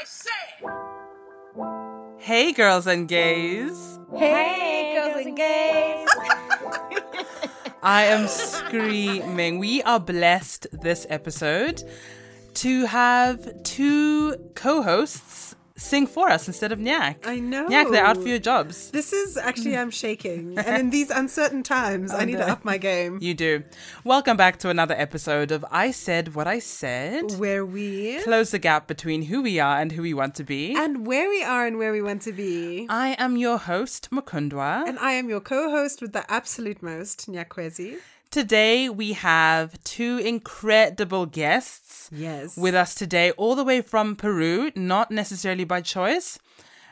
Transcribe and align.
I 0.00 0.04
said. 0.04 0.32
Hey, 2.16 2.52
girls 2.52 2.86
and 2.86 3.06
gays. 3.06 3.98
Hey, 4.16 4.94
girls 4.94 5.26
and 5.26 5.36
gays. 5.36 6.08
I 7.82 8.04
am 8.04 8.26
screaming. 8.26 9.58
We 9.58 9.82
are 9.82 10.00
blessed 10.00 10.68
this 10.72 11.06
episode 11.10 11.82
to 12.54 12.86
have 12.86 13.62
two 13.62 14.36
co 14.54 14.80
hosts 14.80 15.49
sing 15.80 16.06
for 16.06 16.28
us 16.28 16.46
instead 16.46 16.72
of 16.72 16.78
Nyak. 16.78 17.16
I 17.26 17.40
know. 17.40 17.66
Nyak, 17.66 17.90
they're 17.90 18.04
out 18.04 18.18
for 18.18 18.28
your 18.28 18.38
jobs. 18.38 18.90
This 18.90 19.12
is 19.12 19.36
actually, 19.36 19.76
I'm 19.76 19.90
shaking. 19.90 20.58
And 20.70 20.80
in 20.80 20.90
these 20.90 21.10
uncertain 21.10 21.62
times, 21.62 22.12
oh, 22.12 22.18
I 22.18 22.24
need 22.26 22.36
to 22.36 22.48
up 22.48 22.64
my 22.64 22.76
game. 22.78 23.18
You 23.20 23.34
do. 23.34 23.64
Welcome 24.04 24.36
back 24.36 24.58
to 24.58 24.68
another 24.68 24.94
episode 24.96 25.50
of 25.50 25.64
I 25.70 25.90
Said 25.90 26.34
What 26.34 26.46
I 26.46 26.58
Said. 26.58 27.32
Where 27.38 27.64
we. 27.64 28.20
Close 28.22 28.50
the 28.50 28.58
gap 28.58 28.86
between 28.86 29.22
who 29.22 29.42
we 29.42 29.58
are 29.58 29.80
and 29.80 29.92
who 29.92 30.02
we 30.02 30.14
want 30.14 30.34
to 30.36 30.44
be. 30.44 30.76
And 30.76 31.06
where 31.06 31.28
we 31.28 31.42
are 31.42 31.66
and 31.66 31.78
where 31.78 31.92
we 31.92 32.02
want 32.02 32.22
to 32.22 32.32
be. 32.32 32.86
I 32.88 33.16
am 33.18 33.36
your 33.36 33.58
host, 33.58 34.10
Mukundwa. 34.10 34.86
And 34.86 34.98
I 34.98 35.12
am 35.12 35.28
your 35.28 35.40
co 35.40 35.70
host 35.70 36.02
with 36.02 36.12
the 36.12 36.30
absolute 36.30 36.82
most, 36.82 37.30
Nyakwezi. 37.30 37.96
Today 38.30 38.88
we 38.88 39.14
have 39.14 39.82
two 39.82 40.18
incredible 40.18 41.26
guests 41.26 42.08
Yes. 42.12 42.56
with 42.56 42.76
us 42.76 42.94
today, 42.94 43.32
all 43.32 43.56
the 43.56 43.64
way 43.64 43.80
from 43.82 44.14
Peru, 44.14 44.70
not 44.76 45.10
necessarily 45.10 45.64
by 45.64 45.80
choice. 45.80 46.38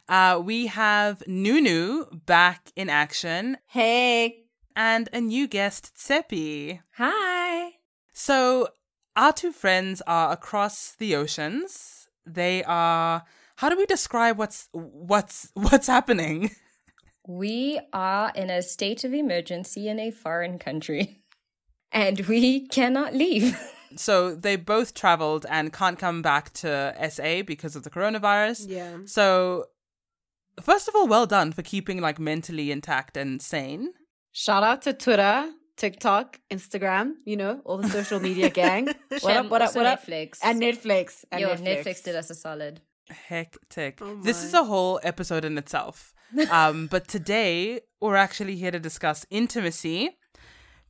Uh, 0.09 0.41
we 0.45 0.67
have 0.67 1.23
Nunu 1.29 2.07
back 2.27 2.73
in 2.75 2.89
action 2.91 3.57
Hey. 3.67 4.47
and 4.75 5.09
a 5.13 5.21
new 5.21 5.47
guest, 5.47 5.95
Tshepi. 5.97 6.81
Hi. 6.97 7.75
So 8.13 8.69
our 9.15 9.33
two 9.33 9.53
friends 9.53 10.03
are 10.09 10.33
across 10.33 10.97
the 10.99 11.15
oceans. 11.15 12.09
They 12.27 12.65
are. 12.65 13.23
How 13.57 13.69
do 13.69 13.77
we 13.77 13.87
describe 13.87 14.39
what's 14.39 14.69
what's 14.73 15.51
what's 15.55 15.87
happening? 15.87 16.51
We 17.29 17.79
are 17.93 18.33
in 18.35 18.49
a 18.51 18.63
state 18.63 19.05
of 19.05 19.13
emergency 19.15 19.87
in 19.89 20.01
a 20.01 20.11
foreign 20.11 20.59
country. 20.59 21.23
And 21.93 22.21
we 22.27 22.67
cannot 22.69 23.15
leave. 23.15 23.59
So 23.97 24.35
they 24.35 24.57
both 24.57 24.93
traveled 24.93 25.47
and 25.49 25.73
can't 25.73 25.99
come 25.99 26.21
back 26.23 26.53
to 26.55 26.95
SA 27.11 27.43
because 27.43 27.75
of 27.75 27.85
the 27.85 27.91
coronavirus. 27.91 28.67
Yeah. 28.69 28.99
So 29.07 29.65
first 30.61 30.89
of 30.89 30.95
all, 30.95 31.07
well 31.09 31.27
done 31.27 31.53
for 31.53 31.63
keeping 31.63 32.01
like 32.01 32.19
mentally 32.19 32.71
intact 32.71 33.17
and 33.17 33.41
sane. 33.41 33.95
Shout 34.33 34.63
out 34.63 34.83
to 34.83 34.93
Twitter, 34.93 35.51
TikTok, 35.77 36.39
Instagram, 36.51 37.15
you 37.25 37.37
know, 37.37 37.61
all 37.65 37.79
the 37.79 37.89
social 37.89 38.21
media 38.21 38.51
gang. 38.63 38.89
what 39.21 39.37
up, 39.37 39.49
what 39.51 39.63
up, 39.63 39.75
what 39.75 39.87
up? 39.87 40.05
Netflix. 40.05 40.39
And 40.43 40.61
Netflix. 40.61 41.25
And 41.33 41.41
Yo, 41.41 41.49
Netflix. 41.55 41.85
Netflix. 41.85 42.05
did 42.05 42.15
us 42.17 42.31
a 42.31 42.35
solid. 42.35 42.81
Hectic. 43.11 44.01
Oh 44.03 44.21
this 44.23 44.45
is 44.45 44.53
a 44.53 44.65
whole 44.65 45.01
episode 45.03 45.45
in 45.45 45.57
itself. 45.59 46.13
Um, 46.51 46.89
but 46.89 47.09
today 47.09 47.81
we're 48.03 48.17
actually 48.17 48.57
here 48.57 48.71
to 48.71 48.79
discuss 48.79 49.25
intimacy 49.31 50.11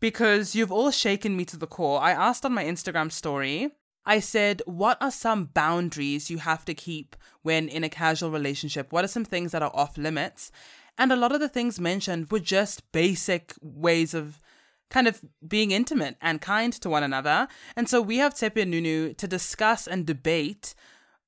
because 0.00 0.54
you've 0.54 0.72
all 0.72 0.90
shaken 0.90 1.36
me 1.36 1.44
to 1.46 1.56
the 1.56 1.66
core. 1.66 2.00
I 2.00 2.12
asked 2.12 2.44
on 2.44 2.54
my 2.54 2.64
Instagram 2.64 3.10
story, 3.10 3.70
I 4.04 4.20
said, 4.20 4.62
What 4.64 4.96
are 5.00 5.10
some 5.10 5.46
boundaries 5.46 6.30
you 6.30 6.38
have 6.38 6.64
to 6.64 6.74
keep 6.74 7.16
when 7.42 7.68
in 7.68 7.84
a 7.84 7.88
casual 7.88 8.30
relationship? 8.30 8.92
What 8.92 9.04
are 9.04 9.08
some 9.08 9.24
things 9.24 9.52
that 9.52 9.62
are 9.62 9.74
off 9.74 9.98
limits? 9.98 10.50
And 10.96 11.12
a 11.12 11.16
lot 11.16 11.32
of 11.32 11.40
the 11.40 11.48
things 11.48 11.78
mentioned 11.78 12.30
were 12.30 12.40
just 12.40 12.90
basic 12.90 13.54
ways 13.60 14.14
of 14.14 14.40
kind 14.90 15.06
of 15.06 15.20
being 15.46 15.70
intimate 15.70 16.16
and 16.20 16.40
kind 16.40 16.72
to 16.72 16.88
one 16.88 17.02
another. 17.02 17.46
And 17.76 17.88
so 17.88 18.00
we 18.00 18.16
have 18.18 18.34
Tshepi 18.34 18.62
and 18.62 18.70
Nunu 18.70 19.12
to 19.14 19.28
discuss 19.28 19.86
and 19.86 20.06
debate 20.06 20.74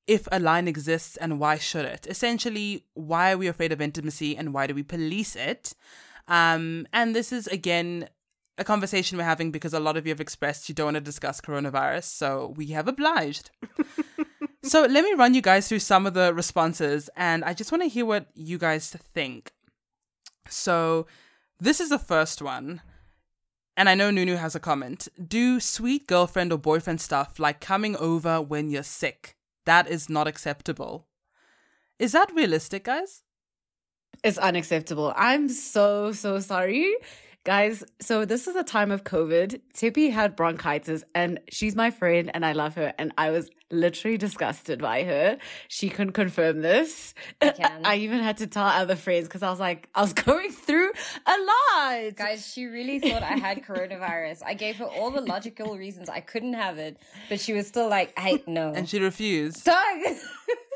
if 0.07 0.27
a 0.31 0.39
line 0.39 0.67
exists 0.67 1.15
and 1.17 1.39
why 1.39 1.57
should 1.57 1.85
it. 1.85 2.07
Essentially, 2.07 2.85
why 2.95 3.31
are 3.31 3.37
we 3.37 3.47
afraid 3.47 3.71
of 3.71 3.79
intimacy 3.79 4.35
and 4.35 4.53
why 4.53 4.67
do 4.67 4.73
we 4.73 4.83
police 4.83 5.35
it? 5.35 5.75
Um, 6.27 6.87
and 6.91 7.15
this 7.15 7.31
is 7.31 7.47
again 7.47 8.09
a 8.61 8.63
conversation 8.63 9.17
we're 9.17 9.25
having 9.25 9.51
because 9.51 9.73
a 9.73 9.79
lot 9.79 9.97
of 9.97 10.05
you 10.05 10.11
have 10.11 10.21
expressed 10.21 10.69
you 10.69 10.75
don't 10.75 10.85
want 10.85 10.95
to 10.95 11.01
discuss 11.01 11.41
coronavirus, 11.41 12.05
so 12.05 12.53
we 12.55 12.67
have 12.67 12.87
obliged. 12.87 13.51
so 14.63 14.81
let 14.81 15.03
me 15.03 15.13
run 15.13 15.33
you 15.33 15.41
guys 15.41 15.67
through 15.67 15.79
some 15.79 16.05
of 16.05 16.13
the 16.13 16.33
responses, 16.33 17.09
and 17.17 17.43
I 17.43 17.53
just 17.53 17.71
want 17.71 17.83
to 17.83 17.89
hear 17.89 18.05
what 18.05 18.27
you 18.33 18.57
guys 18.57 18.95
think. 19.13 19.51
So 20.47 21.07
this 21.59 21.79
is 21.79 21.89
the 21.89 21.99
first 21.99 22.41
one. 22.41 22.81
And 23.77 23.89
I 23.89 23.95
know 23.95 24.11
Nunu 24.11 24.35
has 24.35 24.53
a 24.53 24.59
comment. 24.59 25.07
Do 25.27 25.59
sweet 25.59 26.05
girlfriend 26.07 26.51
or 26.51 26.57
boyfriend 26.57 27.01
stuff 27.01 27.39
like 27.39 27.61
coming 27.61 27.95
over 27.97 28.41
when 28.41 28.69
you're 28.69 28.83
sick. 28.83 29.37
That 29.65 29.87
is 29.87 30.09
not 30.09 30.27
acceptable. 30.27 31.07
Is 31.97 32.11
that 32.11 32.33
realistic, 32.35 32.83
guys? 32.83 33.23
It's 34.23 34.37
unacceptable. 34.37 35.13
I'm 35.15 35.49
so, 35.49 36.11
so 36.11 36.39
sorry. 36.39 36.93
Guys, 37.43 37.83
so 37.99 38.23
this 38.23 38.47
is 38.47 38.55
a 38.55 38.63
time 38.63 38.91
of 38.91 39.03
COVID. 39.03 39.61
Tippy 39.73 40.11
had 40.11 40.35
bronchitis 40.35 41.03
and 41.15 41.39
she's 41.51 41.75
my 41.75 41.89
friend 41.89 42.29
and 42.35 42.45
I 42.45 42.51
love 42.51 42.75
her. 42.75 42.93
And 42.99 43.11
I 43.17 43.31
was 43.31 43.49
literally 43.71 44.17
disgusted 44.17 44.81
by 44.81 45.03
her. 45.03 45.37
She 45.67 45.89
can 45.89 46.11
confirm 46.11 46.61
this. 46.61 47.13
I 47.41 47.49
can. 47.49 47.81
I 47.85 47.95
even 47.97 48.19
had 48.19 48.37
to 48.37 48.47
tell 48.47 48.65
other 48.65 48.95
friends 48.95 49.27
because 49.27 49.43
I 49.43 49.49
was 49.49 49.59
like, 49.59 49.89
I 49.95 50.01
was 50.01 50.13
going 50.27 50.51
through 50.51 50.91
a 51.25 51.31
lot. 51.31 52.15
Guys, 52.15 52.47
she 52.51 52.65
really 52.65 52.99
thought 52.99 53.23
I 53.23 53.37
had 53.37 53.63
coronavirus. 53.63 54.41
I 54.45 54.53
gave 54.53 54.77
her 54.77 54.85
all 54.85 55.11
the 55.11 55.21
logical 55.21 55.77
reasons 55.77 56.09
I 56.09 56.19
couldn't 56.19 56.53
have 56.53 56.77
it, 56.77 56.97
but 57.29 57.39
she 57.39 57.53
was 57.53 57.67
still 57.67 57.89
like, 57.89 58.17
hey, 58.17 58.43
no. 58.47 58.73
And 58.73 58.87
she 58.87 58.99
refused. 58.99 59.65
Doug! 59.65 59.77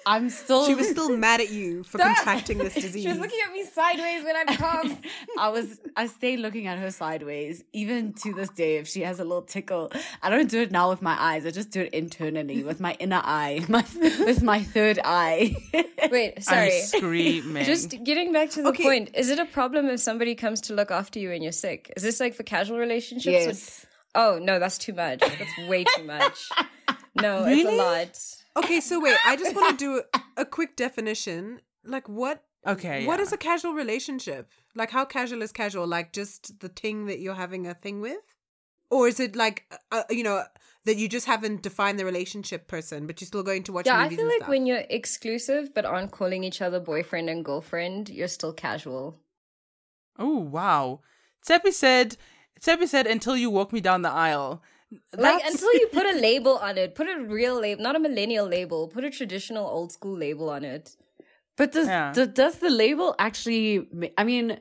I'm 0.08 0.30
still. 0.30 0.68
She 0.68 0.76
was 0.76 0.90
still 0.90 1.18
mad 1.18 1.42
at 1.42 1.50
you 1.50 1.84
for 1.84 1.98
contracting 1.98 2.60
this 2.60 2.76
disease. 2.76 3.02
She 3.02 3.10
was 3.10 3.18
looking 3.18 3.40
at 3.46 3.52
me 3.52 3.64
sideways 3.64 4.24
when 4.24 4.36
I'd 4.36 4.58
cough. 4.58 5.02
I 5.40 5.50
was 5.50 5.82
I 5.96 6.06
stay 6.06 6.38
looking 6.38 6.68
at 6.68 6.78
her 6.78 6.92
sideways, 6.92 7.64
even 7.74 8.14
to 8.14 8.34
this 8.34 8.50
day. 8.50 8.78
If 8.78 8.88
she 8.88 9.02
has 9.02 9.20
a 9.20 9.24
little 9.24 9.42
tickle, 9.42 9.92
I 10.22 10.30
don't 10.30 10.50
do 10.50 10.62
it 10.62 10.72
now 10.72 10.90
with 10.90 11.02
my 11.02 11.20
eyes. 11.20 11.46
I 11.46 11.52
just 11.52 11.72
do 11.72 11.82
it 11.82 11.94
internally 11.94 12.64
with 12.64 12.80
my 12.80 12.85
inner 12.94 13.22
eye, 13.24 13.66
my 13.70 13.84
with 14.00 14.42
my 14.42 14.62
third 14.64 15.00
eye. 15.04 15.56
Wait, 16.12 16.44
sorry. 16.44 16.78
I'm 16.78 16.84
screaming. 16.84 17.66
Just 17.66 18.04
getting 18.04 18.32
back 18.32 18.50
to 18.52 18.62
the 18.64 18.70
Okay. 18.70 18.84
point, 18.84 19.10
is 19.16 19.30
it 19.30 19.40
a 19.40 19.46
problem 19.46 19.88
if 19.88 20.00
somebody 20.00 20.36
comes 20.36 20.62
to 20.62 20.74
look 20.74 20.92
after 20.92 21.20
you 21.20 21.30
when 21.30 21.42
you're 21.42 21.52
sick? 21.52 21.92
Is 21.98 22.04
this 22.04 22.20
like 22.20 22.34
for 22.34 22.44
casual 22.44 22.78
relationships? 22.78 23.26
yes. 23.26 23.86
Oh, 24.16 24.40
no, 24.42 24.60
that's 24.60 24.78
too 24.78 24.94
much. 24.94 25.20
That's 25.20 25.58
way 25.68 25.84
too 25.84 26.04
much. 26.06 26.50
No, 27.22 27.44
it's 27.46 27.68
a 27.68 27.72
lot. 27.76 28.64
Okay, 28.64 28.80
so 28.80 29.02
wait, 29.02 29.18
I 29.26 29.36
just 29.36 29.54
want 29.56 29.78
to 29.78 29.86
do 29.86 30.02
a, 30.14 30.42
a 30.42 30.46
quick 30.46 30.76
definition. 30.78 31.60
Like, 31.84 32.08
what? 32.08 32.44
okay. 32.66 33.06
What 33.06 33.20
yeah. 33.20 33.24
is 33.24 33.34
a 33.34 33.38
casual 33.38 33.74
relationship? 33.74 34.50
Like, 34.74 34.92
how 34.92 35.04
casual 35.06 35.42
is 35.42 35.52
casual? 35.52 35.86
Like, 35.88 36.14
just 36.14 36.60
the 36.62 36.70
thing 36.70 37.06
that 37.08 37.20
you're 37.20 37.36
having 37.36 37.68
a 37.68 37.74
thing 37.74 38.00
with, 38.00 38.20
or 38.90 39.08
is 39.10 39.20
it 39.20 39.36
like, 39.36 39.66
uh, 39.92 40.04
you 40.10 40.24
know, 40.24 40.44
that 40.86 40.98
you 40.98 41.08
just 41.10 41.26
haven't 41.26 41.62
defined 41.62 42.00
the 42.00 42.06
relationship 42.06 42.68
person, 42.68 43.08
but 43.08 43.20
you're 43.20 43.26
still 43.28 43.44
going 43.44 43.64
to 43.64 43.72
watch 43.74 43.86
Yeah, 43.88 44.00
I 44.00 44.10
feel 44.10 44.20
and 44.20 44.28
like 44.30 44.38
stuff? 44.38 44.50
when 44.50 44.66
you're 44.66 44.84
exclusive 44.90 45.74
but 45.74 45.86
aren't 45.86 46.12
calling 46.12 46.44
each 46.44 46.62
other 46.62 46.80
boyfriend 46.80 47.30
and 47.30 47.44
girlfriend, 47.44 48.10
you're 48.10 48.28
still 48.28 48.54
casual. 48.54 49.20
Oh 50.18 50.38
wow. 50.40 51.02
Tshepi 51.48 51.74
said 51.74 52.18
Tshepi 52.62 52.88
said 52.88 53.06
until 53.08 53.36
you 53.36 53.50
walk 53.50 53.74
me 53.74 53.82
down 53.82 54.02
the 54.02 54.10
aisle. 54.12 54.62
Like 55.18 55.44
until 55.46 55.74
you 55.74 55.88
put 55.88 56.06
a 56.06 56.18
label 56.30 56.58
on 56.58 56.78
it, 56.78 56.96
put 56.96 57.08
a 57.08 57.20
real 57.20 57.60
label, 57.60 57.82
not 57.84 57.96
a 57.96 58.00
millennial 58.00 58.48
label, 58.48 58.88
put 58.88 59.04
a 59.04 59.10
traditional 59.10 59.66
old 59.68 59.92
school 59.92 60.16
label 60.18 60.50
on 60.50 60.64
it. 60.64 60.96
But 61.58 61.72
does 61.72 61.88
Yeah. 61.88 62.12
do- 62.14 62.28
does 62.28 62.60
the 62.60 62.70
label 62.70 63.16
actually? 63.20 63.88
I 64.18 64.24
mean, 64.24 64.60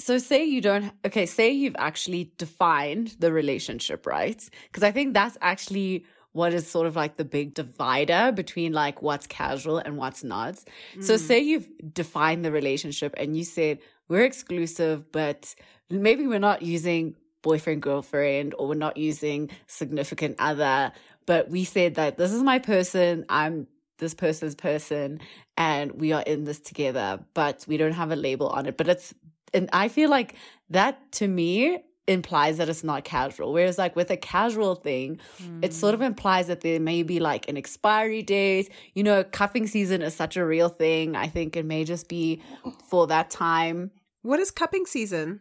so 0.00 0.18
say 0.18 0.44
you 0.44 0.60
don't. 0.60 0.92
Okay, 1.04 1.26
say 1.26 1.50
you've 1.50 1.76
actually 1.78 2.32
defined 2.38 3.16
the 3.18 3.32
relationship, 3.32 4.06
right? 4.06 4.42
Because 4.68 4.82
I 4.82 4.90
think 4.90 5.14
that's 5.14 5.36
actually 5.40 6.06
what 6.32 6.54
is 6.54 6.66
sort 6.66 6.86
of 6.86 6.96
like 6.96 7.16
the 7.16 7.24
big 7.24 7.54
divider 7.54 8.32
between 8.32 8.72
like 8.72 9.02
what's 9.02 9.26
casual 9.26 9.78
and 9.78 9.96
what's 9.96 10.22
not. 10.22 10.56
So 11.00 11.14
mm. 11.14 11.18
say 11.18 11.40
you've 11.40 11.68
defined 11.92 12.44
the 12.44 12.52
relationship 12.52 13.14
and 13.16 13.36
you 13.36 13.44
said 13.44 13.80
we're 14.08 14.24
exclusive, 14.24 15.10
but 15.10 15.54
maybe 15.88 16.26
we're 16.26 16.38
not 16.38 16.62
using 16.62 17.16
boyfriend 17.42 17.82
girlfriend 17.82 18.54
or 18.58 18.68
we're 18.68 18.74
not 18.74 18.96
using 18.96 19.50
significant 19.66 20.36
other, 20.38 20.92
but 21.26 21.50
we 21.50 21.64
said 21.64 21.96
that 21.96 22.16
this 22.16 22.32
is 22.32 22.42
my 22.42 22.58
person. 22.58 23.24
I'm 23.28 23.66
this 23.98 24.14
person's 24.14 24.54
person 24.54 25.20
and 25.56 25.92
we 25.92 26.12
are 26.12 26.22
in 26.22 26.44
this 26.44 26.60
together, 26.60 27.20
but 27.34 27.64
we 27.68 27.76
don't 27.76 27.92
have 27.92 28.10
a 28.10 28.16
label 28.16 28.48
on 28.48 28.66
it. 28.66 28.76
But 28.76 28.88
it's, 28.88 29.14
and 29.52 29.68
I 29.72 29.88
feel 29.88 30.10
like 30.10 30.34
that 30.70 31.12
to 31.12 31.28
me 31.28 31.78
implies 32.06 32.58
that 32.58 32.68
it's 32.68 32.82
not 32.82 33.04
casual. 33.04 33.52
Whereas, 33.52 33.78
like 33.78 33.94
with 33.94 34.10
a 34.10 34.16
casual 34.16 34.74
thing, 34.74 35.20
it 35.62 35.72
sort 35.72 35.94
of 35.94 36.00
hmm. 36.00 36.06
implies 36.06 36.48
that 36.48 36.60
there 36.60 36.80
may 36.80 37.02
be 37.02 37.20
like 37.20 37.48
an 37.48 37.56
expiry 37.56 38.22
date. 38.22 38.70
You 38.94 39.04
know, 39.04 39.24
cuffing 39.24 39.66
season 39.66 40.02
is 40.02 40.14
such 40.14 40.36
a 40.36 40.44
real 40.44 40.68
thing. 40.68 41.16
I 41.16 41.28
think 41.28 41.56
it 41.56 41.64
may 41.64 41.84
just 41.84 42.08
be 42.08 42.42
for 42.88 43.06
that 43.06 43.30
time. 43.30 43.90
what 44.22 44.40
is 44.40 44.50
cupping 44.50 44.86
season? 44.86 45.40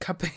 cupping. 0.00 0.32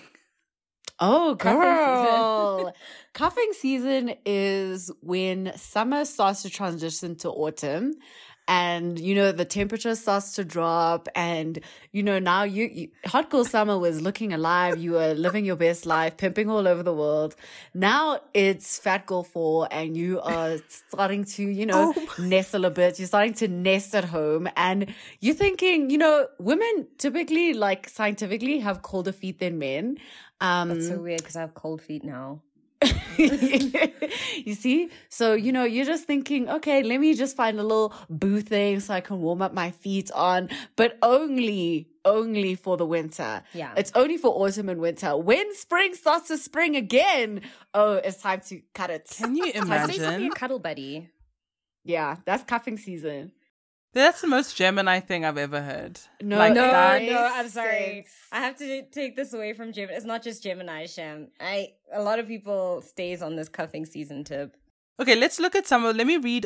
Oh, 1.01 1.38
Cuffing 1.39 1.62
season. 1.62 2.06
girl. 2.06 2.74
Cuffing 3.13 3.54
season 3.54 4.16
is 4.25 4.92
when 5.01 5.54
summer 5.56 6.04
starts 6.04 6.42
to 6.42 6.50
transition 6.50 7.16
to 7.18 7.30
autumn. 7.30 7.94
And 8.49 8.99
you 8.99 9.13
know 9.13 9.31
the 9.31 9.45
temperature 9.45 9.93
starts 9.95 10.33
to 10.35 10.43
drop 10.43 11.07
and 11.15 11.59
you 11.91 12.01
know 12.03 12.17
now 12.17 12.41
you, 12.43 12.65
you 12.65 12.89
hot 13.05 13.29
girl 13.29 13.45
summer 13.45 13.77
was 13.77 14.01
looking 14.01 14.33
alive 14.33 14.77
you 14.77 14.93
were 14.93 15.13
living 15.13 15.45
your 15.45 15.55
best 15.55 15.85
life 15.85 16.17
pimping 16.17 16.49
all 16.49 16.67
over 16.67 16.81
the 16.81 16.93
world 16.93 17.35
now 17.75 18.19
it's 18.33 18.79
fat 18.79 19.05
girl 19.05 19.23
fall 19.23 19.67
and 19.71 19.95
you 19.95 20.19
are 20.21 20.57
starting 20.67 21.23
to 21.23 21.43
you 21.43 21.65
know 21.65 21.93
Oh. 21.95 22.07
nestle 22.17 22.65
a 22.65 22.71
bit 22.71 22.97
you're 22.99 23.07
starting 23.07 23.33
to 23.35 23.47
nest 23.47 23.93
at 23.93 24.05
home 24.05 24.49
and 24.57 24.93
you're 25.19 25.35
thinking 25.35 25.89
you 25.91 25.99
know 25.99 26.27
women 26.39 26.87
typically 26.97 27.53
like 27.53 27.87
scientifically 27.87 28.59
have 28.59 28.81
colder 28.81 29.11
feet 29.11 29.39
than 29.39 29.59
men 29.59 29.97
um 30.41 30.69
That's 30.69 30.87
so 30.87 30.99
weird 31.01 31.19
because 31.21 31.35
I 31.35 31.41
have 31.41 31.53
cold 31.53 31.81
feet 31.81 32.03
now. 32.03 32.41
you 33.17 34.55
see? 34.55 34.89
So, 35.09 35.33
you 35.33 35.51
know, 35.51 35.63
you're 35.63 35.85
just 35.85 36.05
thinking, 36.05 36.49
okay, 36.49 36.83
let 36.83 36.99
me 36.99 37.13
just 37.13 37.35
find 37.35 37.59
a 37.59 37.63
little 37.63 37.93
boo 38.09 38.41
thing 38.41 38.79
so 38.79 38.93
I 38.93 39.01
can 39.01 39.21
warm 39.21 39.41
up 39.41 39.53
my 39.53 39.71
feet 39.71 40.11
on, 40.11 40.49
but 40.75 40.97
only, 41.01 41.89
only 42.05 42.55
for 42.55 42.77
the 42.77 42.85
winter. 42.85 43.43
Yeah. 43.53 43.73
It's 43.75 43.91
only 43.95 44.17
for 44.17 44.29
autumn 44.29 44.69
and 44.69 44.79
winter. 44.79 45.17
When 45.17 45.53
spring 45.55 45.93
starts 45.93 46.29
to 46.29 46.37
spring 46.37 46.75
again, 46.75 47.41
oh, 47.73 47.95
it's 47.95 48.21
time 48.21 48.41
to 48.47 48.61
cut 48.73 48.89
it. 48.89 49.09
Can 49.17 49.35
you 49.35 49.45
I 49.47 49.51
say 49.51 49.59
imagine? 49.97 50.31
a 50.31 50.35
cuddle 50.35 50.59
buddy. 50.59 51.09
Yeah, 51.83 52.17
that's 52.25 52.43
cuffing 52.43 52.77
season. 52.77 53.31
That's 53.94 54.21
the 54.21 54.27
most 54.27 54.56
Gemini 54.56 55.00
thing 55.00 55.25
I've 55.25 55.38
ever 55.38 55.62
heard. 55.62 56.00
No, 56.21 56.38
Like 56.38 56.53
No, 56.53 56.62
that- 56.62 57.01
no, 57.01 57.31
I'm 57.33 57.50
sorry. 57.50 58.06
I 58.31 58.39
have 58.39 58.56
to 58.57 58.83
take 58.91 59.15
this 59.15 59.33
away 59.33 59.53
from 59.53 59.74
Gemini. 59.74 59.95
It's 59.97 60.06
not 60.06 60.21
just 60.21 60.44
Gemini, 60.44 60.86
Shem. 60.86 61.30
I 61.39 61.74
a 61.91 62.01
lot 62.01 62.19
of 62.19 62.27
people 62.27 62.81
stays 62.83 63.21
on 63.21 63.36
this 63.36 63.50
cuffing 63.50 63.86
season 63.86 64.24
tip. 64.24 64.56
Okay, 65.00 65.15
let's 65.15 65.39
look 65.39 65.56
at 65.56 65.65
some 65.68 65.86
of. 65.86 65.95
Let 65.95 66.06
me 66.07 66.18
read 66.18 66.45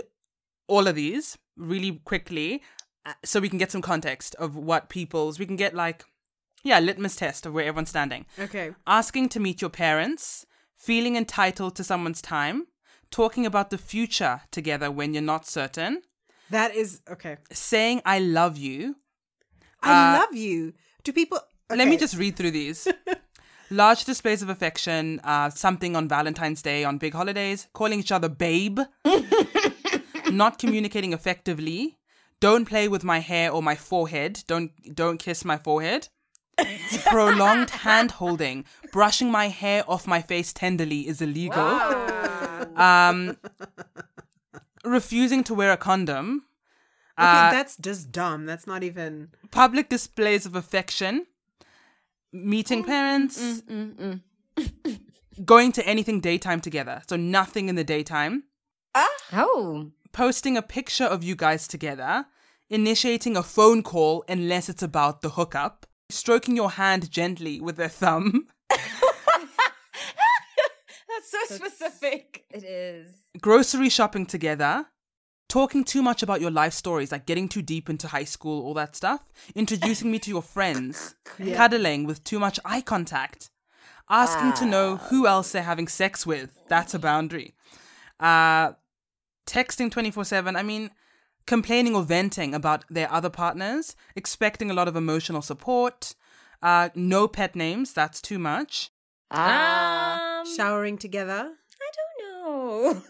all 0.68 0.88
of 0.88 0.96
these 0.96 1.38
really 1.58 2.00
quickly, 2.06 2.62
uh, 3.06 3.14
so 3.26 3.40
we 3.42 3.50
can 3.50 3.58
get 3.60 3.72
some 3.72 3.82
context 3.82 4.36
of 4.36 4.56
what 4.56 4.88
people's. 4.90 5.38
We 5.38 5.46
can 5.46 5.58
get 5.58 5.74
like, 5.74 6.06
yeah, 6.64 6.80
litmus 6.80 7.18
test 7.18 7.46
of 7.46 7.54
where 7.54 7.66
everyone's 7.66 7.90
standing. 7.90 8.26
Okay. 8.40 8.72
Asking 8.88 9.28
to 9.30 9.40
meet 9.42 9.60
your 9.60 9.70
parents, 9.70 10.46
feeling 10.78 11.18
entitled 11.18 11.76
to 11.76 11.84
someone's 11.84 12.22
time, 12.22 12.68
talking 13.12 13.46
about 13.46 13.70
the 13.70 13.78
future 13.78 14.42
together 14.52 14.90
when 14.90 15.14
you're 15.14 15.22
not 15.24 15.46
certain, 15.46 16.04
That 16.50 16.76
is 16.76 17.02
okay. 17.10 17.38
saying 17.52 18.02
I 18.06 18.20
love 18.20 18.58
you. 18.58 18.96
I 19.82 19.92
Uh, 20.16 20.20
love 20.20 20.36
you. 20.36 20.74
Do 21.04 21.12
people 21.14 21.40
Let 21.70 21.88
me 21.88 21.98
just 21.98 22.16
read 22.18 22.36
through 22.36 22.52
these. 22.52 22.88
Large 23.72 24.06
displays 24.06 24.44
of 24.44 24.50
affection, 24.50 25.20
uh, 25.24 25.50
something 25.50 25.96
on 25.96 26.08
Valentine's 26.08 26.62
Day, 26.62 26.84
on 26.84 27.00
big 27.00 27.14
holidays, 27.14 27.68
calling 27.74 28.00
each 28.00 28.12
other 28.12 28.30
babe, 28.30 28.80
not 30.32 30.60
communicating 30.60 31.12
effectively, 31.14 31.98
don't 32.40 32.66
play 32.66 32.88
with 32.88 33.04
my 33.04 33.20
hair 33.20 33.50
or 33.52 33.64
my 33.64 33.76
forehead, 33.76 34.44
don't 34.48 34.72
don't 34.94 35.18
kiss 35.18 35.44
my 35.44 35.58
forehead. 35.58 36.10
Prolonged 37.08 37.72
hand 37.72 38.12
holding, 38.12 38.66
brushing 38.92 39.32
my 39.32 39.48
hair 39.48 39.84
off 39.88 40.06
my 40.06 40.22
face 40.22 40.54
tenderly 40.54 41.08
is 41.08 41.20
illegal. 41.22 41.68
Um, 42.76 43.38
refusing 44.84 45.44
to 45.46 45.54
wear 45.54 45.72
a 45.72 45.78
condom. 45.78 46.46
Okay, 47.20 47.28
Uh, 47.28 47.52
that's 47.52 47.78
just 47.78 48.12
dumb. 48.12 48.46
That's 48.46 48.66
not 48.68 48.84
even 48.84 49.30
public 49.52 49.88
displays 49.90 50.46
of 50.46 50.56
affection, 50.56 51.28
meeting 52.32 52.84
mm, 52.84 52.88
parents, 52.88 53.62
mm, 53.70 54.22
mm, 54.58 55.00
going 55.46 55.72
to 55.74 55.86
anything 55.88 56.20
daytime 56.22 56.60
together. 56.60 57.02
So 57.08 57.16
nothing 57.16 57.70
in 57.70 57.76
the 57.76 57.84
daytime. 57.84 58.44
Ah. 58.96 59.08
Oh, 59.34 59.92
Posting 60.12 60.58
a 60.58 60.62
picture 60.62 61.06
of 61.06 61.24
you 61.24 61.36
guys 61.36 61.68
together, 61.68 62.26
initiating 62.70 63.36
a 63.38 63.44
phone 63.44 63.82
call 63.84 64.24
unless 64.28 64.70
it's 64.70 64.84
about 64.84 65.22
the 65.22 65.30
hookup, 65.32 65.86
stroking 66.10 66.56
your 66.56 66.72
hand 66.72 67.10
gently 67.12 67.60
with 67.60 67.78
their 67.78 67.90
thumb, 67.90 68.48
That's 71.32 71.50
so 71.50 71.56
specific. 71.56 72.46
it 72.50 72.64
is. 72.64 73.12
grocery 73.42 73.90
shopping 73.90 74.26
together, 74.26 74.86
talking 75.50 75.84
too 75.84 76.02
much 76.02 76.24
about 76.24 76.42
your 76.42 76.52
life 76.52 76.74
stories, 76.74 77.12
like 77.12 77.26
getting 77.26 77.48
too 77.48 77.62
deep 77.62 77.90
into 77.90 78.08
high 78.08 78.24
school, 78.24 78.64
all 78.64 78.74
that 78.76 78.96
stuff, 78.96 79.22
introducing 79.56 80.12
me 80.12 80.20
to 80.20 80.30
your 80.30 80.42
friends, 80.42 81.16
cuddling 81.54 82.06
with 82.06 82.24
too 82.24 82.40
much 82.40 82.60
eye 82.66 82.82
contact, 82.82 83.50
asking 84.10 84.54
to 84.54 84.66
know 84.66 84.98
who 84.98 85.28
else 85.28 85.52
they're 85.52 85.64
having 85.64 85.88
sex 85.88 86.26
with. 86.26 86.58
That's 86.68 86.94
a 86.94 87.00
boundary. 87.00 87.54
Uh, 88.20 88.74
texting 89.46 89.92
24 89.92 90.26
7. 90.26 90.56
I 90.56 90.64
mean, 90.64 90.92
complaining 91.46 91.96
or 91.96 92.04
venting 92.04 92.54
about 92.54 92.86
their 92.90 93.12
other 93.12 93.30
partners, 93.30 93.96
expecting 94.16 94.72
a 94.72 94.74
lot 94.74 94.88
of 94.88 94.96
emotional 94.96 95.42
support. 95.42 96.16
Uh, 96.62 96.90
no 96.96 97.28
pet 97.28 97.56
names, 97.56 97.92
that's 97.94 98.22
too 98.22 98.40
much. 98.40 98.90
Ah. 99.30 100.23
Um, 100.46 100.56
showering 100.56 100.98
together. 100.98 101.52
I 101.82 101.90
don't 101.98 102.44
know. 102.46 103.02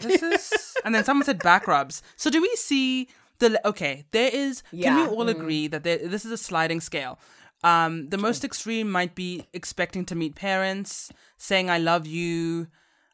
This 0.00 0.22
is, 0.22 0.76
and 0.84 0.94
then 0.94 1.04
someone 1.04 1.24
said 1.24 1.40
back 1.40 1.66
rubs. 1.66 2.02
So 2.16 2.30
do 2.30 2.40
we 2.40 2.54
see 2.56 3.08
the 3.40 3.60
okay? 3.66 4.04
There 4.12 4.30
is. 4.32 4.62
Can 4.70 4.78
Yeah. 4.80 5.08
we 5.08 5.14
all 5.16 5.28
agree 5.28 5.66
that 5.68 5.82
there, 5.82 5.98
this 5.98 6.24
is 6.24 6.30
a 6.32 6.36
sliding 6.38 6.80
scale? 6.80 7.18
Um, 7.64 8.08
the 8.10 8.18
most 8.18 8.44
extreme 8.44 8.88
might 8.90 9.14
be 9.16 9.46
expecting 9.52 10.04
to 10.06 10.14
meet 10.14 10.36
parents, 10.36 11.10
saying 11.36 11.68
"I 11.68 11.78
love 11.78 12.06
you," 12.06 12.68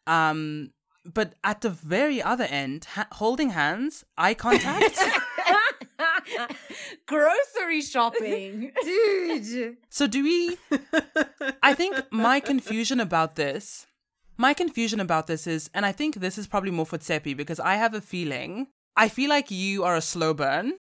um, 0.06 0.70
but 1.04 1.34
at 1.42 1.62
the 1.62 1.70
very 1.70 2.22
other 2.22 2.44
end, 2.44 2.84
ha- 2.94 3.08
holding 3.12 3.50
hands, 3.50 4.04
eye 4.18 4.34
contact. 4.34 4.98
Grocery 7.06 7.80
shopping. 7.82 8.72
Dude. 8.84 9.76
So 9.90 10.06
do 10.06 10.22
we 10.22 10.56
I 11.62 11.74
think 11.74 11.96
my 12.10 12.40
confusion 12.40 13.00
about 13.00 13.36
this 13.36 13.86
my 14.36 14.52
confusion 14.54 15.00
about 15.00 15.26
this 15.26 15.46
is 15.46 15.70
and 15.74 15.86
I 15.86 15.92
think 15.92 16.16
this 16.16 16.38
is 16.38 16.46
probably 16.46 16.70
more 16.70 16.86
for 16.86 16.98
Tshepi 16.98 17.36
because 17.36 17.60
I 17.60 17.74
have 17.76 17.94
a 17.94 18.00
feeling 18.00 18.68
I 18.96 19.08
feel 19.08 19.28
like 19.28 19.50
you 19.50 19.84
are 19.84 19.96
a 19.96 20.00
slow 20.00 20.34
burn 20.34 20.74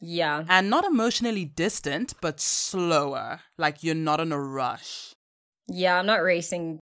Yeah. 0.00 0.44
and 0.48 0.70
not 0.70 0.84
emotionally 0.84 1.44
distant 1.44 2.14
but 2.20 2.40
slower 2.40 3.40
like 3.58 3.82
you're 3.82 3.94
not 3.94 4.20
in 4.20 4.32
a 4.32 4.40
rush. 4.40 5.12
Yeah, 5.68 5.98
I'm 5.98 6.06
not 6.06 6.22
racing. 6.22 6.78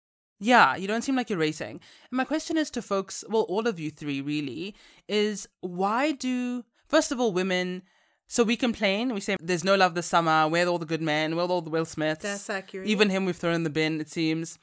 Yeah, 0.42 0.74
you 0.74 0.88
don't 0.88 1.02
seem 1.02 1.16
like 1.16 1.28
you're 1.28 1.38
racing. 1.38 1.80
And 2.10 2.16
my 2.16 2.24
question 2.24 2.56
is 2.56 2.70
to 2.70 2.80
folks, 2.82 3.24
well 3.28 3.42
all 3.42 3.66
of 3.66 3.78
you 3.78 3.90
three 3.90 4.20
really, 4.22 4.74
is 5.06 5.46
why 5.60 6.12
do 6.12 6.64
first 6.88 7.12
of 7.12 7.20
all 7.20 7.32
women 7.32 7.82
so 8.32 8.44
we 8.44 8.56
complain, 8.56 9.12
we 9.12 9.18
say 9.18 9.36
there's 9.40 9.64
no 9.64 9.74
love 9.74 9.96
this 9.96 10.06
summer, 10.06 10.46
where 10.46 10.64
are 10.64 10.68
all 10.68 10.78
the 10.78 10.86
good 10.86 11.02
men, 11.02 11.34
where 11.34 11.44
are 11.44 11.48
all 11.48 11.62
the 11.62 11.68
Will 11.68 11.84
Smiths? 11.84 12.22
That's 12.22 12.48
accurate. 12.48 12.86
Even 12.86 13.10
him 13.10 13.24
we've 13.24 13.34
thrown 13.34 13.56
in 13.56 13.64
the 13.64 13.70
bin, 13.70 14.00
it 14.00 14.08
seems. 14.08 14.56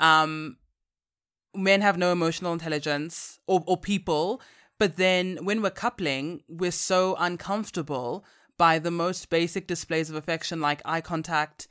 Um, 0.00 0.56
men 1.54 1.82
have 1.82 1.98
no 1.98 2.12
emotional 2.12 2.54
intelligence 2.54 3.38
or, 3.46 3.62
or 3.66 3.76
people, 3.76 4.40
but 4.78 4.96
then 4.96 5.44
when 5.44 5.60
we're 5.60 5.68
coupling, 5.68 6.44
we're 6.48 6.70
so 6.70 7.14
uncomfortable 7.18 8.24
by 8.56 8.78
the 8.78 8.90
most 8.90 9.28
basic 9.28 9.66
displays 9.66 10.08
of 10.08 10.16
affection 10.16 10.62
like 10.62 10.80
eye 10.86 11.02
contact, 11.02 11.68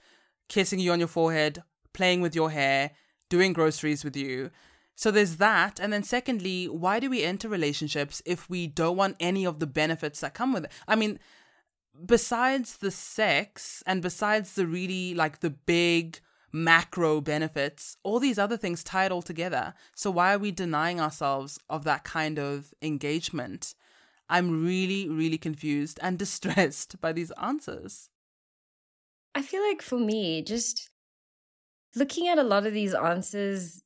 kissing 0.49 0.77
you 0.77 0.91
on 0.91 0.99
your 0.99 1.07
forehead, 1.07 1.63
playing 1.93 2.21
with 2.21 2.35
your 2.35 2.51
hair, 2.51 2.91
doing 3.27 3.53
groceries 3.53 4.03
with 4.03 4.15
you. 4.15 4.51
So 4.99 5.11
there's 5.11 5.37
that. 5.37 5.79
And 5.79 5.93
then 5.93 6.03
secondly, 6.03 6.65
why 6.65 6.99
do 6.99 7.09
we 7.09 7.23
enter 7.23 7.47
relationships 7.47 8.21
if 8.25 8.49
we 8.49 8.67
don't 8.67 8.97
want 8.97 9.15
any 9.19 9.45
of 9.45 9.59
the 9.59 9.65
benefits 9.65 10.19
that 10.19 10.33
come 10.33 10.53
with 10.53 10.65
it? 10.65 10.71
I 10.89 10.95
mean, 10.95 11.19
besides 12.05 12.77
the 12.77 12.91
sex 12.91 13.83
and 13.85 14.01
besides 14.01 14.53
the 14.53 14.65
really 14.65 15.13
like 15.13 15.39
the 15.39 15.49
big 15.49 16.19
macro 16.51 17.21
benefits, 17.21 17.97
all 18.03 18.19
these 18.19 18.39
other 18.39 18.57
things 18.57 18.83
tie 18.83 19.05
it 19.05 19.11
all 19.11 19.21
together. 19.21 19.73
So 19.95 20.09
why 20.11 20.33
are 20.33 20.39
we 20.39 20.51
denying 20.51 20.99
ourselves 20.99 21.59
of 21.69 21.83
that 21.83 22.03
kind 22.03 22.39
of 22.39 22.73
engagement? 22.81 23.75
I'm 24.29 24.63
really, 24.63 25.09
really 25.09 25.37
confused 25.37 25.99
and 26.01 26.17
distressed 26.19 26.99
by 27.01 27.13
these 27.13 27.31
answers. 27.31 28.09
I 29.35 29.41
feel 29.41 29.61
like 29.67 29.81
for 29.81 29.99
me, 29.99 30.41
just 30.41 30.89
looking 31.95 32.27
at 32.27 32.39
a 32.39 32.43
lot 32.43 32.65
of 32.65 32.73
these 32.73 32.93
answers, 32.93 33.83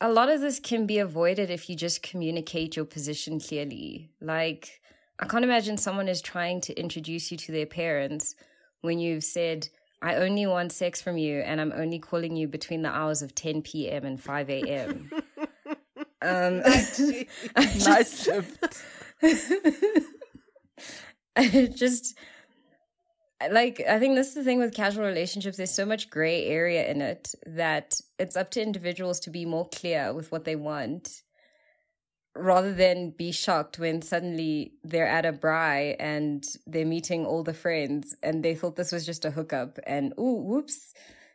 a 0.00 0.10
lot 0.10 0.28
of 0.28 0.40
this 0.40 0.60
can 0.60 0.86
be 0.86 0.98
avoided 0.98 1.50
if 1.50 1.68
you 1.68 1.76
just 1.76 2.02
communicate 2.02 2.76
your 2.76 2.84
position 2.84 3.40
clearly. 3.40 4.10
Like, 4.20 4.80
I 5.18 5.26
can't 5.26 5.44
imagine 5.44 5.78
someone 5.78 6.08
is 6.08 6.20
trying 6.20 6.60
to 6.62 6.78
introduce 6.78 7.30
you 7.30 7.38
to 7.38 7.52
their 7.52 7.66
parents 7.66 8.34
when 8.82 8.98
you've 8.98 9.24
said, 9.24 9.68
I 10.02 10.16
only 10.16 10.46
want 10.46 10.72
sex 10.72 11.00
from 11.00 11.16
you 11.16 11.40
and 11.40 11.60
I'm 11.60 11.72
only 11.72 11.98
calling 11.98 12.36
you 12.36 12.48
between 12.48 12.82
the 12.82 12.90
hours 12.90 13.22
of 13.22 13.34
10 13.34 13.62
p.m. 13.62 14.04
and 14.04 14.20
5 14.20 14.50
a.m. 14.50 15.10
um, 16.22 16.62
Nice 17.56 18.24
shift. 18.24 18.84
I 21.36 21.70
just 21.74 22.16
like 23.50 23.82
I 23.86 23.98
think 23.98 24.14
this 24.14 24.28
is 24.28 24.34
the 24.34 24.44
thing 24.44 24.58
with 24.58 24.74
casual 24.74 25.04
relationships. 25.04 25.56
There's 25.56 25.70
so 25.70 25.86
much 25.86 26.10
gray 26.10 26.46
area 26.46 26.90
in 26.90 27.00
it 27.00 27.34
that 27.46 28.00
it's 28.18 28.36
up 28.36 28.50
to 28.52 28.62
individuals 28.62 29.20
to 29.20 29.30
be 29.30 29.44
more 29.44 29.68
clear 29.68 30.12
with 30.12 30.32
what 30.32 30.44
they 30.44 30.56
want, 30.56 31.22
rather 32.36 32.72
than 32.72 33.10
be 33.10 33.32
shocked 33.32 33.78
when 33.78 34.02
suddenly 34.02 34.72
they're 34.84 35.08
at 35.08 35.26
a 35.26 35.32
braai 35.32 35.96
and 35.98 36.46
they're 36.66 36.86
meeting 36.86 37.24
all 37.26 37.42
the 37.42 37.54
friends 37.54 38.16
and 38.22 38.44
they 38.44 38.54
thought 38.54 38.76
this 38.76 38.92
was 38.92 39.06
just 39.06 39.24
a 39.24 39.30
hookup 39.30 39.78
and 39.86 40.12
ooh 40.18 40.42
whoops. 40.42 40.94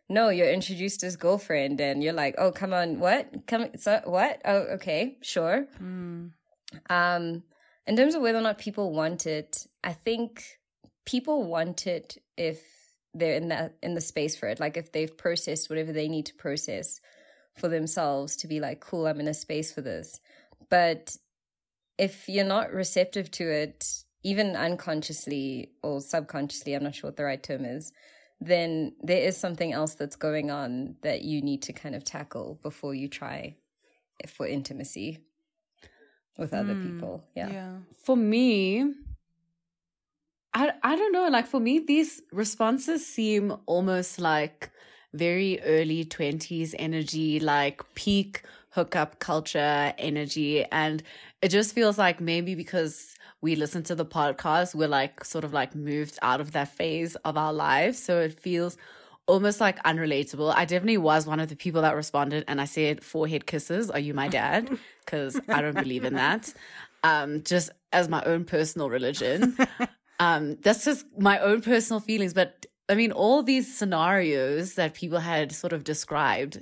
No 0.10 0.29
you're 0.29 0.51
introduced 0.51 1.03
as 1.03 1.15
girlfriend 1.15 1.79
and 1.81 2.03
you're 2.03 2.13
like 2.13 2.36
oh 2.38 2.51
come 2.51 2.74
on 2.74 3.00
what? 3.00 3.48
Come 3.48 3.70
so 3.77 4.01
what? 4.05 4.41
Oh 4.46 4.62
okay 4.75 5.17
sure. 5.22 5.67
Um 6.89 7.43
in 7.88 7.96
terms 7.96 8.15
of 8.15 8.22
whether 8.22 8.38
or 8.38 8.41
not 8.41 8.58
people 8.58 8.93
want 8.93 9.25
it 9.25 9.67
i 9.84 9.93
think 9.93 10.60
people 11.05 11.43
want 11.43 11.88
it 11.88 12.17
if 12.38 12.62
they're 13.13 13.36
in 13.36 13.50
that 13.50 13.75
in 13.81 13.93
the 13.96 14.01
space 14.01 14.36
for 14.36 14.48
it 14.48 14.60
like 14.60 14.77
if 14.77 14.91
they've 14.91 15.17
processed 15.17 15.70
whatever 15.70 15.91
they 15.91 16.08
need 16.08 16.25
to 16.25 16.34
process 16.36 17.01
for 17.58 17.67
themselves 17.67 18.36
to 18.38 18.48
be 18.48 18.60
like 18.60 18.79
cool 18.79 19.08
i'm 19.08 19.20
in 19.20 19.27
a 19.27 19.34
space 19.34 19.72
for 19.72 19.81
this 19.81 20.20
but 20.72 21.16
if 22.00 22.28
you're 22.28 22.44
not 22.44 22.74
receptive 22.74 23.30
to 23.30 23.48
it 23.48 24.04
even 24.24 24.56
unconsciously 24.56 25.70
or 25.84 26.01
subconsciously 26.01 26.74
i'm 26.74 26.84
not 26.84 26.96
sure 26.96 27.10
what 27.10 27.18
the 27.18 27.24
right 27.24 27.44
term 27.44 27.63
is 27.63 27.92
then 28.40 28.94
there 29.04 29.22
is 29.22 29.38
something 29.38 29.72
else 29.72 29.94
that's 29.94 30.16
going 30.16 30.50
on 30.50 30.96
that 31.04 31.22
you 31.22 31.44
need 31.44 31.62
to 31.62 31.74
kind 31.74 31.94
of 31.94 32.04
tackle 32.04 32.60
before 32.63 32.96
you 32.96 33.08
try 33.08 33.56
for 34.28 34.48
intimacy 34.48 35.20
with 36.38 36.54
other 36.54 36.74
hmm, 36.74 36.82
people. 36.82 37.24
Yeah. 37.36 37.50
Yeah. 37.50 37.78
for 38.04 38.18
me 38.18 38.94
I 40.54 40.74
I 40.84 40.96
don't 40.98 41.13
know. 41.13 41.30
Like 41.30 41.48
for 41.48 41.60
me 41.60 41.80
these 41.80 42.22
responses 42.34 43.06
seem 43.06 43.56
almost 43.68 44.20
like 44.20 44.72
very 45.13 45.62
early 45.62 46.04
20s 46.06 46.74
energy 46.80 47.40
like 47.40 47.82
peak 47.96 48.44
hookup 48.72 49.20
culture 49.20 49.94
energy 49.98 50.63
and 50.66 51.04
it 51.42 51.50
just 51.50 51.74
feels 51.74 51.98
like 51.98 52.20
maybe 52.22 52.56
because 52.56 53.16
we 53.42 53.56
listen 53.56 53.84
to 53.84 53.96
the 53.96 54.06
podcast 54.06 54.74
we're 54.74 54.88
like 54.88 55.24
sort 55.24 55.44
of 55.44 55.54
like 55.54 55.75
moved 55.75 56.18
out 56.22 56.40
of 56.40 56.51
that 56.51 56.68
phase 56.68 57.16
of 57.18 57.38
our 57.38 57.54
lives 57.54 58.01
so 58.01 58.20
it 58.20 58.40
feels 58.40 58.78
almost 59.28 59.62
like 59.62 59.82
unrelatable. 59.84 60.54
I 60.56 60.66
definitely 60.66 60.98
was 60.98 61.25
one 61.25 61.40
of 61.40 61.50
the 61.50 61.56
people 61.56 61.82
that 61.84 61.96
responded 61.96 62.44
and 62.48 62.60
I 62.60 62.66
said 62.66 63.04
forehead 63.04 63.46
kisses, 63.46 63.90
are 63.90 64.00
you 64.00 64.13
my 64.13 64.28
dad? 64.28 64.78
Cuz 65.06 65.40
I 65.48 65.62
don't 65.62 65.75
believe 65.75 66.04
in 66.04 66.16
that. 66.16 66.54
Um 67.04 67.44
just 67.44 67.70
as 67.94 68.10
my 68.10 68.22
own 68.24 68.46
personal 68.46 68.90
religion. 68.90 69.58
Um 70.20 70.58
that's 70.62 70.86
just 70.86 71.06
my 71.18 71.40
own 71.40 71.62
personal 71.62 72.00
feelings, 72.00 72.34
but 72.34 72.66
I 72.90 72.96
mean 72.96 73.12
all 73.12 73.42
these 73.42 73.75
scenarios 73.75 74.75
that 74.75 74.94
people 74.94 75.20
had 75.20 75.51
sort 75.51 75.74
of 75.74 75.84
described 75.84 76.62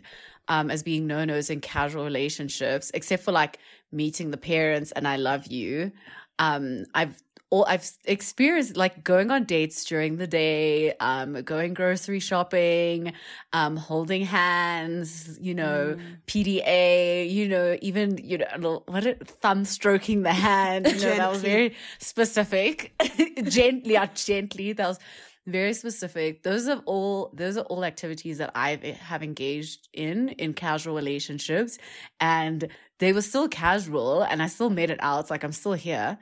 um 0.49 0.69
as 0.69 0.83
being 0.83 1.07
no-nos 1.07 1.49
in 1.49 1.61
casual 1.61 2.03
relationships 2.03 2.91
except 2.93 3.23
for 3.23 3.31
like 3.31 3.59
meeting 3.91 4.31
the 4.31 4.37
parents 4.37 4.91
and 4.91 5.07
I 5.07 5.15
love 5.15 5.47
you. 5.47 5.91
Um 6.39 6.85
I've 6.93 7.21
all 7.51 7.65
I've 7.67 7.89
experienced 8.05 8.77
like 8.77 9.03
going 9.03 9.31
on 9.31 9.43
dates 9.45 9.83
during 9.85 10.17
the 10.17 10.27
day, 10.27 10.93
um, 10.99 11.33
going 11.41 11.73
grocery 11.73 12.19
shopping, 12.19 13.13
um, 13.53 13.75
holding 13.75 14.23
hands, 14.23 15.35
you 15.41 15.55
know, 15.55 15.97
PDA, 16.27 17.27
you 17.27 17.47
know, 17.47 17.75
even 17.81 18.19
you 18.23 18.37
know, 18.37 18.45
little- 18.55 18.83
what 18.85 19.03
it, 19.05 19.27
thumb 19.27 19.65
stroking 19.65 20.21
the 20.21 20.31
hand, 20.33 20.85
you 20.85 20.93
know, 21.01 21.15
that 21.17 21.31
was 21.31 21.41
very 21.41 21.75
specific, 21.97 22.93
gently, 23.45 23.97
uh, 23.97 24.05
gently. 24.13 24.73
That 24.73 24.87
was 24.87 24.99
very 25.47 25.73
specific. 25.73 26.43
Those 26.43 26.67
are 26.67 26.81
all 26.85 27.31
those 27.33 27.57
are 27.57 27.65
all 27.65 27.83
activities 27.83 28.37
that 28.37 28.51
I 28.55 28.97
have 29.01 29.23
engaged 29.23 29.89
in 29.93 30.29
in 30.29 30.53
casual 30.53 30.95
relationships, 30.95 31.77
and 32.19 32.67
they 32.99 33.13
were 33.13 33.21
still 33.21 33.47
casual, 33.47 34.23
and 34.23 34.41
I 34.41 34.47
still 34.47 34.69
made 34.69 34.89
it 34.89 34.99
out. 35.01 35.29
Like 35.29 35.43
I'm 35.43 35.51
still 35.51 35.73
here. 35.73 36.17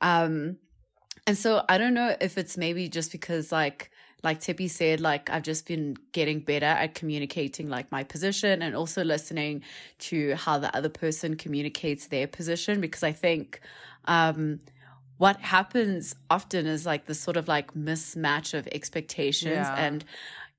Um, 0.00 0.56
and 1.26 1.36
so 1.36 1.64
I 1.68 1.78
don't 1.78 1.94
know 1.94 2.16
if 2.20 2.38
it's 2.38 2.56
maybe 2.56 2.88
just 2.88 3.12
because 3.12 3.52
like 3.52 3.90
like 4.22 4.40
Tippy 4.40 4.68
said, 4.68 5.00
like 5.00 5.30
I've 5.30 5.42
just 5.42 5.66
been 5.66 5.96
getting 6.12 6.40
better 6.40 6.66
at 6.66 6.94
communicating 6.94 7.68
like 7.68 7.92
my 7.92 8.02
position 8.02 8.62
and 8.62 8.74
also 8.74 9.04
listening 9.04 9.62
to 10.00 10.34
how 10.34 10.58
the 10.58 10.74
other 10.76 10.88
person 10.88 11.36
communicates 11.36 12.08
their 12.08 12.26
position 12.26 12.80
because 12.80 13.02
I 13.02 13.12
think 13.12 13.60
um 14.06 14.60
what 15.18 15.40
happens 15.40 16.14
often 16.30 16.66
is 16.66 16.84
like 16.86 17.06
this 17.06 17.20
sort 17.20 17.36
of 17.36 17.48
like 17.48 17.74
mismatch 17.74 18.54
of 18.54 18.66
expectations 18.72 19.52
Yeah. 19.52 19.74
and 19.76 20.04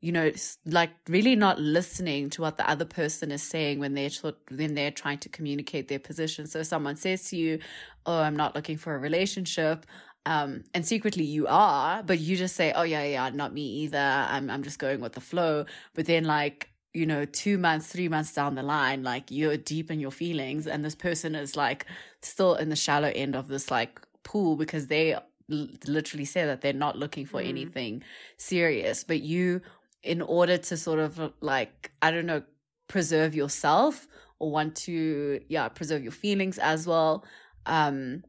you 0.01 0.11
know 0.11 0.31
like 0.65 0.91
really 1.09 1.35
not 1.35 1.59
listening 1.59 2.29
to 2.31 2.41
what 2.41 2.57
the 2.57 2.69
other 2.69 2.85
person 2.85 3.31
is 3.31 3.41
saying 3.41 3.79
when 3.79 3.93
they're 3.95 4.09
when 4.51 4.75
they're 4.75 4.91
trying 4.91 5.17
to 5.19 5.29
communicate 5.29 5.87
their 5.87 5.99
position 5.99 6.45
so 6.47 6.61
someone 6.63 6.95
says 6.95 7.29
to 7.29 7.35
you 7.37 7.59
oh 8.05 8.19
i'm 8.21 8.35
not 8.35 8.55
looking 8.55 8.77
for 8.77 8.93
a 8.93 8.99
relationship 8.99 9.85
um 10.27 10.63
and 10.75 10.85
secretly 10.85 11.23
you 11.23 11.47
are 11.47 12.03
but 12.03 12.19
you 12.19 12.37
just 12.37 12.55
say 12.55 12.71
oh 12.73 12.83
yeah 12.83 13.03
yeah 13.03 13.29
not 13.29 13.53
me 13.53 13.61
either 13.61 13.97
i'm 13.97 14.49
i'm 14.51 14.61
just 14.63 14.77
going 14.77 14.99
with 14.99 15.13
the 15.13 15.21
flow 15.21 15.65
but 15.95 16.05
then 16.05 16.25
like 16.25 16.69
you 16.93 17.05
know 17.05 17.25
2 17.25 17.57
months 17.57 17.87
3 17.87 18.07
months 18.07 18.33
down 18.33 18.53
the 18.55 18.63
line 18.63 19.01
like 19.03 19.31
you're 19.31 19.57
deep 19.57 19.89
in 19.89 19.99
your 19.99 20.11
feelings 20.11 20.67
and 20.67 20.85
this 20.85 20.95
person 20.95 21.33
is 21.33 21.55
like 21.55 21.85
still 22.21 22.53
in 22.55 22.69
the 22.69 22.75
shallow 22.75 23.11
end 23.15 23.35
of 23.35 23.47
this 23.47 23.71
like 23.71 23.99
pool 24.27 24.55
because 24.55 24.87
they 24.87 25.13
l- 25.13 25.23
literally 25.87 26.25
say 26.25 26.45
that 26.45 26.61
they're 26.61 26.73
not 26.87 26.97
looking 26.97 27.25
for 27.25 27.39
anything 27.41 28.03
serious. 28.37 29.03
But 29.03 29.21
you 29.21 29.61
in 30.03 30.21
order 30.21 30.57
to 30.57 30.77
sort 30.77 30.99
of 30.99 31.33
like 31.41 31.91
i 32.01 32.11
don't 32.11 32.25
know 32.25 32.41
preserve 32.87 33.35
yourself 33.35 34.07
or 34.39 34.51
want 34.51 34.75
to 34.75 35.41
yeah 35.49 35.67
preserve 35.67 36.03
your 36.03 36.11
feelings 36.11 36.57
as 36.59 36.87
well 36.87 37.25
um 37.65 38.23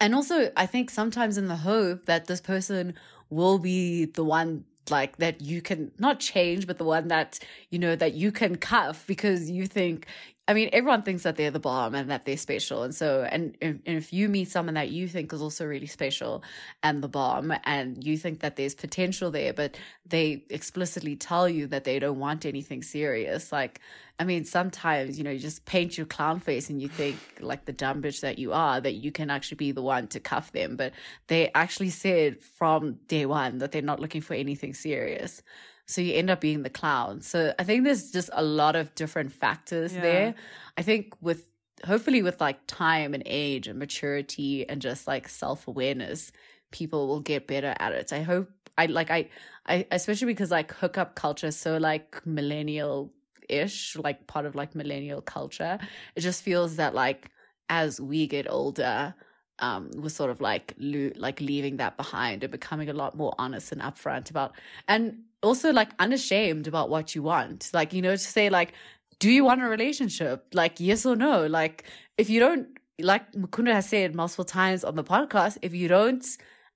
and 0.00 0.14
also 0.14 0.50
i 0.56 0.66
think 0.66 0.90
sometimes 0.90 1.38
in 1.38 1.48
the 1.48 1.56
hope 1.56 2.04
that 2.06 2.26
this 2.26 2.40
person 2.40 2.94
will 3.30 3.58
be 3.58 4.04
the 4.04 4.24
one 4.24 4.64
like 4.90 5.16
that 5.18 5.40
you 5.40 5.60
can 5.62 5.90
not 5.98 6.18
change 6.18 6.66
but 6.66 6.78
the 6.78 6.84
one 6.84 7.08
that 7.08 7.38
you 7.70 7.78
know 7.78 7.94
that 7.94 8.14
you 8.14 8.32
can 8.32 8.56
cuff 8.56 9.04
because 9.06 9.50
you 9.50 9.66
think 9.66 10.06
i 10.48 10.54
mean 10.54 10.68
everyone 10.72 11.02
thinks 11.02 11.22
that 11.22 11.36
they're 11.36 11.50
the 11.50 11.60
bomb 11.60 11.94
and 11.94 12.10
that 12.10 12.24
they're 12.24 12.36
special 12.36 12.82
and 12.82 12.94
so 12.94 13.26
and 13.30 13.56
and 13.62 13.80
if 13.84 14.12
you 14.12 14.28
meet 14.28 14.48
someone 14.48 14.74
that 14.74 14.90
you 14.90 15.06
think 15.06 15.32
is 15.32 15.40
also 15.40 15.64
really 15.64 15.86
special 15.86 16.42
and 16.82 17.02
the 17.02 17.08
bomb 17.08 17.52
and 17.64 18.02
you 18.04 18.16
think 18.16 18.40
that 18.40 18.56
there's 18.56 18.74
potential 18.74 19.30
there 19.30 19.52
but 19.52 19.76
they 20.06 20.42
explicitly 20.50 21.14
tell 21.14 21.48
you 21.48 21.66
that 21.66 21.84
they 21.84 21.98
don't 21.98 22.18
want 22.18 22.44
anything 22.44 22.82
serious 22.82 23.52
like 23.52 23.80
I 24.20 24.24
mean, 24.24 24.44
sometimes, 24.44 25.16
you 25.16 25.22
know, 25.22 25.30
you 25.30 25.38
just 25.38 25.64
paint 25.64 25.96
your 25.96 26.06
clown 26.06 26.40
face 26.40 26.70
and 26.70 26.82
you 26.82 26.88
think, 26.88 27.18
like 27.38 27.66
the 27.66 27.72
dumb 27.72 28.02
bitch 28.02 28.20
that 28.22 28.38
you 28.38 28.52
are, 28.52 28.80
that 28.80 28.94
you 28.94 29.12
can 29.12 29.30
actually 29.30 29.56
be 29.58 29.70
the 29.70 29.82
one 29.82 30.08
to 30.08 30.18
cuff 30.18 30.50
them. 30.50 30.74
But 30.74 30.92
they 31.28 31.52
actually 31.54 31.90
said 31.90 32.42
from 32.42 32.94
day 33.06 33.26
one 33.26 33.58
that 33.58 33.70
they're 33.70 33.80
not 33.80 34.00
looking 34.00 34.20
for 34.20 34.34
anything 34.34 34.74
serious. 34.74 35.40
So 35.88 36.00
you 36.02 36.14
end 36.14 36.30
up 36.30 36.40
being 36.40 36.62
the 36.62 36.70
clown. 36.70 37.22
So 37.22 37.54
I 37.58 37.64
think 37.64 37.84
there's 37.84 38.10
just 38.12 38.30
a 38.32 38.42
lot 38.44 38.76
of 38.76 38.94
different 38.94 39.32
factors 39.32 39.92
Yeah. 39.94 40.00
there. 40.02 40.34
I 40.76 40.82
think 40.82 41.14
with 41.20 41.48
hopefully 41.86 42.22
with 42.22 42.40
like 42.40 42.58
time 42.66 43.14
and 43.14 43.22
age 43.26 43.66
and 43.68 43.78
maturity 43.78 44.68
and 44.68 44.82
just 44.82 45.06
like 45.06 45.28
self 45.28 45.66
awareness, 45.66 46.30
people 46.72 47.06
will 47.08 47.20
get 47.20 47.46
better 47.46 47.74
at 47.78 47.92
it. 47.92 48.12
I 48.12 48.22
hope 48.22 48.50
I 48.76 48.86
like 48.86 49.10
I 49.10 49.28
I 49.66 49.86
especially 49.90 50.26
because 50.26 50.50
like 50.50 50.72
hookup 50.72 51.14
culture 51.14 51.46
is 51.48 51.56
so 51.56 51.78
like 51.78 52.24
millennial 52.26 53.12
ish, 53.48 53.96
like 53.96 54.26
part 54.26 54.44
of 54.44 54.54
like 54.54 54.74
millennial 54.74 55.22
culture. 55.22 55.78
It 56.16 56.20
just 56.20 56.42
feels 56.42 56.76
that 56.76 56.94
like 56.94 57.30
as 57.70 58.00
we 58.00 58.26
get 58.26 58.46
older, 58.50 59.14
um, 59.60 59.90
we're 59.96 60.08
sort 60.10 60.30
of 60.30 60.40
like 60.40 60.74
lo- 60.78 61.12
like 61.16 61.40
leaving 61.40 61.76
that 61.78 61.96
behind 61.96 62.44
and 62.44 62.50
becoming 62.52 62.88
a 62.88 62.92
lot 62.92 63.16
more 63.16 63.34
honest 63.38 63.72
and 63.72 63.80
upfront 63.80 64.30
about, 64.30 64.52
and 64.86 65.24
also 65.42 65.72
like 65.72 65.90
unashamed 65.98 66.66
about 66.66 66.90
what 66.90 67.14
you 67.14 67.22
want. 67.22 67.70
Like 67.72 67.92
you 67.92 68.02
know, 68.02 68.12
to 68.12 68.18
say 68.18 68.50
like, 68.50 68.72
do 69.18 69.30
you 69.30 69.44
want 69.44 69.62
a 69.62 69.66
relationship? 69.66 70.46
Like 70.52 70.80
yes 70.80 71.06
or 71.06 71.16
no? 71.16 71.46
Like 71.46 71.84
if 72.16 72.30
you 72.30 72.40
don't, 72.40 72.68
like 73.00 73.32
Mukundwa 73.32 73.74
has 73.74 73.88
said 73.88 74.14
multiple 74.14 74.44
times 74.44 74.84
on 74.84 74.96
the 74.96 75.04
podcast, 75.04 75.58
if 75.62 75.74
you 75.74 75.88
don't 75.88 76.26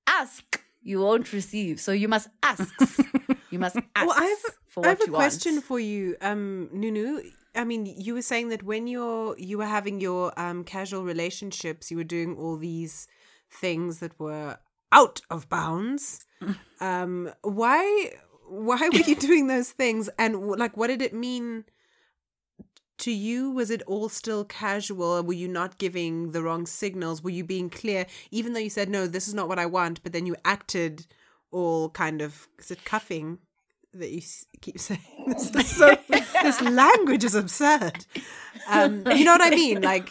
ask, 0.06 0.62
you 0.82 1.00
won't 1.00 1.32
receive. 1.32 1.80
So 1.80 1.92
you 1.92 2.08
must 2.08 2.28
ask. 2.42 2.72
you 3.50 3.58
must 3.58 3.76
ask 3.96 4.06
Well, 4.06 4.16
I 4.16 4.24
have, 4.24 4.54
for 4.66 4.86
I 4.86 4.88
have 4.90 5.00
a 5.00 5.10
question 5.10 5.54
want. 5.54 5.64
for 5.64 5.80
you, 5.80 6.16
um, 6.20 6.68
Nunu. 6.72 7.22
I 7.54 7.64
mean, 7.64 7.84
you 7.84 8.14
were 8.14 8.22
saying 8.22 8.48
that 8.48 8.62
when 8.62 8.86
you're 8.86 9.36
you 9.38 9.58
were 9.58 9.66
having 9.66 10.00
your 10.00 10.32
um 10.40 10.64
casual 10.64 11.04
relationships, 11.04 11.90
you 11.90 11.96
were 11.98 12.04
doing 12.04 12.36
all 12.36 12.56
these 12.56 13.06
things 13.50 13.98
that 13.98 14.18
were 14.18 14.58
out 14.90 15.20
of 15.30 15.48
bounds. 15.48 16.24
um, 16.80 17.30
why 17.42 18.12
why 18.52 18.88
were 18.92 18.98
you 18.98 19.14
doing 19.14 19.46
those 19.46 19.70
things? 19.70 20.10
And 20.18 20.46
like, 20.46 20.76
what 20.76 20.88
did 20.88 21.02
it 21.02 21.14
mean 21.14 21.64
to 22.98 23.10
you? 23.10 23.50
Was 23.50 23.70
it 23.70 23.82
all 23.86 24.08
still 24.08 24.44
casual? 24.44 25.22
Were 25.22 25.32
you 25.32 25.48
not 25.48 25.78
giving 25.78 26.32
the 26.32 26.42
wrong 26.42 26.66
signals? 26.66 27.22
Were 27.22 27.30
you 27.30 27.44
being 27.44 27.70
clear, 27.70 28.06
even 28.30 28.52
though 28.52 28.60
you 28.60 28.70
said 28.70 28.88
no, 28.88 29.06
this 29.06 29.28
is 29.28 29.34
not 29.34 29.48
what 29.48 29.58
I 29.58 29.66
want, 29.66 30.02
but 30.02 30.12
then 30.12 30.26
you 30.26 30.36
acted 30.44 31.06
all 31.50 31.90
kind 31.90 32.20
of 32.20 32.48
is 32.58 32.70
it 32.70 32.84
cuffing? 32.84 33.38
that 33.94 34.10
you 34.10 34.22
keep 34.60 34.78
saying. 34.78 35.00
This 35.26 35.54
is 35.54 35.76
so 35.76 35.96
this 36.42 36.60
language 36.60 37.24
is 37.24 37.34
absurd. 37.34 38.06
Um, 38.66 39.06
you 39.14 39.24
know 39.24 39.32
what 39.32 39.42
I 39.42 39.50
mean? 39.50 39.82
Like, 39.82 40.10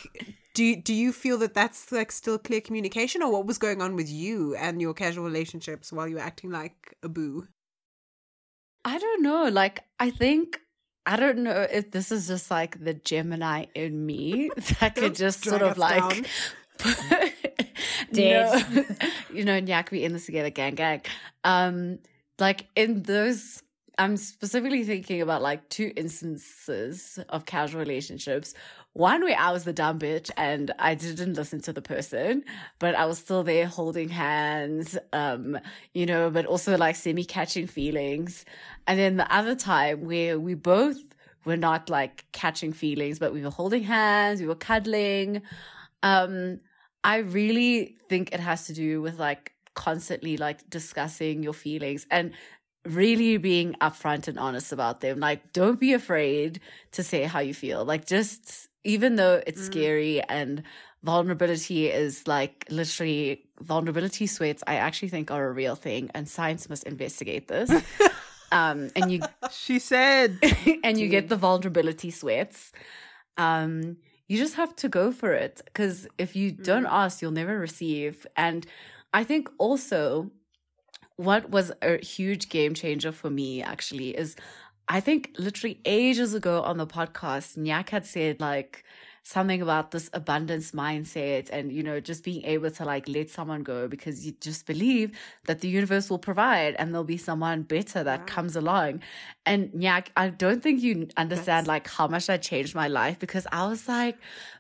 do 0.54 0.76
do 0.76 0.94
you 0.94 1.12
feel 1.12 1.38
that 1.40 1.54
that's 1.54 1.92
like 1.92 2.12
still 2.12 2.38
clear 2.38 2.62
communication, 2.62 3.22
or 3.22 3.32
what 3.32 3.46
was 3.46 3.58
going 3.58 3.82
on 3.82 3.96
with 3.96 4.10
you 4.10 4.56
and 4.56 4.82
your 4.82 4.94
casual 4.94 5.26
relationships 5.26 5.92
while 5.92 6.08
you 6.08 6.16
were 6.16 6.22
acting 6.22 6.52
like 6.52 6.96
a 7.04 7.10
boo? 7.10 7.48
I 8.84 8.98
don't 8.98 9.22
know. 9.22 9.50
Like, 9.50 9.84
I 10.00 10.10
think 10.10 10.60
I 11.06 11.18
don't 11.18 11.40
know 11.40 11.68
if 11.72 11.92
this 11.92 12.12
is 12.12 12.28
just 12.28 12.52
like 12.52 12.84
the 12.84 12.94
Gemini 12.94 13.66
in 13.74 14.06
me 14.06 14.50
that 14.80 14.96
could 14.96 15.16
just 15.16 15.44
sort 15.44 15.62
of 15.62 15.78
like 15.78 16.00
down. 16.00 16.26
no, 18.12 18.62
you 19.34 19.46
know, 19.46 19.60
Nyak, 19.62 19.92
we 19.92 20.04
in 20.04 20.14
this 20.14 20.26
together, 20.26 20.50
gang, 20.50 20.76
gang. 20.76 21.02
Um, 21.44 22.00
like 22.40 22.68
in 22.76 23.04
those, 23.04 23.64
I'm 23.98 24.18
specifically 24.18 24.84
thinking 24.84 25.22
about 25.22 25.42
like 25.42 25.68
two 25.70 25.92
instances 25.96 27.20
of 27.30 27.46
casual 27.46 27.80
relationships. 27.80 28.54
One 28.94 29.24
where 29.24 29.38
I 29.38 29.52
was 29.52 29.64
the 29.64 29.72
dumb 29.72 30.00
bitch 30.00 30.32
and 30.36 30.72
I 30.78 30.96
didn't 30.96 31.36
listen 31.36 31.62
to 31.62 31.74
the 31.74 31.82
person, 31.82 32.44
but 32.78 32.94
I 32.94 33.06
was 33.06 33.20
still 33.20 33.42
there 33.42 33.66
holding 33.66 34.10
hands, 34.10 34.98
um, 35.14 35.58
you 35.94 36.06
know, 36.06 36.30
but 36.30 36.46
also 36.46 36.78
like 36.78 36.98
semi 36.98 37.24
catching 37.24 37.68
feelings. 37.68 38.44
And 38.88 39.00
then 39.00 39.16
the 39.16 39.34
other 39.34 39.56
time 39.56 40.06
where 40.06 40.38
we 40.38 40.56
both 40.56 40.98
were 41.46 41.56
not 41.56 41.90
like 41.90 42.26
catching 42.34 42.74
feelings, 42.74 43.18
but 43.18 43.34
we 43.34 43.42
were 43.42 43.50
holding 43.50 43.84
hands, 43.84 44.42
we 44.42 44.48
were 44.48 44.56
cuddling. 44.56 45.42
Um, 46.04 46.60
I 47.04 47.18
really 47.18 47.96
think 48.10 48.34
it 48.34 48.42
has 48.42 48.68
to 48.68 48.74
do 48.74 49.02
with 49.02 49.18
like 49.18 49.54
constantly 49.74 50.36
like 50.36 50.70
discussing 50.70 51.44
your 51.44 51.54
feelings 51.54 52.06
and 52.12 52.34
really 52.86 53.38
being 53.38 53.74
upfront 53.82 54.28
and 54.28 54.38
honest 54.38 54.72
about 54.72 55.02
them. 55.02 55.20
Like, 55.20 55.54
don't 55.54 55.80
be 55.80 55.94
afraid 55.94 56.60
to 56.94 57.04
say 57.04 57.24
how 57.24 57.40
you 57.40 57.54
feel. 57.54 57.86
Like, 57.86 58.06
just 58.06 58.70
even 58.84 59.16
though 59.16 59.42
it's 59.46 59.62
scary 59.62 60.22
and 60.22 60.64
vulnerability 61.04 61.88
is 61.88 62.28
like 62.28 62.66
literally 62.70 63.44
vulnerability 63.60 64.28
sweats, 64.28 64.64
I 64.68 64.76
actually 64.76 65.10
think 65.10 65.32
are 65.32 65.48
a 65.48 65.52
real 65.52 65.76
thing, 65.76 66.10
and 66.14 66.28
science 66.28 66.70
must 66.70 66.84
investigate 66.84 67.48
this. 67.48 67.70
um, 68.52 68.90
and 68.96 69.12
you 69.12 69.22
She 69.52 69.80
said, 69.80 70.40
and 70.84 71.00
you 71.00 71.08
get 71.08 71.30
the 71.30 71.38
vulnerability 71.38 72.12
sweats. 72.12 72.72
Um, 73.38 73.98
you 74.28 74.38
just 74.38 74.56
have 74.56 74.76
to 74.78 74.90
go 74.90 75.12
for 75.12 75.34
it 75.34 75.62
because 75.66 76.08
if 76.18 76.36
you 76.36 76.52
don't 76.52 76.86
ask, 76.86 77.22
you'll 77.22 77.32
never 77.32 77.60
receive. 77.60 78.26
And 78.38 78.66
I 79.14 79.24
think 79.24 79.50
also 79.58 80.32
what 81.18 81.50
was 81.50 81.72
a 81.82 82.04
huge 82.04 82.50
game 82.50 82.74
changer 82.74 83.12
for 83.12 83.30
me 83.30 83.62
actually 83.62 84.18
is 84.18 84.36
I 84.92 85.00
think 85.00 85.34
literally 85.38 85.80
ages 85.86 86.34
ago 86.34 86.62
on 86.64 86.76
the 86.78 86.86
podcast, 86.86 87.58
Nyak 87.58 87.90
had 87.92 88.06
said 88.06 88.42
like 88.42 88.84
something 89.24 89.62
about 89.62 89.92
this 89.92 90.10
abundance 90.12 90.72
mindset 90.72 91.50
and, 91.50 91.72
you 91.72 91.82
know, 91.82 92.02
just 92.02 92.26
being 92.26 92.44
able 92.44 92.70
to 92.72 92.84
like 92.84 93.08
let 93.08 93.30
someone 93.30 93.64
go 93.64 93.88
because 93.88 94.26
you 94.26 94.34
just 94.42 94.66
believe 94.66 95.18
that 95.46 95.62
the 95.62 95.70
universe 95.70 96.10
will 96.10 96.20
provide 96.20 96.76
and 96.78 96.92
there'll 96.94 97.06
be 97.06 97.16
someone 97.16 97.62
better 97.62 98.04
that 98.04 98.28
comes 98.28 98.58
along. 98.58 99.02
And 99.46 99.72
yeah, 99.76 100.02
I 100.16 100.30
don't 100.30 100.62
think 100.62 100.84
you 100.84 101.08
understand 101.18 101.66
like 101.66 101.88
how 101.88 102.08
much 102.08 102.30
I 102.30 102.38
changed 102.38 102.76
my 102.76 102.88
life 102.88 103.18
because 103.18 103.48
I 103.52 103.68
was 103.68 103.88
like, 103.88 104.18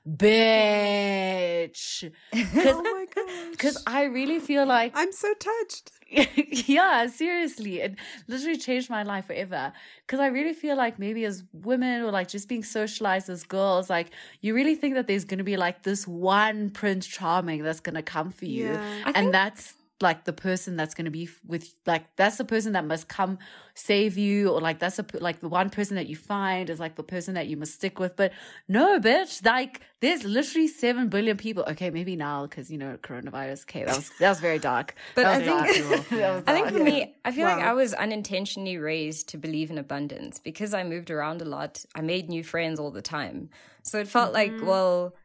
bitch. 0.10 2.12
Oh 2.34 2.82
my 2.82 3.06
gosh. 3.14 3.52
Because 3.52 3.84
I 3.86 4.04
really 4.04 4.40
feel 4.40 4.66
like 4.66 4.94
I'm 4.96 5.12
so 5.12 5.34
touched. 5.36 5.92
yeah, 6.68 7.06
seriously. 7.08 7.82
It 7.82 7.96
literally 8.28 8.58
changed 8.58 8.90
my 8.90 9.04
life 9.04 9.28
forever. 9.28 9.72
Because 10.06 10.20
I 10.20 10.28
really 10.28 10.54
feel 10.54 10.76
like 10.76 10.98
maybe 10.98 11.26
as 11.26 11.44
women 11.54 12.02
or 12.02 12.12
like 12.12 12.28
just 12.28 12.50
being 12.50 12.64
socialized 12.64 13.30
as 13.30 13.44
girls, 13.44 13.90
like 13.90 14.10
you 14.42 14.56
really 14.56 14.76
think 14.76 14.96
that 14.96 15.08
there's 15.08 15.26
going 15.26 15.38
to 15.38 15.44
be 15.44 15.58
like 15.58 15.84
this 15.84 16.08
one 16.08 16.72
Prince 16.72 17.06
Charming 17.06 17.64
that's 17.64 17.80
going 17.80 17.96
to 17.96 18.02
come 18.02 18.32
for 18.32 18.46
you. 18.46 18.74
Yeah. 18.74 19.12
and 19.14 19.34
that's 19.34 19.76
like 20.02 20.26
the 20.26 20.34
person 20.34 20.76
that's 20.76 20.94
going 20.94 21.06
to 21.06 21.12
be 21.12 21.30
with 21.46 21.74
like 21.86 22.04
that's 22.16 22.38
the 22.38 22.46
person 22.46 22.74
that 22.74 22.86
must 22.86 23.08
come 23.08 23.38
save 23.74 24.18
you 24.18 24.50
or 24.50 24.60
like 24.60 24.80
that's 24.80 25.00
a 25.00 25.06
like 25.20 25.40
the 25.40 25.48
one 25.48 25.70
person 25.70 25.96
that 25.96 26.08
you 26.08 26.16
find 26.16 26.70
is 26.70 26.80
like 26.80 26.96
the 26.96 27.04
person 27.04 27.34
that 27.36 27.48
you 27.48 27.58
must 27.58 27.74
stick 27.74 28.00
with. 28.00 28.16
But 28.16 28.32
no 28.68 29.00
bitch 29.00 29.46
like 29.46 29.82
there's 30.00 30.24
literally 30.24 30.68
7 30.68 31.10
billion 31.10 31.38
people. 31.38 31.64
Okay 31.68 31.90
maybe 31.90 32.16
now 32.16 32.46
because 32.48 32.72
you 32.72 32.78
know 32.78 32.98
coronavirus 33.02 33.64
okay 33.64 33.84
that 33.86 33.96
was 33.96 34.12
that 34.20 34.30
was 34.30 34.40
very 34.40 34.60
dark. 34.60 34.96
But 35.16 35.24
That 35.24 35.42
I 35.42 35.72
think- 35.74 36.10
dark. 36.10 36.44
I 36.48 36.54
think 36.54 36.68
for 36.70 36.84
me, 36.84 37.16
I 37.24 37.32
feel 37.32 37.46
like 37.46 37.64
I 37.64 37.74
was 37.74 37.94
unintentionally 37.94 38.78
raised 38.78 39.30
to 39.30 39.38
believe 39.38 39.70
in 39.72 39.78
abundance 39.78 40.40
because 40.40 40.74
I 40.74 40.84
moved 40.84 41.10
around 41.12 41.42
a 41.42 41.46
lot. 41.46 41.86
I 41.96 42.02
made 42.02 42.30
new 42.30 42.44
friends 42.44 42.80
all 42.80 42.92
the 42.92 43.02
time. 43.02 43.50
So 43.84 44.00
it 44.00 44.08
felt 44.08 44.32
like, 44.34 44.52
mm-hmm. 44.52 44.68
well, 44.68 45.16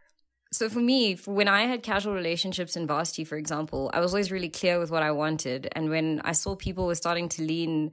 so 0.56 0.68
for 0.68 0.80
me, 0.80 1.14
for 1.16 1.32
when 1.34 1.48
I 1.48 1.62
had 1.72 1.82
casual 1.82 2.14
relationships 2.14 2.76
in 2.76 2.86
varsity, 2.86 3.24
for 3.24 3.36
example, 3.36 3.90
I 3.94 4.00
was 4.00 4.12
always 4.12 4.30
really 4.32 4.48
clear 4.48 4.78
with 4.78 4.90
what 4.90 5.02
I 5.02 5.12
wanted. 5.12 5.68
And 5.76 5.90
when 5.90 6.20
I 6.24 6.32
saw 6.32 6.56
people 6.56 6.86
were 6.86 6.94
starting 7.04 7.28
to 7.36 7.42
lean 7.42 7.92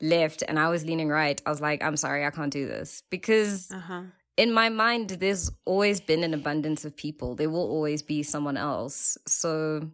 left 0.00 0.42
and 0.48 0.58
I 0.58 0.68
was 0.68 0.84
leaning 0.84 1.08
right, 1.08 1.40
I 1.46 1.50
was 1.50 1.60
like, 1.60 1.82
I'm 1.82 1.96
sorry, 1.96 2.24
I 2.26 2.30
can't 2.30 2.52
do 2.52 2.66
this. 2.66 3.02
Because 3.10 3.70
Uh-huh. 3.70 4.02
in 4.36 4.52
my 4.52 4.68
mind, 4.68 5.10
there's 5.10 5.50
always 5.64 6.00
been 6.00 6.22
an 6.24 6.34
abundance 6.34 6.84
of 6.84 6.96
people. 6.96 7.34
There 7.36 7.50
will 7.50 7.68
always 7.76 8.02
be 8.02 8.22
someone 8.22 8.56
else. 8.56 9.16
So 9.26 9.88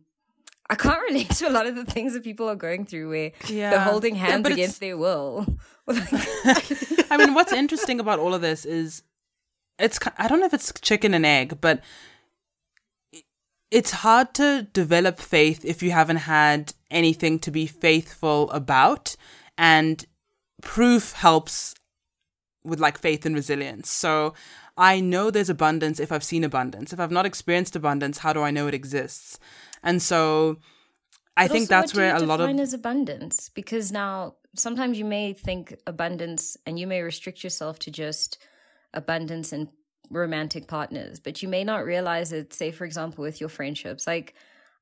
I 0.70 0.74
can't 0.74 1.00
relate 1.11 1.31
to 1.40 1.48
a 1.48 1.52
lot 1.59 1.66
of 1.66 1.74
the 1.76 1.85
things 1.85 2.12
that 2.14 2.24
people 2.24 2.48
are 2.48 2.57
going 2.57 2.85
through 2.87 3.09
where 3.11 3.31
they're 3.48 3.81
holding 3.92 4.14
hands 4.16 4.40
it's- 4.46 4.52
against 4.54 4.81
their 4.81 4.96
will. 4.96 5.46
I 7.11 7.16
mean, 7.18 7.33
what's 7.35 7.52
interesting 7.52 8.00
about 8.00 8.18
all 8.18 8.35
of 8.35 8.40
this 8.42 8.64
is 8.66 9.02
it's 9.79 9.99
I 10.17 10.29
don't 10.29 10.41
know 10.41 10.47
if 10.47 10.55
it's 10.55 10.73
chicken 10.81 11.14
and 11.14 11.25
egg, 11.27 11.61
but 11.61 11.83
it's 13.71 13.91
hard 13.91 14.35
to 14.35 14.62
develop 14.73 15.19
faith 15.19 15.64
if 15.64 15.83
you 15.83 15.91
haven't 15.91 16.17
had 16.17 16.73
anything 16.91 17.38
to 17.41 17.51
be 17.51 17.67
faithful 17.67 18.51
about 18.51 19.14
and 19.59 20.07
proof 20.62 21.12
helps 21.12 21.75
with 22.64 22.81
like 22.81 22.99
faith 22.99 23.27
and 23.27 23.35
resilience. 23.35 23.91
So 23.91 24.35
I 24.77 25.01
know 25.01 25.31
there's 25.31 25.51
abundance 25.51 26.01
if 26.01 26.12
I've 26.12 26.25
seen 26.25 26.45
abundance. 26.45 26.93
If 26.93 27.01
I've 27.01 27.11
not 27.11 27.27
experienced 27.27 27.77
abundance, 27.77 28.19
how 28.19 28.33
do 28.33 28.43
I 28.43 28.51
know 28.51 28.69
it 28.69 28.75
exists? 28.75 29.38
And 29.83 30.01
so 30.01 30.59
I 31.37 31.47
But 31.47 31.53
think 31.53 31.69
that's 31.69 31.95
what 31.95 32.01
do 32.01 32.07
you 32.07 32.12
where 32.12 32.17
a 32.17 32.27
lot 32.27 32.41
of 32.41 32.59
as 32.59 32.73
abundance 32.73 33.49
because 33.49 33.93
now 33.93 34.37
sometimes 34.57 34.99
you 34.99 35.05
may 35.05 35.35
think 35.35 35.75
abundance 35.87 36.57
and 36.67 36.79
you 36.79 36.87
may 36.87 37.03
restrict 37.03 37.45
yourself 37.45 37.79
to 37.81 37.91
just 37.91 38.38
abundance 38.94 39.53
and 39.53 39.68
romantic 40.11 40.66
partners, 40.66 41.20
but 41.20 41.42
you 41.42 41.48
may 41.48 41.64
not 41.64 41.85
realize 41.85 42.33
it. 42.33 42.53
Say, 42.53 42.70
for 42.70 42.85
example, 42.85 43.22
with 43.22 43.40
your 43.40 43.51
friendships, 43.51 44.07
like. 44.07 44.35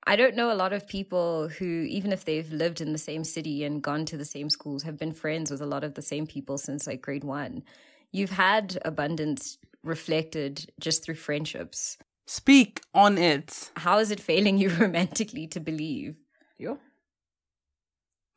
I 0.09 0.15
don't 0.15 0.37
know 0.37 0.53
a 0.53 0.55
lot 0.55 0.73
of 0.73 0.87
people 0.87 1.49
who, 1.49 1.65
even 1.65 2.13
if 2.13 2.25
they've 2.25 2.53
lived 2.53 2.81
in 2.81 2.93
the 2.93 2.99
same 2.99 3.25
city 3.25 3.65
and 3.65 3.83
gone 3.83 4.05
to 4.05 4.17
the 4.17 4.25
same 4.25 4.49
schools, 4.49 4.85
have 4.85 4.97
been 4.97 5.11
friends 5.13 5.51
with 5.51 5.61
a 5.61 5.67
lot 5.67 5.83
of 5.83 5.95
the 5.95 6.03
same 6.03 6.29
people 6.29 6.59
since 6.59 6.87
like 6.87 7.03
grade 7.03 7.25
one. 7.25 7.65
You've 8.13 8.31
had 8.31 8.79
abundance 8.85 9.59
reflected 9.83 10.71
just 10.81 11.05
through 11.05 11.15
friendships. 11.15 11.97
speak 12.27 12.81
on 12.95 13.19
it. 13.19 13.71
How 13.77 13.99
is 13.99 14.11
it 14.11 14.21
failing 14.21 14.59
you 14.59 14.69
romantically 14.81 15.47
to 15.49 15.61
believe? 15.61 16.19
Yo. 16.59 16.79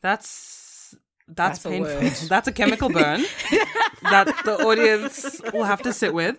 That's 0.01 0.68
that's, 1.35 1.59
That's 1.59 1.63
painful. 1.63 2.27
That's 2.27 2.47
a 2.47 2.51
chemical 2.51 2.89
burn 2.89 3.21
that 4.03 4.33
the 4.45 4.57
audience 4.65 5.41
will 5.53 5.63
have 5.63 5.81
to 5.83 5.93
sit 5.93 6.13
with. 6.13 6.37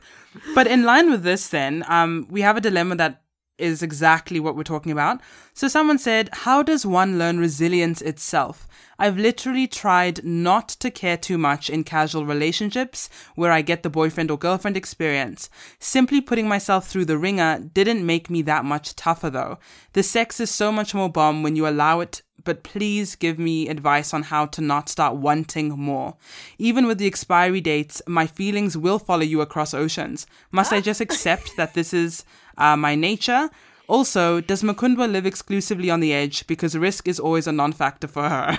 But 0.55 0.66
in 0.66 0.85
line 0.85 1.11
with 1.11 1.22
this, 1.22 1.48
then 1.48 1.85
um, 1.88 2.26
we 2.31 2.40
have 2.42 2.57
a 2.57 2.61
dilemma 2.61 2.96
that 2.96 3.22
is 3.59 3.83
exactly 3.83 4.40
what 4.40 4.57
we're 4.57 4.62
talking 4.62 4.92
about. 4.92 5.20
So 5.55 5.68
someone 5.68 5.98
said, 5.98 6.31
"How 6.33 6.62
does 6.62 6.87
one 6.87 7.18
learn 7.18 7.38
resilience 7.38 8.00
itself?" 8.00 8.66
I've 8.98 9.16
literally 9.16 9.66
tried 9.66 10.22
not 10.24 10.68
to 10.81 10.90
care 10.90 11.16
too 11.16 11.38
much 11.38 11.70
in 11.70 11.85
casual 11.85 12.26
relationships 12.26 13.09
where 13.35 13.50
I 13.50 13.62
get 13.62 13.83
the 13.83 13.88
boyfriend 13.88 14.31
or 14.31 14.38
girlfriend 14.38 14.76
experience. 14.76 15.48
Simply 15.79 16.20
putting 16.20 16.46
myself 16.46 16.87
through 16.87 17.07
the 17.07 17.16
ringer 17.16 17.59
didn't 17.61 18.05
make 18.05 18.29
me 18.29 18.42
that 18.42 18.64
much 18.64 18.94
tougher 18.96 19.31
though. 19.31 19.59
The 19.94 20.03
sex 20.03 20.38
is 20.38 20.50
so 20.50 20.70
much 20.70 20.94
more 20.94 21.09
bomb 21.09 21.42
when 21.42 21.57
you 21.57 21.66
allow 21.66 22.00
it 22.00 22.20
but 22.44 22.62
please 22.62 23.16
give 23.16 23.38
me 23.38 23.68
advice 23.68 24.12
on 24.14 24.24
how 24.24 24.46
to 24.46 24.61
not 24.61 24.88
start 24.88 25.16
wanting 25.16 25.70
more. 25.70 26.16
Even 26.59 26.87
with 26.87 26.98
the 26.98 27.07
expiry 27.07 27.61
dates, 27.61 28.03
my 28.07 28.26
feelings 28.26 28.76
will 28.76 28.98
follow 28.98 29.22
you 29.22 29.40
across 29.40 29.74
oceans. 29.74 30.26
Must 30.53 30.72
I 30.72 30.81
just 30.81 31.00
accept 31.00 31.55
that 31.57 31.74
this 31.74 31.92
is 31.92 32.24
uh, 32.59 32.76
my 32.76 32.94
nature? 32.94 33.50
Also, 33.88 34.40
does 34.40 34.62
Mukundwa 34.62 35.11
live 35.11 35.26
exclusively 35.26 35.90
on 35.90 35.98
the 35.98 36.12
edge 36.12 36.46
because 36.46 36.76
risk 36.76 37.09
is 37.09 37.18
always 37.18 37.48
a 37.48 37.53
non 37.53 37.72
factor 37.72 38.07
for 38.07 38.29
her? 38.29 38.59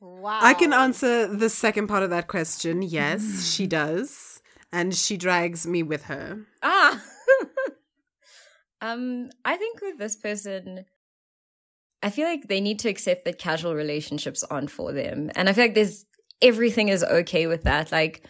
Wow. 0.00 0.38
I 0.42 0.54
can 0.54 0.72
answer 0.72 1.26
the 1.26 1.50
second 1.50 1.88
part 1.88 2.02
of 2.02 2.10
that 2.10 2.28
question. 2.28 2.82
Yes, 2.82 3.52
she 3.52 3.66
does. 3.66 4.40
And 4.72 4.94
she 4.94 5.16
drags 5.16 5.66
me 5.66 5.82
with 5.82 6.04
her. 6.04 6.40
Ah. 6.62 7.02
um, 8.80 9.30
I 9.44 9.56
think 9.56 9.80
with 9.80 9.98
this 9.98 10.16
person, 10.16 10.84
I 12.02 12.10
feel 12.10 12.26
like 12.26 12.48
they 12.48 12.60
need 12.60 12.78
to 12.80 12.88
accept 12.88 13.24
that 13.24 13.38
casual 13.38 13.74
relationships 13.74 14.42
aren't 14.44 14.70
for 14.70 14.92
them, 14.92 15.30
and 15.34 15.48
I 15.48 15.52
feel 15.52 15.64
like 15.64 15.74
there's 15.74 16.06
everything 16.40 16.88
is 16.88 17.04
okay 17.04 17.46
with 17.46 17.64
that. 17.64 17.92
Like, 17.92 18.22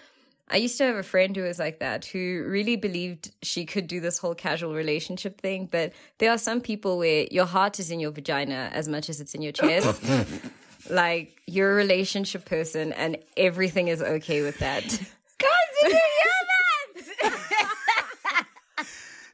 I 0.49 0.57
used 0.57 0.79
to 0.79 0.85
have 0.85 0.97
a 0.97 1.05
friend 1.05 1.37
who 1.37 1.43
was 1.43 1.61
like 1.61 1.79
that, 1.79 2.05
who 2.07 2.45
really 2.49 2.75
believed 2.75 3.33
she 3.43 3.65
could 3.65 3.87
do 3.87 4.01
this 4.01 4.19
whole 4.19 4.35
casual 4.35 4.75
relationship 4.75 5.41
thing. 5.41 5.69
But 5.71 5.93
there 6.19 6.33
are 6.33 6.39
some 6.39 6.61
people 6.61 6.99
where 6.99 7.29
your 7.31 7.47
heart 7.47 7.79
is 7.79 7.93
in 7.93 8.01
your 8.01 8.11
vagina 8.11 8.71
as 8.73 8.89
much 8.89 9.09
as 9.09 9.21
it's 9.21 9.35
in 9.35 9.43
your 9.43 9.53
chest. 9.53 10.03
like 10.91 11.41
you're 11.47 11.71
a 11.71 11.75
relationship 11.75 12.45
person, 12.45 12.93
and 12.93 13.19
everything 13.37 13.87
is 13.89 14.03
okay 14.03 14.43
with 14.43 14.59
that. 14.59 14.83
Guys, 15.39 15.51
did 15.83 15.93
you 15.93 15.99
hear 15.99 15.99
that? 16.03 16.41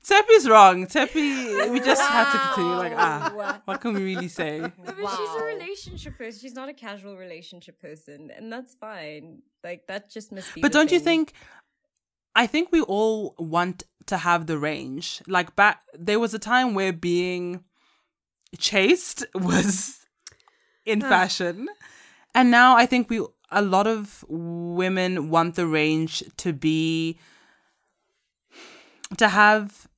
Tshepi's 0.07 0.49
wrong. 0.49 0.87
Tepi, 0.87 1.71
we 1.73 1.81
just 1.81 2.01
had 2.01 2.31
to 2.31 2.38
continue. 2.38 2.77
Like, 2.77 2.92
ah, 2.97 3.61
what 3.64 3.81
can 3.81 3.95
we 3.95 4.05
really 4.05 4.29
say? 4.29 4.61
But 4.61 4.97
she's 4.97 5.35
a 5.35 5.45
relationship 5.45 6.16
person. 6.16 6.40
She's 6.40 6.55
not 6.55 6.69
a 6.69 6.75
casual 6.75 7.16
relationship 7.16 7.81
person, 7.81 8.31
and 8.37 8.53
that's 8.53 8.75
fine. 8.75 9.42
Like 9.64 9.88
that 9.88 10.11
just 10.11 10.31
must 10.31 10.55
be. 10.55 10.61
But 10.61 10.73
the 10.73 10.79
don't 10.79 10.92
you 10.92 11.01
think? 11.01 11.33
I 12.37 12.47
think 12.47 12.71
we 12.71 12.83
all 12.83 13.35
want 13.38 13.83
to 14.07 14.19
have 14.19 14.47
the 14.47 14.59
range. 14.59 15.23
Like 15.27 15.57
back, 15.57 15.83
there 15.99 16.21
was 16.21 16.35
a 16.35 16.38
time 16.38 16.75
where 16.75 16.92
being 16.92 17.64
chaste 18.59 19.27
was 19.35 20.07
in 20.85 21.01
fashion, 21.01 21.69
and 22.33 22.51
now 22.53 22.77
I 22.77 22.87
think 22.87 23.11
we 23.11 23.27
a 23.51 23.62
lot 23.62 23.88
of 23.88 24.25
women 24.29 25.31
want 25.31 25.57
the 25.57 25.66
range 25.66 26.23
to 26.37 26.53
be 26.53 27.19
to 29.16 29.29
have 29.29 29.88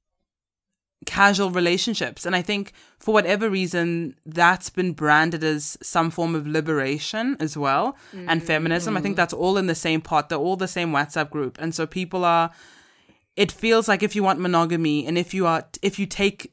casual 1.06 1.50
relationships. 1.50 2.26
And 2.26 2.34
i 2.34 2.42
think 2.42 2.72
for 2.98 3.14
whatever 3.14 3.48
reason 3.48 4.14
that's 4.26 4.70
been 4.70 4.92
branded 4.92 5.44
as 5.44 5.78
some 5.82 6.10
form 6.10 6.34
of 6.34 6.46
liberation 6.46 7.36
as 7.40 7.56
well 7.56 7.96
and 8.12 8.42
feminism. 8.42 8.96
I 8.96 9.00
think 9.00 9.14
mm. 9.14 9.16
that's 9.16 9.32
all 9.32 9.56
in 9.56 9.66
the 9.66 9.74
same 9.74 10.00
pot. 10.00 10.28
They're 10.28 10.38
all 10.38 10.56
the 10.56 10.68
same 10.68 10.92
whatsapp 10.92 11.30
group. 11.30 11.56
And 11.60 11.74
so 11.74 11.86
people 11.86 12.24
are 12.24 12.50
it 13.36 13.52
feels 13.52 13.86
like 13.86 14.02
if 14.02 14.16
you 14.16 14.22
want 14.22 14.40
monogamy 14.40 15.06
and 15.06 15.16
if 15.16 15.32
you 15.32 15.46
are 15.46 15.66
if 15.82 15.98
you 15.98 16.06
take 16.06 16.52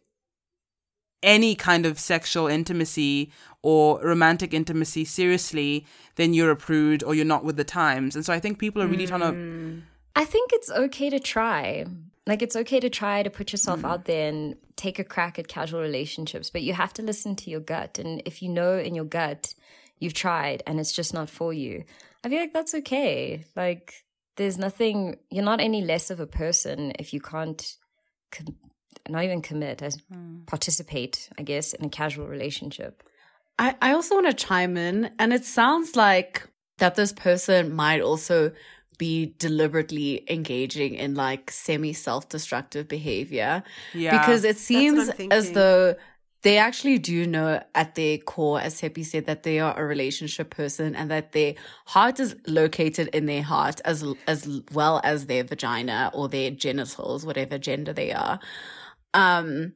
any 1.24 1.56
kind 1.56 1.86
of 1.88 2.00
sexual 2.00 2.46
intimacy 2.46 3.32
or 3.64 4.00
romantic 4.04 4.54
intimacy 4.54 5.04
seriously 5.04 5.88
then 6.18 6.36
you're 6.36 6.52
a 6.52 6.56
prude 6.56 7.02
or 7.04 7.16
you're 7.16 7.26
not 7.26 7.44
with 7.44 7.58
the 7.58 7.64
times. 7.64 8.16
And 8.16 8.24
so 8.24 8.32
i 8.32 8.40
think 8.40 8.60
people 8.60 8.82
are 8.82 8.88
really 8.88 9.08
trying 9.08 9.22
to 9.22 9.32
mm. 9.32 9.82
I 10.16 10.24
think 10.24 10.52
it's 10.54 10.72
okay 10.72 11.10
to 11.10 11.20
try. 11.20 11.86
Like 12.28 12.42
it's 12.42 12.56
okay 12.56 12.80
to 12.80 12.90
try 12.90 13.22
to 13.22 13.30
put 13.30 13.52
yourself 13.52 13.82
mm. 13.82 13.90
out 13.90 14.06
there 14.06 14.30
and 14.30 14.56
take 14.76 14.98
a 14.98 15.04
crack 15.04 15.38
at 15.38 15.48
casual 15.48 15.82
relationships, 15.82 16.50
but 16.50 16.64
you 16.64 16.74
have 16.74 16.94
to 16.94 17.04
listen 17.04 17.36
to 17.38 17.50
your 17.50 17.60
gut. 17.60 18.00
And 18.00 18.22
if 18.26 18.42
you 18.42 18.50
know 18.50 18.78
in 18.78 18.96
your 18.96 19.06
gut 19.06 19.54
you've 20.00 20.14
tried 20.14 20.64
and 20.66 20.80
it's 20.80 20.92
just 20.92 21.14
not 21.14 21.30
for 21.30 21.54
you, 21.54 21.84
I 22.24 22.30
feel 22.30 22.40
like 22.40 22.54
that's 22.54 22.74
okay. 22.76 23.46
Like 23.56 24.06
there's 24.38 24.58
nothing. 24.58 25.18
You're 25.30 25.44
not 25.44 25.62
any 25.62 25.84
less 25.84 26.10
of 26.10 26.20
a 26.20 26.28
person 26.28 26.94
if 27.00 27.14
you 27.14 27.22
can't. 27.22 27.76
Com- 28.32 28.56
not 29.08 29.24
even 29.24 29.42
commit, 29.42 29.84
as 29.84 29.98
mm. 30.12 30.46
participate, 30.48 31.30
I 31.38 31.44
guess, 31.44 31.74
in 31.74 31.86
a 31.86 31.90
casual 31.90 32.28
relationship. 32.28 33.04
I, 33.58 33.76
I 33.82 33.94
also 33.94 34.16
want 34.16 34.28
to 34.28 34.34
chime 34.34 34.78
in, 34.78 35.12
and 35.20 35.32
it 35.32 35.46
sounds 35.46 35.96
like 35.96 36.48
that 36.78 36.96
this 36.96 37.14
person 37.14 37.74
might 37.74 38.02
also 38.02 38.52
be 38.98 39.36
deliberately 39.38 40.24
engaging 40.30 40.96
in 40.96 41.16
like 41.16 41.52
semi 41.52 41.94
self 41.94 42.30
destructive 42.30 42.88
behavior. 42.88 43.64
Yeah. 43.94 44.20
Because 44.20 44.44
it 44.44 44.58
seems 44.58 45.10
as 45.32 45.52
though 45.52 45.96
they 46.46 46.60
actually 46.60 47.00
do 47.00 47.26
know 47.26 47.60
at 47.74 47.96
their 47.96 48.20
core, 48.20 48.62
as 48.62 48.80
Tshepi 48.80 49.04
said, 49.04 49.26
that 49.26 49.42
they 49.42 49.60
are 49.60 49.76
a 49.80 49.84
relationship 49.84 50.52
person 50.52 50.96
and 50.96 51.10
that 51.10 51.32
their 51.32 51.56
heart 51.88 52.20
is 52.20 52.36
located 52.46 53.08
in 53.08 53.26
their 53.26 53.42
heart 53.42 53.82
as 53.84 54.06
as 54.28 54.62
well 54.72 55.02
as 55.04 55.26
their 55.26 55.44
vagina 55.44 56.12
or 56.14 56.30
their 56.30 56.52
genitals, 56.52 57.26
whatever 57.26 57.58
gender 57.58 57.94
they 57.94 58.14
are. 58.14 58.40
Um, 59.16 59.74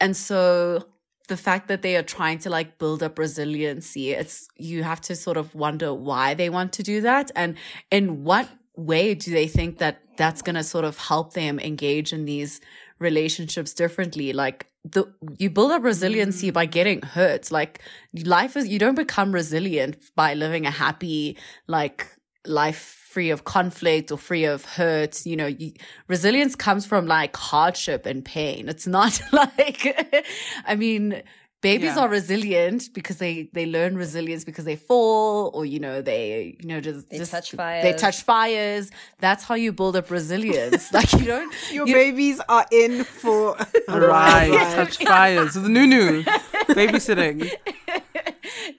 and 0.00 0.16
so 0.16 0.86
the 1.28 1.36
fact 1.36 1.68
that 1.68 1.82
they 1.82 1.96
are 1.96 2.02
trying 2.02 2.38
to 2.40 2.50
like 2.50 2.78
build 2.78 3.02
up 3.02 3.18
resiliency, 3.18 4.12
it's 4.12 4.48
you 4.56 4.82
have 4.82 5.00
to 5.02 5.14
sort 5.14 5.36
of 5.36 5.54
wonder 5.54 5.94
why 5.94 6.34
they 6.34 6.50
want 6.50 6.72
to 6.74 6.82
do 6.82 7.00
that 7.02 7.30
and 7.36 7.56
in 7.90 8.24
what 8.24 8.48
way 8.76 9.14
do 9.14 9.30
they 9.30 9.46
think 9.46 9.78
that 9.78 10.00
that's 10.16 10.42
going 10.42 10.54
to 10.54 10.62
sort 10.62 10.84
of 10.84 10.96
help 10.98 11.34
them 11.34 11.58
engage 11.58 12.12
in 12.12 12.24
these 12.24 12.60
relationships 12.98 13.72
differently? 13.74 14.32
Like 14.32 14.66
the 14.84 15.12
you 15.38 15.50
build 15.50 15.72
up 15.72 15.82
resiliency 15.82 16.50
mm. 16.50 16.54
by 16.54 16.66
getting 16.66 17.02
hurt. 17.02 17.50
Like 17.50 17.82
life 18.24 18.56
is 18.56 18.68
you 18.68 18.78
don't 18.78 18.94
become 18.94 19.32
resilient 19.32 19.98
by 20.14 20.34
living 20.34 20.66
a 20.66 20.70
happy 20.70 21.36
like 21.66 22.06
life 22.46 23.07
free 23.08 23.30
of 23.30 23.44
conflict 23.44 24.12
or 24.12 24.18
free 24.18 24.44
of 24.44 24.64
hurt 24.66 25.24
you 25.24 25.34
know 25.34 25.46
you, 25.46 25.72
resilience 26.08 26.54
comes 26.54 26.84
from 26.84 27.06
like 27.06 27.34
hardship 27.36 28.04
and 28.04 28.24
pain. 28.24 28.68
It's 28.68 28.86
not 28.86 29.20
like 29.32 30.34
i 30.66 30.76
mean 30.76 31.22
babies 31.60 31.94
Yeah. 31.96 32.02
are 32.02 32.08
resilient 32.08 32.90
because 32.94 33.16
they 33.18 33.48
they 33.52 33.66
learn 33.66 33.96
resilience 33.96 34.44
because 34.44 34.64
they 34.64 34.76
fall 34.76 35.50
or 35.54 35.66
you 35.66 35.80
know 35.80 36.00
they 36.02 36.56
you 36.60 36.68
know 36.68 36.80
just 36.80 37.08
They 37.10 37.18
just- 37.18 37.32
touch 37.32 37.50
they 37.50 37.56
fires. 37.56 38.00
touch 38.00 38.22
fires 38.22 38.90
that's 39.18 39.42
how 39.44 39.54
you 39.56 39.72
build 39.72 39.96
up 39.96 40.08
resilience 40.10 40.92
like 40.98 41.12
you 41.14 41.24
don't 41.24 41.52
Your 41.72 41.86
you- 41.88 41.94
babies 41.94 42.40
are 42.48 42.66
in 42.70 43.02
for 43.04 43.56
a 43.88 44.00
right 44.00 44.50
ride. 44.50 44.74
touch 44.76 44.98
fires 44.98 45.54
with 45.56 45.66
Nunu 45.68 46.22
babysitting 46.68 47.50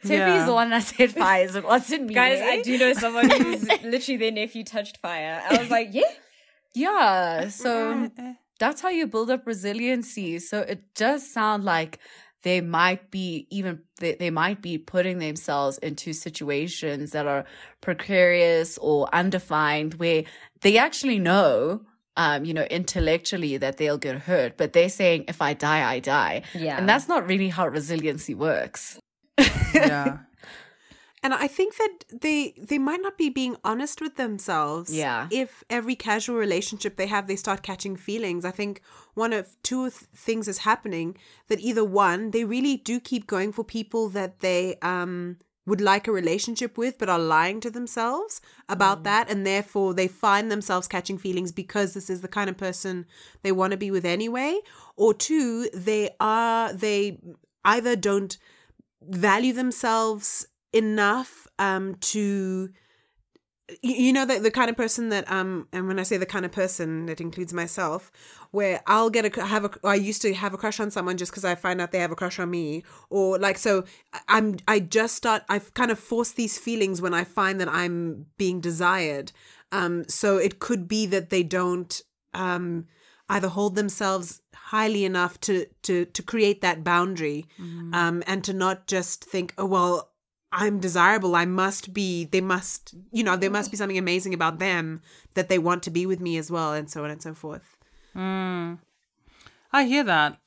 Tippy's 0.02 0.10
Yeah. 0.10 0.46
the 0.46 0.54
one 0.54 0.70
that 0.70 0.84
said 0.84 1.12
fires 1.12 1.56
it 1.56 1.64
wasn't 1.66 2.04
me 2.08 2.14
Guys? 2.14 2.42
I 2.42 2.62
do 2.62 2.78
know 2.78 2.94
someone 2.94 3.30
who's 3.30 3.68
literally 3.84 4.18
their 4.18 4.32
nephew 4.32 4.64
touched 4.64 4.98
fire. 4.98 5.42
I 5.50 5.58
was 5.58 5.70
like, 5.70 5.90
yeah. 5.92 6.04
Yeah. 6.76 7.50
So 7.50 8.10
that's 8.60 8.82
how 8.82 8.90
you 8.90 9.08
build 9.08 9.30
up 9.30 9.46
resiliency. 9.46 10.40
So 10.40 10.60
it 10.62 10.82
does 10.96 11.30
sound 11.32 11.64
like 11.66 12.00
they 12.44 12.62
might 12.62 13.12
be 13.12 13.48
even 13.50 13.82
they, 14.00 14.16
they 14.16 14.30
might 14.30 14.62
be 14.62 14.78
putting 14.78 15.20
themselves 15.20 15.78
into 15.80 16.14
situations 16.14 17.12
that 17.12 17.28
are 17.28 17.46
precarious 17.82 18.78
or 18.78 19.14
undefined 19.14 19.96
where 19.96 20.24
they 20.62 20.78
actually 20.78 21.20
know 21.20 21.82
um, 22.18 22.44
you 22.44 22.54
know, 22.54 22.64
intellectually 22.64 23.56
that 23.56 23.78
they'll 23.78 23.98
get 23.98 24.18
hurt, 24.18 24.58
but 24.58 24.74
they're 24.74 24.90
saying, 24.90 25.24
if 25.30 25.42
I 25.42 25.54
die, 25.54 25.90
I 25.90 26.00
die. 26.00 26.42
Yeah. 26.54 26.78
And 26.78 26.90
that's 26.90 27.08
not 27.08 27.26
really 27.26 27.48
how 27.48 27.66
resiliency 27.70 28.36
works. 28.36 29.00
yeah 29.74 30.18
And 31.22 31.34
I 31.34 31.48
think 31.48 31.76
that 31.78 32.06
they 32.22 32.54
they 32.58 32.78
might 32.78 33.02
not 33.02 33.18
be 33.18 33.30
being 33.30 33.58
honest 33.64 34.00
with 34.02 34.16
themselves. 34.16 34.94
Yeah. 34.94 35.28
If 35.32 35.64
every 35.70 35.96
casual 35.96 36.38
relationship 36.38 36.96
they 36.96 37.08
have, 37.08 37.28
they 37.28 37.36
start 37.36 37.62
catching 37.62 37.98
feelings. 37.98 38.46
I 38.46 38.52
think 38.52 38.82
one 39.16 39.34
of 39.34 39.56
two 39.62 39.90
th- 39.90 40.04
things 40.16 40.48
is 40.48 40.60
happening. 40.60 41.18
That 41.48 41.60
either 41.60 41.84
one, 41.84 42.32
they 42.32 42.46
really 42.46 42.78
do 42.78 43.00
keep 43.00 43.28
going 43.28 43.52
for 43.52 43.64
people 43.64 44.10
that 44.10 44.40
they 44.40 44.78
um 44.82 45.38
would 45.66 45.82
like 45.82 46.08
a 46.08 46.12
relationship 46.12 46.78
with, 46.78 46.98
but 46.98 47.10
are 47.10 47.20
lying 47.20 47.60
to 47.62 47.70
themselves 47.70 48.42
about 48.68 49.04
that, 49.04 49.30
and 49.30 49.46
therefore 49.46 49.94
they 49.94 50.08
find 50.08 50.50
themselves 50.50 50.88
catching 50.88 51.18
feelings 51.18 51.52
because 51.52 51.94
this 51.94 52.10
is 52.10 52.22
the 52.22 52.28
kind 52.28 52.50
of 52.50 52.58
person 52.58 53.06
they 53.44 53.52
want 53.52 53.72
to 53.72 53.78
be 53.78 53.92
with 53.92 54.06
anyway. 54.06 54.60
Or 54.96 55.14
two, 55.14 55.70
they 55.74 56.12
are 56.20 56.74
they 56.74 57.20
either 57.64 57.96
don't 57.96 58.38
value 59.02 59.54
themselves 59.54 60.48
enough 60.74 61.48
um 61.58 61.96
to 61.96 62.70
you 63.82 64.12
know 64.12 64.26
the, 64.26 64.40
the 64.40 64.52
kind 64.52 64.70
of 64.70 64.76
person 64.76 65.10
that 65.10 65.30
um 65.32 65.68
and 65.72 65.88
when 65.88 66.00
i 66.00 66.04
say 66.04 66.18
the 66.18 66.26
kind 66.26 66.46
of 66.46 66.52
person 66.52 67.06
that 67.06 67.22
includes 67.22 67.54
myself 67.54 68.12
where 68.52 68.82
i'll 68.88 69.10
get 69.10 69.26
a 69.38 69.46
have 69.46 69.66
a 69.66 69.72
i 69.84 69.96
used 69.96 70.22
to 70.22 70.34
have 70.34 70.54
a 70.54 70.58
crush 70.58 70.80
on 70.80 70.90
someone 70.90 71.18
just 71.18 71.32
because 71.32 71.46
i 71.46 71.54
find 71.56 71.80
out 71.80 71.92
they 71.92 72.00
have 72.00 72.12
a 72.12 72.16
crush 72.16 72.40
on 72.40 72.50
me 72.50 72.84
or 73.10 73.38
like 73.38 73.58
so 73.58 73.84
i'm 74.28 74.58
i 74.68 74.80
just 74.80 75.16
start 75.16 75.44
i've 75.50 75.74
kind 75.74 75.92
of 75.92 76.00
forced 76.00 76.36
these 76.36 76.58
feelings 76.58 77.02
when 77.02 77.14
i 77.14 77.24
find 77.24 77.60
that 77.62 77.68
i'm 77.70 78.26
being 78.38 78.60
desired. 78.60 79.32
Um 79.72 80.04
so 80.08 80.38
it 80.38 80.58
could 80.60 80.88
be 80.88 81.06
that 81.08 81.30
they 81.30 81.44
don't 81.44 82.02
um 82.34 82.88
either 83.30 83.48
hold 83.50 83.76
themselves 83.76 84.42
highly 84.56 85.06
enough 85.06 85.40
to 85.42 85.68
to 85.84 86.06
to 86.06 86.24
create 86.24 86.62
that 86.62 86.84
boundary 86.84 87.46
um 87.94 88.24
and 88.26 88.44
to 88.46 88.54
not 88.54 88.88
just 88.88 89.24
think 89.24 89.54
oh 89.60 89.66
well 89.66 90.10
I'm 90.52 90.80
desirable. 90.80 91.36
I 91.36 91.46
must 91.46 91.94
be, 91.94 92.26
they 92.26 92.42
must, 92.42 92.96
you 93.12 93.24
know, 93.24 93.36
there 93.36 93.52
must 93.52 93.70
be 93.70 93.78
something 93.78 93.98
amazing 93.98 94.34
about 94.34 94.60
them 94.60 95.02
that 95.36 95.48
they 95.48 95.60
want 95.60 95.84
to 95.84 95.92
be 95.92 96.06
with 96.06 96.20
me 96.20 96.38
as 96.38 96.50
well, 96.50 96.74
and 96.74 96.90
so 96.90 97.04
on 97.04 97.12
and 97.12 97.22
so 97.22 97.34
forth. 97.34 97.78
I 99.72 99.84
hear 99.86 100.04
that. 100.04 100.40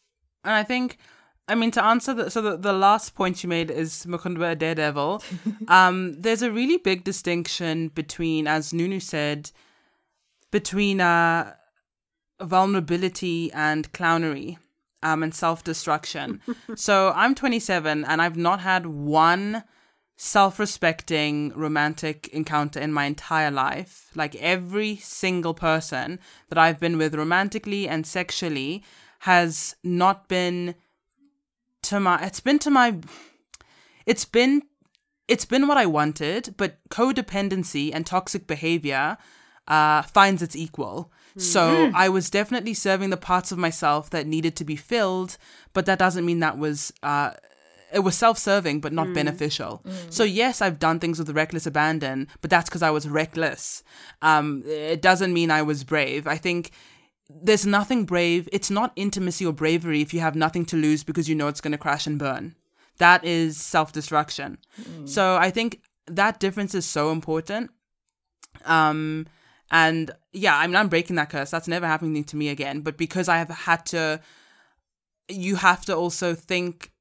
And 0.45 0.55
I 0.55 0.65
think, 0.65 0.99
I 1.47 1.55
mean, 1.55 1.71
to 1.73 1.85
answer 1.85 2.15
the, 2.15 2.31
so 2.31 2.43
the, 2.43 2.57
the 2.57 2.73
last 2.73 3.15
point 3.15 3.43
you 3.43 3.49
made 3.49 3.71
is 3.71 4.05
Mukundwa 4.07 4.53
a 4.53 4.57
daredevil. 4.57 5.23
um, 5.69 6.21
there's 6.21 6.43
a 6.43 6.51
really 6.51 6.79
big 6.79 7.05
distinction 7.05 7.89
between, 7.89 8.49
as 8.49 8.73
Nunu 8.73 8.99
said, 8.99 9.53
between 10.51 11.01
uh, 11.01 11.55
vulnerability 12.41 13.53
and 13.53 13.93
clownery 13.93 14.59
um, 15.03 15.23
and 15.23 15.35
self 15.35 15.63
destruction. 15.63 16.41
so 16.77 17.13
I'm 17.15 17.35
27 17.35 18.05
and 18.05 18.21
I've 18.21 18.37
not 18.37 18.61
had 18.61 18.87
one 18.87 19.63
self 20.23 20.61
respecting 20.61 21.53
romantic 21.57 22.29
encounter 22.29 22.79
in 22.79 22.93
my 22.93 23.07
entire 23.07 23.51
life. 23.51 24.09
Like 24.15 24.37
every 24.37 24.95
single 24.97 25.53
person 25.53 26.21
that 26.49 26.57
I've 26.57 26.79
been 26.79 26.97
with 26.97 27.17
romantically 27.17 27.89
and 27.89 28.07
sexually 28.07 28.85
has 29.21 29.75
not 29.83 30.29
been 30.29 30.77
to 31.83 31.99
my, 31.99 32.25
it's 32.25 32.39
been 32.39 32.61
to 32.61 32.71
my, 32.71 32.99
it's 34.07 34.25
been, 34.25 34.63
it's 35.27 35.45
been 35.45 35.67
what 35.67 35.77
I 35.77 35.87
wanted, 35.87 36.55
but 36.57 36.79
codependency 36.89 37.91
and 37.93 38.07
toxic 38.07 38.47
behavior 38.47 39.19
uh, 39.67 40.03
finds 40.03 40.41
its 40.41 40.55
equal. 40.55 41.11
So 41.37 41.91
I 41.95 42.09
was 42.09 42.31
definitely 42.31 42.75
serving 42.75 43.11
the 43.11 43.17
parts 43.17 43.51
of 43.51 43.59
myself 43.59 44.11
that 44.11 44.29
needed 44.29 44.55
to 44.57 44.65
be 44.65 44.77
filled, 44.77 45.37
but 45.73 45.87
that 45.87 45.99
doesn't 45.99 46.25
mean 46.25 46.39
that 46.41 46.59
was 46.59 46.93
uh, 47.03 47.33
it 47.93 48.01
was 48.01 48.17
self-serving 48.17 48.81
but 48.81 48.93
not 48.93 49.13
beneficial. 49.13 49.85
So 50.11 50.25
yes, 50.25 50.61
I've 50.63 50.79
done 50.79 50.99
things 51.01 51.19
with 51.19 51.31
reckless 51.31 51.67
abandon, 51.67 52.29
but 52.41 52.51
that's 52.51 52.69
because 52.69 52.83
I 52.83 52.91
was 52.91 53.09
reckless. 53.09 53.83
Um, 54.23 54.63
it 54.67 55.03
doesn't 55.03 55.33
mean 55.33 55.51
I 55.51 55.63
was 55.63 55.85
brave. 55.85 56.27
I 56.27 56.37
think 56.37 56.71
there's 57.29 57.67
nothing 57.67 58.05
brave. 58.05 58.49
It's 58.53 58.71
not 58.71 58.93
intimacy 58.97 59.47
or 59.47 59.53
bravery 59.53 60.01
if 60.03 60.13
you 60.13 60.21
have 60.21 60.35
nothing 60.35 60.65
to 60.67 60.77
lose 60.77 61.05
because 61.05 61.29
you 61.29 61.35
know 61.35 61.49
it's 61.49 61.61
going 61.61 61.73
to 61.73 61.79
crash 61.79 62.07
and 62.07 62.19
burn. 62.19 62.57
That 62.99 63.25
is 63.25 63.57
self-destruction. 63.57 64.59
So 65.07 65.37
I 65.37 65.51
think 65.51 65.81
that 66.07 66.41
difference 66.41 66.75
is 66.75 66.85
so 66.85 67.11
important. 67.11 67.71
Um, 68.65 69.27
and 69.71 70.11
yeah, 70.33 70.57
I 70.57 70.67
mean, 70.67 70.77
I'm 70.77 70.89
breaking 70.89 71.17
that 71.17 71.31
curse. 71.31 71.51
That's 71.51 71.69
never 71.69 71.87
happening 71.87 72.25
to 72.25 72.37
me 72.37 72.49
again. 72.51 72.81
But 72.81 72.97
because 72.97 73.29
I 73.29 73.39
have 73.39 73.49
had 73.49 73.87
to, 73.87 74.21
you 75.29 75.57
have 75.57 75.85
to 75.87 75.97
also 75.97 76.35
think 76.35 76.93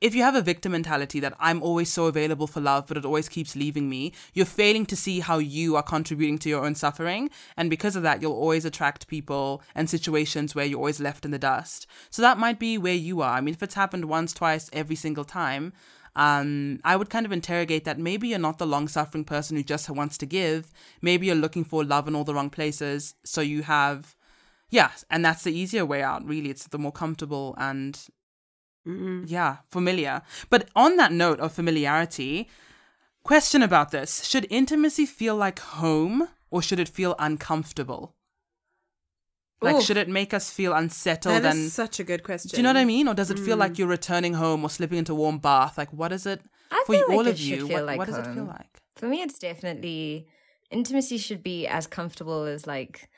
if 0.00 0.14
you 0.14 0.22
have 0.22 0.34
a 0.34 0.42
victim 0.42 0.72
mentality 0.72 1.18
that 1.20 1.34
I'm 1.40 1.62
always 1.62 1.92
so 1.92 2.06
available 2.06 2.46
for 2.46 2.60
love, 2.60 2.86
but 2.86 2.96
it 2.96 3.04
always 3.04 3.28
keeps 3.28 3.56
leaving 3.56 3.88
me, 3.88 4.12
you're 4.32 4.46
failing 4.46 4.86
to 4.86 4.96
see 4.96 5.20
how 5.20 5.38
you 5.38 5.74
are 5.76 5.82
contributing 5.82 6.38
to 6.38 6.48
your 6.48 6.64
own 6.64 6.74
suffering. 6.74 7.30
And 7.56 7.68
because 7.68 7.96
of 7.96 8.04
that, 8.04 8.22
you'll 8.22 8.32
always 8.32 8.64
attract 8.64 9.08
people 9.08 9.62
and 9.74 9.90
situations 9.90 10.54
where 10.54 10.64
you're 10.64 10.78
always 10.78 11.00
left 11.00 11.24
in 11.24 11.32
the 11.32 11.38
dust. 11.38 11.86
So 12.10 12.22
that 12.22 12.38
might 12.38 12.58
be 12.58 12.78
where 12.78 12.94
you 12.94 13.22
are. 13.22 13.36
I 13.36 13.40
mean, 13.40 13.54
if 13.54 13.62
it's 13.62 13.74
happened 13.74 14.04
once, 14.04 14.32
twice, 14.32 14.70
every 14.72 14.96
single 14.96 15.24
time, 15.24 15.72
um, 16.14 16.80
I 16.84 16.96
would 16.96 17.10
kind 17.10 17.26
of 17.26 17.32
interrogate 17.32 17.84
that 17.84 17.98
maybe 17.98 18.28
you're 18.28 18.38
not 18.38 18.58
the 18.58 18.66
long 18.66 18.88
suffering 18.88 19.24
person 19.24 19.56
who 19.56 19.62
just 19.62 19.90
wants 19.90 20.16
to 20.18 20.26
give. 20.26 20.72
Maybe 21.02 21.26
you're 21.26 21.36
looking 21.36 21.64
for 21.64 21.84
love 21.84 22.08
in 22.08 22.14
all 22.14 22.24
the 22.24 22.34
wrong 22.34 22.50
places. 22.50 23.14
So 23.24 23.40
you 23.40 23.62
have, 23.62 24.16
yeah, 24.70 24.90
and 25.10 25.24
that's 25.24 25.44
the 25.44 25.52
easier 25.52 25.84
way 25.84 26.02
out, 26.02 26.24
really. 26.24 26.50
It's 26.50 26.66
the 26.66 26.78
more 26.78 26.92
comfortable 26.92 27.54
and 27.58 28.00
Mm-hmm. 28.88 29.24
yeah, 29.26 29.58
familiar. 29.70 30.22
But 30.48 30.68
on 30.74 30.96
that 30.96 31.12
note 31.12 31.40
of 31.40 31.52
familiarity, 31.52 32.48
question 33.22 33.62
about 33.62 33.90
this 33.90 34.24
should 34.24 34.46
intimacy 34.48 35.04
feel 35.04 35.36
like 35.36 35.58
home 35.58 36.28
or 36.50 36.62
should 36.62 36.80
it 36.80 36.88
feel 36.88 37.14
uncomfortable? 37.18 38.14
Like, 39.60 39.76
Oof. 39.76 39.84
should 39.84 39.96
it 39.96 40.08
make 40.08 40.32
us 40.32 40.50
feel 40.50 40.72
unsettled 40.72 41.42
That 41.42 41.44
and. 41.44 41.66
is 41.66 41.72
such 41.72 41.98
a 41.98 42.04
good 42.04 42.22
question. 42.22 42.50
do 42.50 42.56
you 42.56 42.62
know 42.62 42.68
what 42.68 42.76
I 42.76 42.84
mean? 42.84 43.08
Or 43.08 43.14
does 43.14 43.30
it 43.30 43.38
feel 43.38 43.56
like 43.56 43.72
mm. 43.72 43.78
you're 43.78 43.88
returning 43.88 44.34
home 44.34 44.62
or 44.62 44.70
slipping 44.70 44.98
into 44.98 45.12
a 45.12 45.16
warm 45.16 45.38
bath? 45.38 45.76
Like, 45.76 45.92
what 45.92 46.12
is 46.12 46.26
it 46.26 46.40
I 46.70 46.84
for 46.86 46.94
feel 46.94 47.04
all 47.10 47.24
like 47.24 47.26
of 47.26 47.40
you? 47.40 47.66
feel 47.66 47.78
what 47.78 47.84
like 47.86 47.98
what 47.98 48.06
does 48.06 48.18
it 48.18 48.26
feel 48.26 48.44
like? 48.44 48.80
For 48.96 49.06
me, 49.06 49.20
it's 49.20 49.38
definitely 49.38 50.28
intimacy 50.70 51.18
should 51.18 51.42
be 51.42 51.66
as 51.66 51.86
comfortable 51.86 52.44
as 52.44 52.66
like 52.66 53.08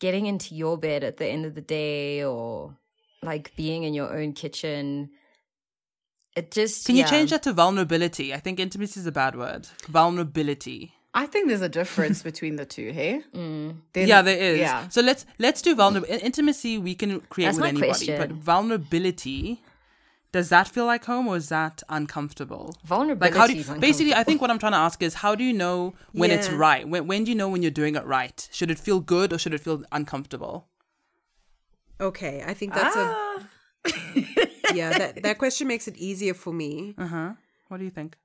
getting 0.00 0.26
into 0.26 0.54
your 0.54 0.76
bed 0.76 1.02
at 1.02 1.16
the 1.16 1.26
end 1.26 1.46
of 1.46 1.54
the 1.54 1.60
day 1.62 2.22
or 2.24 2.76
like 3.22 3.54
being 3.56 3.84
in 3.84 3.94
your 3.94 4.16
own 4.16 4.32
kitchen. 4.32 5.10
It 6.36 6.50
just 6.50 6.86
Can 6.86 6.96
you 6.96 7.04
change 7.04 7.30
that 7.30 7.42
to 7.42 7.52
vulnerability? 7.52 8.32
I 8.32 8.38
think 8.38 8.60
intimacy 8.60 9.00
is 9.00 9.06
a 9.06 9.12
bad 9.12 9.34
word. 9.36 9.66
Vulnerability. 9.88 10.92
I 11.12 11.26
think 11.26 11.48
there's 11.48 11.60
a 11.60 11.68
difference 11.68 12.22
between 12.22 12.56
the 12.56 12.64
two, 12.64 12.92
hey? 12.92 13.22
Mm. 13.34 13.76
Yeah, 13.94 14.22
there 14.22 14.38
is. 14.38 14.60
Yeah. 14.60 14.88
So 14.88 15.00
let's 15.00 15.26
let's 15.38 15.60
do 15.60 15.74
vulnerable 15.74 16.08
intimacy. 16.08 16.78
We 16.78 16.94
can 16.94 17.20
create 17.20 17.46
That's 17.46 17.58
with 17.58 17.66
anybody, 17.66 17.88
question. 17.88 18.18
but 18.18 18.30
vulnerability. 18.30 19.62
Does 20.32 20.48
that 20.50 20.68
feel 20.68 20.86
like 20.86 21.04
home 21.06 21.26
or 21.26 21.36
is 21.36 21.48
that 21.48 21.82
uncomfortable? 21.88 22.66
Like 22.66 22.86
Vulnerability 22.86 23.38
how 23.38 23.46
do 23.48 23.52
you, 23.54 23.60
is 23.60 23.70
basically 23.70 24.14
I 24.14 24.22
think 24.22 24.40
what 24.40 24.48
I'm 24.48 24.60
trying 24.60 24.72
to 24.72 24.78
ask 24.78 25.02
is 25.02 25.14
how 25.14 25.34
do 25.34 25.42
you 25.42 25.52
know 25.52 25.94
when 26.12 26.30
it's 26.30 26.48
right? 26.48 26.88
When 26.88 27.08
when 27.08 27.24
do 27.24 27.32
you 27.32 27.36
know 27.36 27.48
when 27.48 27.62
you're 27.62 27.72
doing 27.72 27.96
it 27.96 28.04
right? 28.06 28.48
Should 28.52 28.70
it 28.70 28.78
feel 28.78 29.00
good 29.00 29.32
or 29.32 29.38
should 29.38 29.54
it 29.54 29.60
feel 29.60 29.82
uncomfortable? 29.90 30.68
Okay, 32.00 32.42
I 32.46 32.54
think 32.54 32.74
that's 32.74 32.96
Ah. 32.96 33.38
a 33.84 34.74
yeah. 34.74 34.90
That 34.98 35.22
that 35.22 35.38
question 35.42 35.68
makes 35.68 35.86
it 35.88 35.96
easier 35.96 36.34
for 36.34 36.52
me. 36.52 36.94
Uh 36.98 37.06
huh. 37.06 37.30
What 37.68 37.78
do 37.78 37.84
you 37.84 37.90
think? 37.90 38.16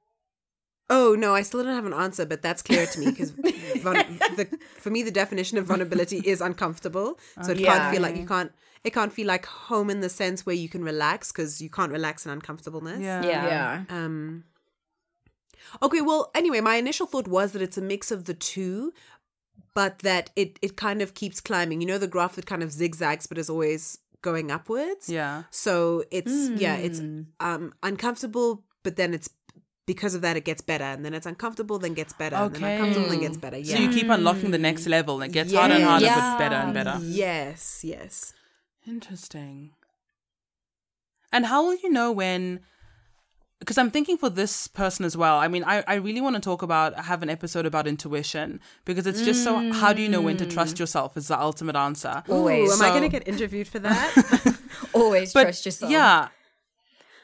Oh 0.90 1.16
no, 1.18 1.34
I 1.34 1.42
still 1.42 1.64
don't 1.64 1.74
have 1.76 1.86
an 1.86 1.94
answer, 1.94 2.26
but 2.26 2.42
that's 2.42 2.62
clear 2.62 2.86
to 2.86 3.00
me 3.00 3.08
because 3.08 3.32
the, 3.34 4.48
for 4.80 4.90
me 4.92 5.02
the 5.04 5.12
definition 5.12 5.58
of 5.58 5.66
vulnerability 5.66 6.20
is 6.20 6.42
uncomfortable. 6.42 7.20
So 7.44 7.52
it 7.52 7.60
Yeah. 7.60 7.74
can't 7.78 7.94
feel 7.94 8.02
like 8.02 8.18
you 8.18 8.26
can't. 8.28 8.52
It 8.84 8.94
can't 8.94 9.12
feel 9.12 9.26
like 9.26 9.48
home 9.48 9.90
in 9.90 10.02
the 10.02 10.10
sense 10.10 10.46
where 10.46 10.56
you 10.56 10.70
can 10.70 10.84
relax 10.84 11.32
because 11.32 11.60
you 11.60 11.70
can't 11.72 11.92
relax 11.92 12.26
in 12.26 12.32
uncomfortableness. 12.32 13.02
Yeah. 13.02 13.24
Yeah. 13.26 13.46
Yeah. 13.48 13.84
Um. 13.90 14.44
Okay. 15.82 16.02
Well, 16.02 16.30
anyway, 16.36 16.62
my 16.62 16.76
initial 16.76 17.08
thought 17.08 17.28
was 17.28 17.52
that 17.54 17.62
it's 17.64 17.78
a 17.80 17.82
mix 17.82 18.12
of 18.12 18.26
the 18.26 18.36
two, 18.36 18.94
but 19.74 20.00
that 20.00 20.30
it 20.36 20.58
it 20.62 20.76
kind 20.78 21.02
of 21.02 21.13
keeps 21.13 21.39
climbing. 21.41 21.82
You 21.82 21.88
know, 21.88 21.98
the 21.98 22.08
graph 22.08 22.36
that 22.36 22.46
kind 22.46 22.63
of 22.63 22.72
zigzags, 22.72 23.28
but 23.28 23.38
is 23.38 23.50
always 23.50 23.98
going 24.22 24.50
upwards. 24.52 25.10
Yeah. 25.10 25.44
So 25.52 26.04
it's 26.12 26.50
yeah, 26.56 26.76
it's 26.78 27.00
Hmm. 27.00 27.22
um 27.39 27.74
uncomfortable, 27.84 28.63
but 28.84 28.96
then 28.96 29.13
it's 29.13 29.30
because 29.86 30.15
of 30.15 30.22
that 30.22 30.36
it 30.36 30.46
gets 30.46 30.62
better, 30.62 30.84
and 30.86 31.06
then 31.06 31.13
it's 31.13 31.28
uncomfortable, 31.28 31.78
then 31.78 31.94
gets 31.94 32.12
better, 32.13 32.36
and 32.36 32.56
then 32.56 32.63
Okay. 32.63 32.74
uncomfortable, 32.74 33.10
then 33.10 33.20
gets 33.20 33.38
better. 33.38 33.58
yeah. 33.58 33.76
So 33.76 33.82
you 33.82 33.89
keep 33.89 34.10
unlocking 34.10 34.50
the 34.52 34.58
next 34.58 34.88
level 34.88 35.22
and 35.22 35.30
it 35.30 35.34
gets 35.34 35.54
harder 35.54 35.76
and 35.76 35.84
harder 35.84 36.06
Yeah. 36.06 36.15
but 36.38 36.38
better 36.44 36.56
and 36.56 36.74
better. 36.74 37.00
yes, 37.04 37.84
yes. 37.84 38.34
Interesting. 38.88 39.72
And 41.32 41.46
how 41.48 41.63
will 41.65 41.76
you 41.76 41.89
know 41.91 42.12
when? 42.12 42.62
Because 43.60 43.78
I'm 43.78 43.89
thinking 43.89 44.18
for 44.18 44.30
this 44.30 44.68
person 44.68 45.06
as 45.06 45.15
well. 45.15 45.38
I 45.38 45.48
mean, 45.48 45.63
I, 45.63 45.84
I 45.88 45.96
really 45.96 46.22
want 46.22 46.36
to 46.36 46.41
talk 46.41 46.62
about, 46.62 47.00
have 47.06 47.24
an 47.24 47.30
episode 47.30 47.65
about 47.65 47.88
intuition 47.88 48.60
because 48.84 49.08
it's 49.08 49.22
just 49.22 49.44
so, 49.44 49.72
how 49.72 49.94
do 49.94 50.02
you 50.02 50.10
know 50.10 50.22
when 50.22 50.38
to 50.38 50.46
trust 50.46 50.76
mm. 50.76 50.80
yourself 50.80 51.15
is 51.15 51.30
the 51.30 51.39
ultimate 51.39 51.76
answer. 51.76 52.22
Always. 52.30 52.70
Ooh, 52.70 52.74
am 52.74 52.82
I 52.82 52.89
going 52.89 53.04
to 53.04 53.10
get 53.10 53.28
interviewed 53.28 53.68
for 53.68 53.80
that? 53.80 54.58
Always 54.94 55.34
But 55.34 55.44
trust 55.44 55.65
yourself. 55.65 55.91
yeah. 55.91 56.28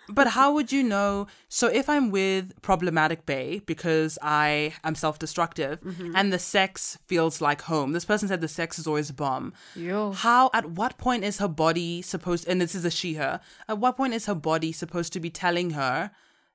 But 0.09 0.27
how 0.27 0.53
would 0.53 0.71
you 0.71 0.83
know? 0.83 1.27
So 1.47 1.67
if 1.67 1.87
I'm 1.87 2.11
with 2.11 2.59
problematic 2.61 3.25
Bay 3.25 3.61
because 3.65 4.17
I 4.21 4.73
am 4.83 4.95
self-destructive 4.95 5.79
and 6.15 6.33
the 6.33 6.39
sex 6.39 6.97
feels 7.07 7.39
like 7.39 7.61
home, 7.61 7.93
this 7.93 8.05
person 8.05 8.27
said 8.27 8.41
the 8.41 8.47
sex 8.47 8.77
is 8.77 8.87
always 8.87 9.09
a 9.09 9.13
bomb. 9.13 9.53
Yo. 9.75 10.11
How? 10.11 10.49
At 10.53 10.71
what 10.71 10.97
point 10.97 11.23
is 11.23 11.37
her 11.37 11.47
body 11.47 12.01
supposed? 12.01 12.47
And 12.47 12.59
this 12.59 12.75
is 12.75 12.83
a 12.83 12.91
she/her. 12.91 13.39
At 13.69 13.77
what 13.77 13.95
point 13.95 14.13
is 14.13 14.25
her 14.25 14.35
body 14.35 14.71
supposed 14.71 15.13
to 15.13 15.19
be 15.19 15.29
telling 15.29 15.71
her 15.71 16.11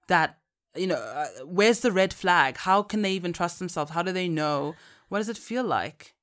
that 0.09 0.39
you 0.77 0.87
know 0.87 0.97
uh, 0.97 1.27
where's 1.45 1.81
the 1.81 1.93
red 1.93 2.13
flag? 2.13 2.59
How 2.59 2.83
can 2.83 3.03
they 3.03 3.13
even 3.13 3.33
trust 3.33 3.59
themselves? 3.59 3.93
How 3.93 4.03
do 4.03 4.13
they 4.13 4.29
know? 4.29 4.75
What 5.09 5.19
does 5.19 5.29
it 5.29 5.39
feel 5.39 5.65
like? 5.65 6.15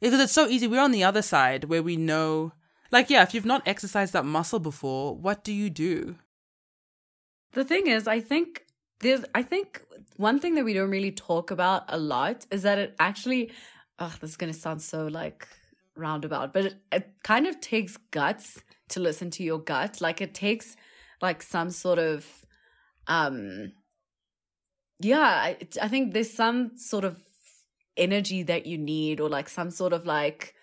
Because 0.00 0.20
it's 0.20 0.32
so 0.32 0.46
easy. 0.46 0.68
We're 0.68 0.80
on 0.80 0.92
the 0.92 1.04
other 1.04 1.22
side 1.22 1.64
where 1.64 1.82
we 1.82 1.96
know. 1.96 2.52
Like, 2.90 3.10
yeah, 3.10 3.22
if 3.22 3.34
you've 3.34 3.44
not 3.44 3.62
exercised 3.66 4.14
that 4.14 4.24
muscle 4.24 4.60
before, 4.60 5.14
what 5.14 5.44
do 5.44 5.52
you 5.52 5.68
do? 5.68 6.16
The 7.52 7.64
thing 7.64 7.86
is, 7.86 8.06
I 8.06 8.20
think 8.20 8.66
there's, 9.00 9.24
I 9.34 9.42
think 9.42 9.82
one 10.16 10.38
thing 10.38 10.54
that 10.56 10.64
we 10.64 10.74
don't 10.74 10.90
really 10.90 11.12
talk 11.12 11.50
about 11.50 11.84
a 11.88 11.98
lot 11.98 12.46
is 12.50 12.62
that 12.62 12.78
it 12.78 12.94
actually, 12.98 13.52
oh, 13.98 14.14
this 14.20 14.30
is 14.30 14.36
going 14.36 14.52
to 14.52 14.58
sound 14.58 14.82
so 14.82 15.06
like 15.06 15.48
roundabout, 15.96 16.52
but 16.52 16.66
it, 16.66 16.74
it 16.92 17.10
kind 17.22 17.46
of 17.46 17.60
takes 17.60 17.96
guts 18.10 18.62
to 18.90 19.00
listen 19.00 19.30
to 19.30 19.42
your 19.42 19.58
gut. 19.58 20.00
Like 20.00 20.20
it 20.20 20.34
takes 20.34 20.76
like 21.20 21.42
some 21.42 21.70
sort 21.70 21.98
of, 21.98 22.26
um, 23.06 23.72
yeah, 25.00 25.20
I, 25.20 25.56
I 25.80 25.88
think 25.88 26.12
there's 26.12 26.32
some 26.32 26.76
sort 26.76 27.04
of 27.04 27.18
energy 27.96 28.42
that 28.44 28.66
you 28.66 28.78
need 28.78 29.20
or 29.20 29.28
like 29.28 29.48
some 29.48 29.70
sort 29.70 29.92
of 29.92 30.06
like, 30.06 30.54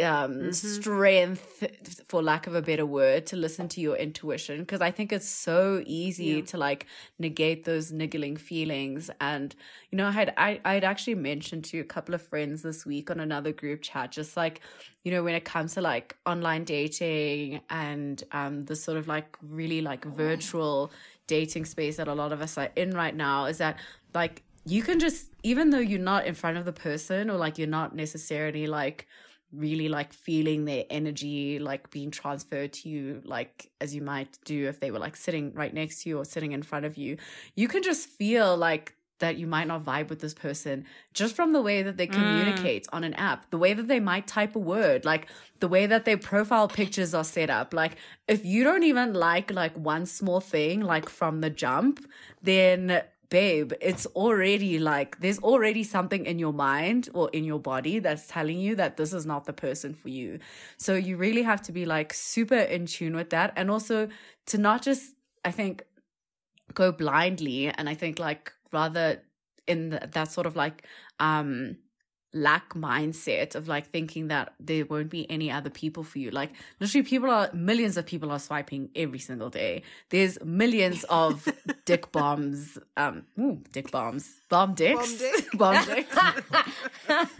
um 0.00 0.52
strength 0.52 1.64
for 2.06 2.22
lack 2.22 2.46
of 2.46 2.54
a 2.54 2.62
better 2.62 2.86
word 2.86 3.26
to 3.26 3.36
listen 3.36 3.68
to 3.68 3.80
your 3.80 3.96
intuition 3.96 4.60
because 4.60 4.80
i 4.80 4.90
think 4.90 5.12
it's 5.12 5.28
so 5.28 5.82
easy 5.86 6.40
to 6.42 6.56
like 6.56 6.86
negate 7.18 7.64
those 7.64 7.90
niggling 7.90 8.36
feelings. 8.36 9.10
And 9.20 9.54
you 9.90 9.98
know 9.98 10.06
i 10.06 10.10
had 10.12 10.32
i 10.36 10.60
i'd 10.64 10.84
actually 10.84 11.16
mentioned 11.16 11.64
to 11.64 11.80
a 11.80 11.84
couple 11.84 12.14
of 12.14 12.22
friends 12.22 12.62
this 12.62 12.86
week 12.86 13.10
on 13.10 13.18
another 13.20 13.52
group 13.52 13.82
chat 13.82 14.12
just 14.12 14.36
like 14.36 14.60
you 15.04 15.10
know 15.10 15.22
when 15.22 15.34
it 15.34 15.44
comes 15.44 15.74
to 15.74 15.80
like 15.80 16.16
online 16.26 16.64
dating 16.64 17.60
and 17.70 18.22
um 18.32 18.62
the 18.62 18.76
sort 18.76 18.98
of 18.98 19.08
like 19.08 19.36
really 19.42 19.80
like 19.80 20.04
virtual 20.04 20.92
dating 21.26 21.64
space 21.64 21.96
that 21.96 22.08
a 22.08 22.14
lot 22.14 22.32
of 22.32 22.40
us 22.40 22.56
are 22.58 22.70
in 22.76 22.90
right 22.90 23.16
now 23.16 23.46
is 23.46 23.58
that 23.58 23.76
like 24.14 24.42
you 24.64 24.82
can 24.82 24.98
just 24.98 25.32
even 25.42 25.70
though 25.70 25.78
you're 25.78 25.98
not 25.98 26.26
in 26.26 26.34
front 26.34 26.58
of 26.58 26.64
the 26.64 26.72
person 26.72 27.30
or 27.30 27.36
like 27.36 27.58
you're 27.58 27.66
not 27.66 27.94
necessarily 27.94 28.66
like 28.66 29.06
really 29.52 29.88
like 29.88 30.12
feeling 30.12 30.64
their 30.66 30.84
energy 30.90 31.58
like 31.58 31.90
being 31.90 32.10
transferred 32.10 32.72
to 32.72 32.88
you 32.88 33.22
like 33.24 33.70
as 33.80 33.94
you 33.94 34.02
might 34.02 34.38
do 34.44 34.68
if 34.68 34.78
they 34.78 34.90
were 34.90 34.98
like 34.98 35.16
sitting 35.16 35.52
right 35.54 35.72
next 35.72 36.02
to 36.02 36.10
you 36.10 36.18
or 36.18 36.24
sitting 36.24 36.52
in 36.52 36.62
front 36.62 36.84
of 36.84 36.98
you 36.98 37.16
you 37.54 37.66
can 37.66 37.82
just 37.82 38.08
feel 38.08 38.56
like 38.56 38.94
that 39.18 39.36
you 39.36 39.46
might 39.46 39.66
not 39.66 39.84
vibe 39.84 40.08
with 40.08 40.20
this 40.20 40.34
person 40.34 40.84
just 41.12 41.34
from 41.34 41.52
the 41.52 41.60
way 41.60 41.82
that 41.82 41.96
they 41.96 42.06
mm. 42.06 42.12
communicate 42.12 42.86
on 42.92 43.04
an 43.04 43.14
app, 43.14 43.50
the 43.50 43.58
way 43.58 43.74
that 43.74 43.88
they 43.88 44.00
might 44.00 44.26
type 44.26 44.54
a 44.54 44.58
word, 44.58 45.04
like 45.04 45.28
the 45.60 45.68
way 45.68 45.86
that 45.86 46.04
their 46.04 46.16
profile 46.16 46.68
pictures 46.68 47.14
are 47.14 47.24
set 47.24 47.50
up. 47.50 47.74
Like 47.74 47.96
if 48.26 48.44
you 48.44 48.64
don't 48.64 48.84
even 48.84 49.14
like 49.14 49.50
like 49.50 49.76
one 49.76 50.06
small 50.06 50.40
thing 50.40 50.80
like 50.80 51.08
from 51.08 51.40
the 51.40 51.50
jump, 51.50 52.06
then 52.42 53.02
babe, 53.30 53.72
it's 53.80 54.06
already 54.06 54.78
like 54.78 55.20
there's 55.20 55.38
already 55.40 55.84
something 55.84 56.26
in 56.26 56.38
your 56.38 56.52
mind 56.52 57.08
or 57.14 57.30
in 57.30 57.44
your 57.44 57.58
body 57.58 57.98
that's 57.98 58.26
telling 58.26 58.58
you 58.58 58.74
that 58.76 58.96
this 58.96 59.12
is 59.12 59.26
not 59.26 59.44
the 59.44 59.52
person 59.52 59.94
for 59.94 60.08
you. 60.08 60.38
So 60.76 60.94
you 60.94 61.16
really 61.16 61.42
have 61.42 61.62
to 61.62 61.72
be 61.72 61.84
like 61.84 62.12
super 62.12 62.56
in 62.56 62.86
tune 62.86 63.14
with 63.14 63.30
that 63.30 63.52
and 63.56 63.70
also 63.70 64.08
to 64.46 64.58
not 64.58 64.82
just 64.82 65.14
I 65.44 65.50
think 65.50 65.84
go 66.74 66.92
blindly 66.92 67.68
and 67.68 67.88
I 67.88 67.94
think 67.94 68.18
like 68.18 68.52
rather 68.72 69.22
in 69.66 69.90
the, 69.90 70.08
that 70.12 70.30
sort 70.30 70.46
of 70.46 70.56
like 70.56 70.86
um 71.20 71.76
lack 72.32 72.74
mindset 72.74 73.54
of 73.54 73.68
like 73.68 73.90
thinking 73.90 74.28
that 74.28 74.54
there 74.60 74.84
won't 74.84 75.10
be 75.10 75.30
any 75.30 75.50
other 75.50 75.70
people 75.70 76.02
for 76.02 76.18
you. 76.18 76.30
Like 76.30 76.52
literally 76.80 77.06
people 77.06 77.30
are 77.30 77.50
millions 77.52 77.96
of 77.96 78.06
people 78.06 78.30
are 78.30 78.38
swiping 78.38 78.90
every 78.94 79.18
single 79.18 79.50
day. 79.50 79.82
There's 80.10 80.42
millions 80.44 81.04
of 81.04 81.48
dick 81.84 82.12
bombs. 82.12 82.78
Um 82.96 83.24
ooh, 83.38 83.62
dick 83.72 83.90
bombs. 83.90 84.37
Bomb 84.48 84.74
dicks. 84.74 85.18
dick. 85.18 85.46
Bomb 85.54 85.84
dicks. 85.84 86.16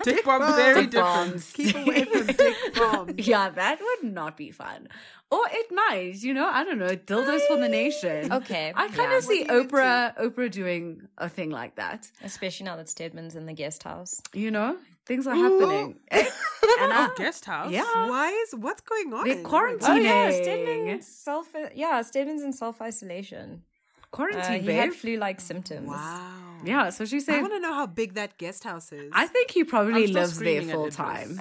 Dick 0.05 0.25
bomb, 0.25 0.55
very 0.57 0.83
Dick 0.83 0.91
different. 0.91 1.31
bombs. 1.31 1.53
Keep 1.53 1.77
away 1.77 2.05
from 2.05 2.27
dick 2.27 2.57
bombs. 2.75 3.13
yeah, 3.27 3.49
that 3.51 3.79
would 3.81 4.13
not 4.13 4.37
be 4.37 4.51
fun. 4.51 4.89
Or 5.31 5.41
it 5.51 5.67
might, 5.73 6.15
you 6.23 6.33
know, 6.33 6.47
I 6.47 6.65
don't 6.65 6.79
know, 6.79 6.97
dildos 6.97 7.47
for 7.49 7.57
the 7.59 7.69
nation. 7.69 8.33
Okay, 8.33 8.73
I 8.75 8.89
kind 8.89 9.11
yeah. 9.13 9.19
of 9.19 9.25
see 9.25 9.41
What 9.43 9.51
are 9.51 9.55
you 9.55 9.61
into? 9.63 9.75
Oprah 9.77 10.17
Oprah 10.19 10.51
doing 10.51 11.09
a 11.19 11.29
thing 11.29 11.51
like 11.51 11.77
that. 11.77 12.11
Especially 12.25 12.65
now 12.65 12.77
that 12.77 12.89
Stedman's 12.89 13.35
in 13.37 13.45
the 13.47 13.53
guest 13.53 13.83
house. 13.83 14.21
You 14.33 14.51
know, 14.51 14.77
things 15.07 15.27
are 15.27 15.35
happening. 15.35 15.97
Eh? 16.11 16.19
and 16.81 16.93
I, 16.93 17.11
Guest 17.17 17.45
house. 17.45 17.71
yeah, 17.71 18.09
Why 18.09 18.31
is 18.31 18.55
what's 18.55 18.81
going 18.83 19.13
on? 19.13 19.25
They're 19.29 19.39
Oh 19.45 19.49
quarantining. 19.49 19.89
Oh 19.89 19.95
yeah, 19.97 20.31
Stedman's 20.31 21.07
self. 21.07 21.49
Yeah, 21.75 22.01
Stedman's 22.03 22.43
in 22.43 22.53
self 22.55 22.81
isolation. 22.81 23.63
Uh, 24.03 24.07
quarantine, 24.17 24.61
he 24.61 24.67
babe. 24.67 24.77
had 24.81 24.95
flu-like 24.95 25.41
symptoms. 25.41 25.89
Wow. 25.89 26.33
Yeah, 26.65 26.91
so 26.91 27.05
she 27.05 27.21
said. 27.21 27.37
I 27.37 27.41
want 27.41 27.55
to 27.55 27.61
know 27.61 27.75
how 27.75 27.87
big 27.87 28.15
that 28.15 28.39
guest 28.39 28.65
house 28.65 28.93
is. 28.93 29.11
I 29.15 29.27
think 29.27 29.51
he 29.51 29.65
probably 29.65 30.07
lives 30.07 30.39
there 30.39 30.63
full 30.63 30.91
time. 30.91 31.41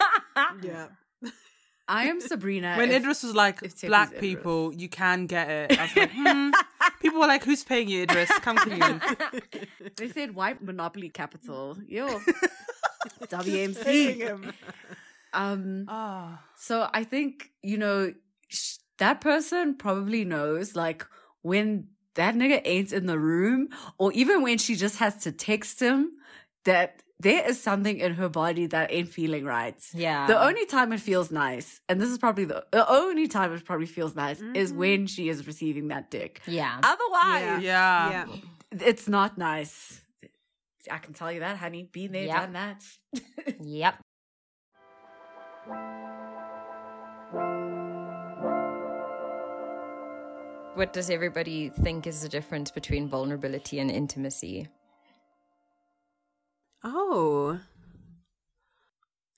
yeah. 0.62 0.86
I 1.88 2.04
am 2.04 2.20
Sabrina. 2.20 2.76
When 2.76 2.90
if- 2.90 3.02
Idris 3.02 3.24
was 3.24 3.34
like, 3.34 3.56
if 3.62 3.72
Tiffany's 3.74 3.88
black 3.90 4.08
Idris. 4.10 4.20
people, 4.20 4.72
you 4.74 4.88
can 4.88 5.26
get 5.26 5.50
it. 5.50 5.78
I 5.78 5.82
was 5.82 5.96
like, 5.96 6.10
hmm. 6.14 6.50
People 7.00 7.18
were 7.20 7.26
like, 7.26 7.42
who's 7.42 7.64
paying 7.64 7.88
you, 7.88 8.02
Idris? 8.04 8.30
Come 8.40 8.56
clean. 8.58 9.00
they 9.96 10.08
said 10.08 10.34
white 10.36 10.62
monopoly 10.62 11.08
capital. 11.08 11.76
Yo, 11.88 12.06
WMC. 13.22 14.52
Um, 15.32 15.86
Ah. 15.88 16.42
So 16.56 16.88
I 16.92 17.04
think, 17.04 17.50
you 17.62 17.76
know, 17.78 18.12
sh- 18.48 18.76
that 18.98 19.20
person 19.20 19.74
probably 19.74 20.24
knows 20.24 20.76
like 20.76 21.06
when 21.42 21.88
that 22.14 22.34
nigga 22.34 22.60
ain't 22.64 22.92
in 22.92 23.06
the 23.06 23.18
room 23.18 23.68
or 23.98 24.12
even 24.12 24.42
when 24.42 24.58
she 24.58 24.74
just 24.74 24.98
has 24.98 25.16
to 25.24 25.32
text 25.32 25.80
him 25.80 26.10
that 26.64 27.02
there 27.20 27.46
is 27.48 27.62
something 27.62 27.98
in 27.98 28.14
her 28.14 28.28
body 28.28 28.66
that 28.66 28.90
ain't 28.90 29.10
feeling 29.10 29.44
right. 29.44 29.76
Yeah. 29.92 30.26
The 30.26 30.42
only 30.42 30.64
time 30.66 30.92
it 30.92 31.00
feels 31.00 31.30
nice, 31.30 31.80
and 31.88 32.00
this 32.00 32.08
is 32.08 32.16
probably 32.16 32.46
the, 32.46 32.64
the 32.70 32.90
only 32.90 33.28
time 33.28 33.52
it 33.52 33.64
probably 33.64 33.86
feels 33.86 34.16
nice 34.16 34.40
is 34.54 34.70
mm-hmm. 34.70 34.78
when 34.78 35.06
she 35.06 35.28
is 35.28 35.46
receiving 35.46 35.88
that 35.88 36.10
dick. 36.10 36.40
Yeah. 36.46 36.78
Otherwise, 36.82 37.62
Yeah. 37.62 38.10
Yeah. 38.10 38.26
it's 38.72 39.06
not 39.06 39.36
nice. 39.36 40.00
I 40.90 40.96
can 40.96 41.12
tell 41.12 41.30
you 41.30 41.40
that, 41.40 41.58
honey. 41.58 41.88
Been 41.92 42.12
there, 42.12 42.24
Yep. 42.24 42.36
done 42.36 42.52
that. 42.54 42.84
Yep. 43.60 44.00
What 50.74 50.92
does 50.92 51.10
everybody 51.10 51.68
think 51.68 52.06
is 52.06 52.22
the 52.22 52.28
difference 52.28 52.70
between 52.70 53.08
vulnerability 53.08 53.80
and 53.80 53.90
intimacy? 53.90 54.68
Oh. 56.84 57.60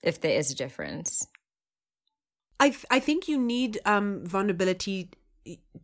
If 0.03 0.21
there 0.21 0.37
is 0.37 0.51
a 0.51 0.55
difference. 0.55 1.27
I 2.59 2.69
th- 2.69 2.85
I 2.89 2.99
think 2.99 3.27
you 3.27 3.37
need 3.37 3.79
um 3.85 4.25
vulnerability 4.25 5.09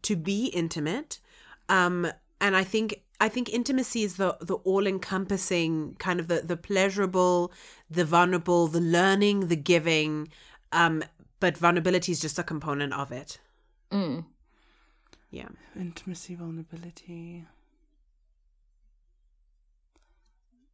to 0.03 0.15
be 0.15 0.45
intimate. 0.47 1.19
Um 1.67 2.07
and 2.39 2.55
I 2.55 2.63
think 2.63 3.01
I 3.19 3.27
think 3.27 3.49
intimacy 3.49 4.03
is 4.03 4.15
the 4.15 4.37
the 4.39 4.55
all 4.55 4.87
encompassing 4.87 5.95
kind 5.99 6.19
of 6.19 6.27
the 6.27 6.41
the 6.41 6.57
pleasurable, 6.57 7.51
the 7.89 8.05
vulnerable, 8.05 8.67
the 8.67 8.79
learning, 8.79 9.47
the 9.47 9.57
giving 9.57 10.29
um 10.71 11.03
but 11.39 11.57
vulnerability 11.57 12.11
is 12.11 12.21
just 12.21 12.37
a 12.37 12.43
component 12.43 12.93
of 12.93 13.11
it. 13.11 13.39
Mm. 13.91 14.25
Yeah. 15.31 15.49
Intimacy, 15.75 16.35
vulnerability. 16.35 17.45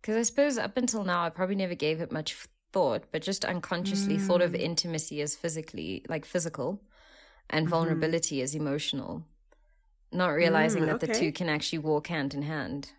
Because 0.02 0.18
I 0.18 0.24
suppose 0.24 0.58
up 0.58 0.78
until 0.78 1.04
now, 1.04 1.24
I 1.26 1.30
probably 1.30 1.56
never 1.56 1.76
gave 1.76 2.00
it 2.00 2.12
much 2.12 2.36
thought, 2.72 3.06
but 3.12 3.22
just 3.22 3.44
unconsciously 3.44 4.18
thought 4.18 4.42
of 4.42 4.54
intimacy 4.56 5.22
as 5.22 5.36
physically, 5.36 6.06
like 6.08 6.26
physical, 6.26 6.82
and 7.50 7.68
vulnerability 7.68 8.42
as 8.42 8.56
emotional. 8.56 9.26
Not 10.12 10.30
realizing 10.30 10.84
Mm, 10.84 10.86
that 10.88 11.00
the 11.00 11.08
two 11.08 11.32
can 11.32 11.50
actually 11.50 11.80
walk 11.80 12.08
hand 12.08 12.34
in 12.34 12.44
hand. 12.44 12.92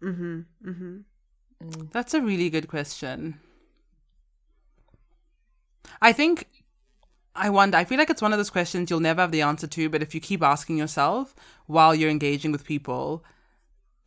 Mhm. 0.00 0.46
Mhm. 0.64 1.04
That's 1.92 2.14
a 2.14 2.20
really 2.20 2.48
good 2.50 2.68
question. 2.68 3.40
I 6.00 6.12
think 6.12 6.61
I 7.34 7.48
wonder, 7.50 7.78
I 7.78 7.84
feel 7.84 7.98
like 7.98 8.10
it's 8.10 8.20
one 8.22 8.32
of 8.32 8.38
those 8.38 8.50
questions 8.50 8.90
you'll 8.90 9.00
never 9.00 9.22
have 9.22 9.32
the 9.32 9.42
answer 9.42 9.66
to, 9.66 9.88
but 9.88 10.02
if 10.02 10.14
you 10.14 10.20
keep 10.20 10.42
asking 10.42 10.76
yourself 10.76 11.34
while 11.66 11.94
you're 11.94 12.10
engaging 12.10 12.52
with 12.52 12.64
people, 12.64 13.24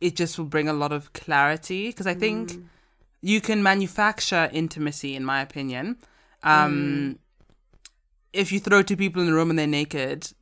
it 0.00 0.14
just 0.14 0.38
will 0.38 0.44
bring 0.44 0.68
a 0.68 0.72
lot 0.72 0.92
of 0.92 1.12
clarity. 1.12 1.88
Because 1.88 2.06
I 2.06 2.14
think 2.14 2.52
you 3.22 3.40
can 3.40 3.62
manufacture 3.62 4.48
intimacy, 4.52 5.16
in 5.16 5.24
my 5.24 5.40
opinion. 5.40 5.96
Um, 6.42 7.18
If 8.32 8.52
you 8.52 8.60
throw 8.60 8.82
two 8.82 8.96
people 8.96 9.22
in 9.22 9.28
a 9.28 9.32
room 9.32 9.50
and 9.50 9.58
they're 9.58 9.66
naked, 9.66 10.32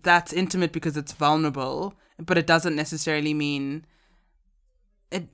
that's 0.00 0.32
intimate 0.32 0.72
because 0.72 0.96
it's 0.96 1.12
vulnerable, 1.12 1.94
but 2.18 2.38
it 2.38 2.46
doesn't 2.46 2.76
necessarily 2.76 3.34
mean 3.34 3.86
it 5.10 5.24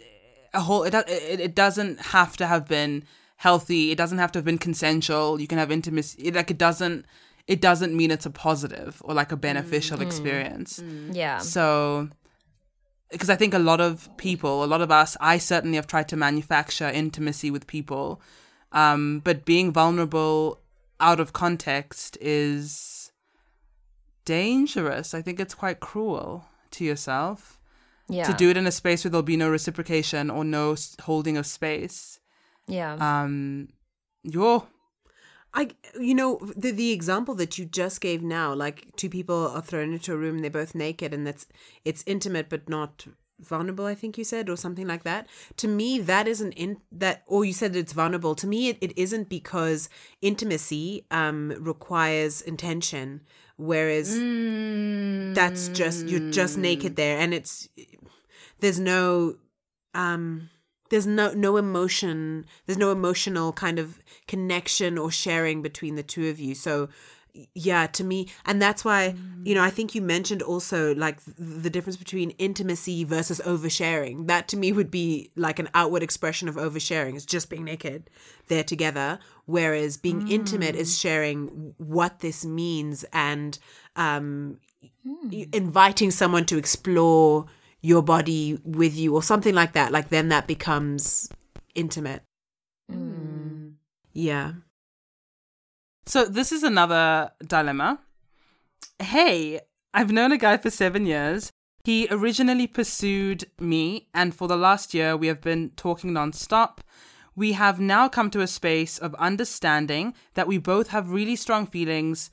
a 0.54 0.60
whole 0.60 0.84
it, 0.84 0.94
it 0.94 1.40
it 1.40 1.54
doesn't 1.54 2.00
have 2.00 2.36
to 2.38 2.46
have 2.46 2.66
been 2.66 3.04
healthy. 3.36 3.90
It 3.90 3.98
doesn't 3.98 4.18
have 4.18 4.32
to 4.32 4.38
have 4.38 4.44
been 4.44 4.58
consensual. 4.58 5.40
You 5.40 5.46
can 5.46 5.58
have 5.58 5.70
intimacy. 5.70 6.22
It, 6.22 6.34
like 6.34 6.50
it 6.50 6.58
doesn't 6.58 7.06
it 7.46 7.60
doesn't 7.60 7.96
mean 7.96 8.10
it's 8.10 8.26
a 8.26 8.30
positive 8.30 9.00
or 9.04 9.14
like 9.14 9.30
a 9.30 9.36
beneficial 9.36 9.98
mm. 9.98 10.02
Mm. 10.02 10.06
experience. 10.06 10.80
Mm. 10.80 11.14
Yeah. 11.14 11.38
so 11.38 12.08
because 13.12 13.30
i 13.30 13.36
think 13.36 13.54
a 13.54 13.58
lot 13.60 13.80
of 13.80 14.08
people 14.16 14.64
a 14.64 14.66
lot 14.66 14.80
of 14.80 14.90
us 14.90 15.16
i 15.20 15.38
certainly 15.38 15.76
have 15.76 15.86
tried 15.86 16.08
to 16.08 16.16
manufacture 16.16 16.88
intimacy 16.88 17.50
with 17.50 17.66
people. 17.66 18.20
Um 18.72 19.20
but 19.20 19.44
being 19.44 19.72
vulnerable 19.72 20.60
out 20.98 21.20
of 21.20 21.32
context 21.32 22.18
is 22.20 23.12
dangerous. 24.24 25.14
I 25.14 25.22
think 25.22 25.38
it's 25.40 25.54
quite 25.54 25.80
cruel 25.80 26.46
to 26.72 26.84
yourself 26.84 27.60
Yeah. 28.08 28.24
to 28.24 28.32
do 28.34 28.50
it 28.50 28.56
in 28.56 28.66
a 28.66 28.72
space 28.72 29.04
where 29.04 29.10
there'll 29.10 29.22
be 29.22 29.36
no 29.36 29.50
reciprocation 29.50 30.30
or 30.30 30.44
no 30.44 30.76
holding 31.02 31.36
of 31.36 31.46
space. 31.46 32.18
Yeah. 32.68 32.94
Um, 32.94 33.68
yo, 34.22 34.66
I, 35.54 35.70
you 35.98 36.14
know, 36.14 36.38
the 36.56 36.70
the 36.70 36.92
example 36.92 37.34
that 37.36 37.58
you 37.58 37.64
just 37.64 38.00
gave 38.00 38.22
now, 38.22 38.52
like 38.52 38.94
two 38.96 39.08
people 39.08 39.48
are 39.48 39.62
thrown 39.62 39.92
into 39.92 40.12
a 40.12 40.16
room, 40.16 40.36
and 40.36 40.44
they're 40.44 40.50
both 40.50 40.74
naked, 40.74 41.14
and 41.14 41.26
that's 41.26 41.46
it's 41.84 42.04
intimate 42.06 42.48
but 42.48 42.68
not 42.68 43.06
vulnerable. 43.38 43.86
I 43.86 43.94
think 43.94 44.18
you 44.18 44.24
said, 44.24 44.48
or 44.48 44.56
something 44.56 44.86
like 44.86 45.04
that. 45.04 45.28
To 45.58 45.68
me, 45.68 45.98
that 46.00 46.26
isn't 46.26 46.52
in 46.52 46.78
that, 46.92 47.22
or 47.26 47.44
you 47.44 47.52
said 47.52 47.76
it's 47.76 47.92
vulnerable. 47.92 48.34
To 48.34 48.46
me, 48.46 48.68
it, 48.68 48.78
it 48.80 48.98
isn't 48.98 49.28
because 49.28 49.88
intimacy 50.20 51.06
um 51.10 51.54
requires 51.58 52.42
intention, 52.42 53.22
whereas 53.56 54.10
that's 55.34 55.68
just 55.68 56.08
you're 56.08 56.30
just 56.30 56.58
naked 56.58 56.96
there, 56.96 57.18
and 57.18 57.32
it's 57.32 57.68
there's 58.60 58.80
no 58.80 59.36
um 59.94 60.50
there's 60.90 61.06
no 61.06 61.32
no 61.32 61.56
emotion 61.56 62.44
there's 62.66 62.78
no 62.78 62.90
emotional 62.92 63.52
kind 63.52 63.78
of 63.78 63.98
connection 64.26 64.98
or 64.98 65.10
sharing 65.10 65.62
between 65.62 65.94
the 65.96 66.02
two 66.02 66.28
of 66.28 66.38
you. 66.40 66.54
So 66.54 66.88
yeah 67.54 67.86
to 67.86 68.02
me 68.02 68.26
and 68.46 68.62
that's 68.62 68.82
why 68.82 69.14
you 69.44 69.54
know 69.54 69.62
i 69.62 69.68
think 69.68 69.94
you 69.94 70.00
mentioned 70.00 70.40
also 70.40 70.94
like 70.94 71.22
th- 71.22 71.36
the 71.36 71.68
difference 71.68 71.98
between 71.98 72.30
intimacy 72.38 73.04
versus 73.04 73.42
oversharing. 73.44 74.26
That 74.26 74.48
to 74.48 74.56
me 74.56 74.72
would 74.72 74.90
be 74.90 75.30
like 75.36 75.58
an 75.58 75.68
outward 75.74 76.02
expression 76.02 76.48
of 76.48 76.54
oversharing. 76.54 77.14
It's 77.14 77.26
just 77.26 77.50
being 77.50 77.64
naked 77.64 78.08
there 78.48 78.64
together 78.64 79.18
whereas 79.44 79.98
being 79.98 80.26
intimate 80.28 80.74
is 80.76 80.98
sharing 80.98 81.74
what 81.76 82.20
this 82.20 82.42
means 82.46 83.04
and 83.12 83.58
um 83.96 84.58
y- 85.04 85.46
inviting 85.52 86.10
someone 86.10 86.46
to 86.46 86.56
explore 86.56 87.44
your 87.86 88.02
body 88.02 88.58
with 88.64 88.94
you 88.96 89.14
or 89.14 89.22
something 89.22 89.54
like 89.54 89.72
that 89.72 89.92
like 89.92 90.08
then 90.08 90.28
that 90.28 90.46
becomes 90.46 91.28
intimate 91.74 92.22
hmm. 92.90 93.68
yeah 94.12 94.52
So 96.06 96.24
this 96.24 96.52
is 96.52 96.62
another 96.62 97.32
dilemma. 97.44 97.98
Hey, 99.00 99.60
I've 99.92 100.12
known 100.12 100.30
a 100.30 100.38
guy 100.38 100.56
for 100.56 100.70
seven 100.70 101.04
years. 101.04 101.50
He 101.82 102.06
originally 102.10 102.68
pursued 102.68 103.44
me, 103.58 104.08
and 104.14 104.32
for 104.32 104.46
the 104.46 104.56
last 104.56 104.94
year, 104.94 105.16
we 105.16 105.26
have 105.26 105.40
been 105.40 105.70
talking 105.76 106.12
nonstop. 106.12 106.78
We 107.34 107.52
have 107.52 107.80
now 107.80 108.08
come 108.08 108.30
to 108.30 108.40
a 108.40 108.46
space 108.46 108.98
of 108.98 109.14
understanding 109.16 110.14
that 110.34 110.46
we 110.46 110.58
both 110.58 110.88
have 110.88 111.10
really 111.10 111.34
strong 111.34 111.66
feelings. 111.66 112.30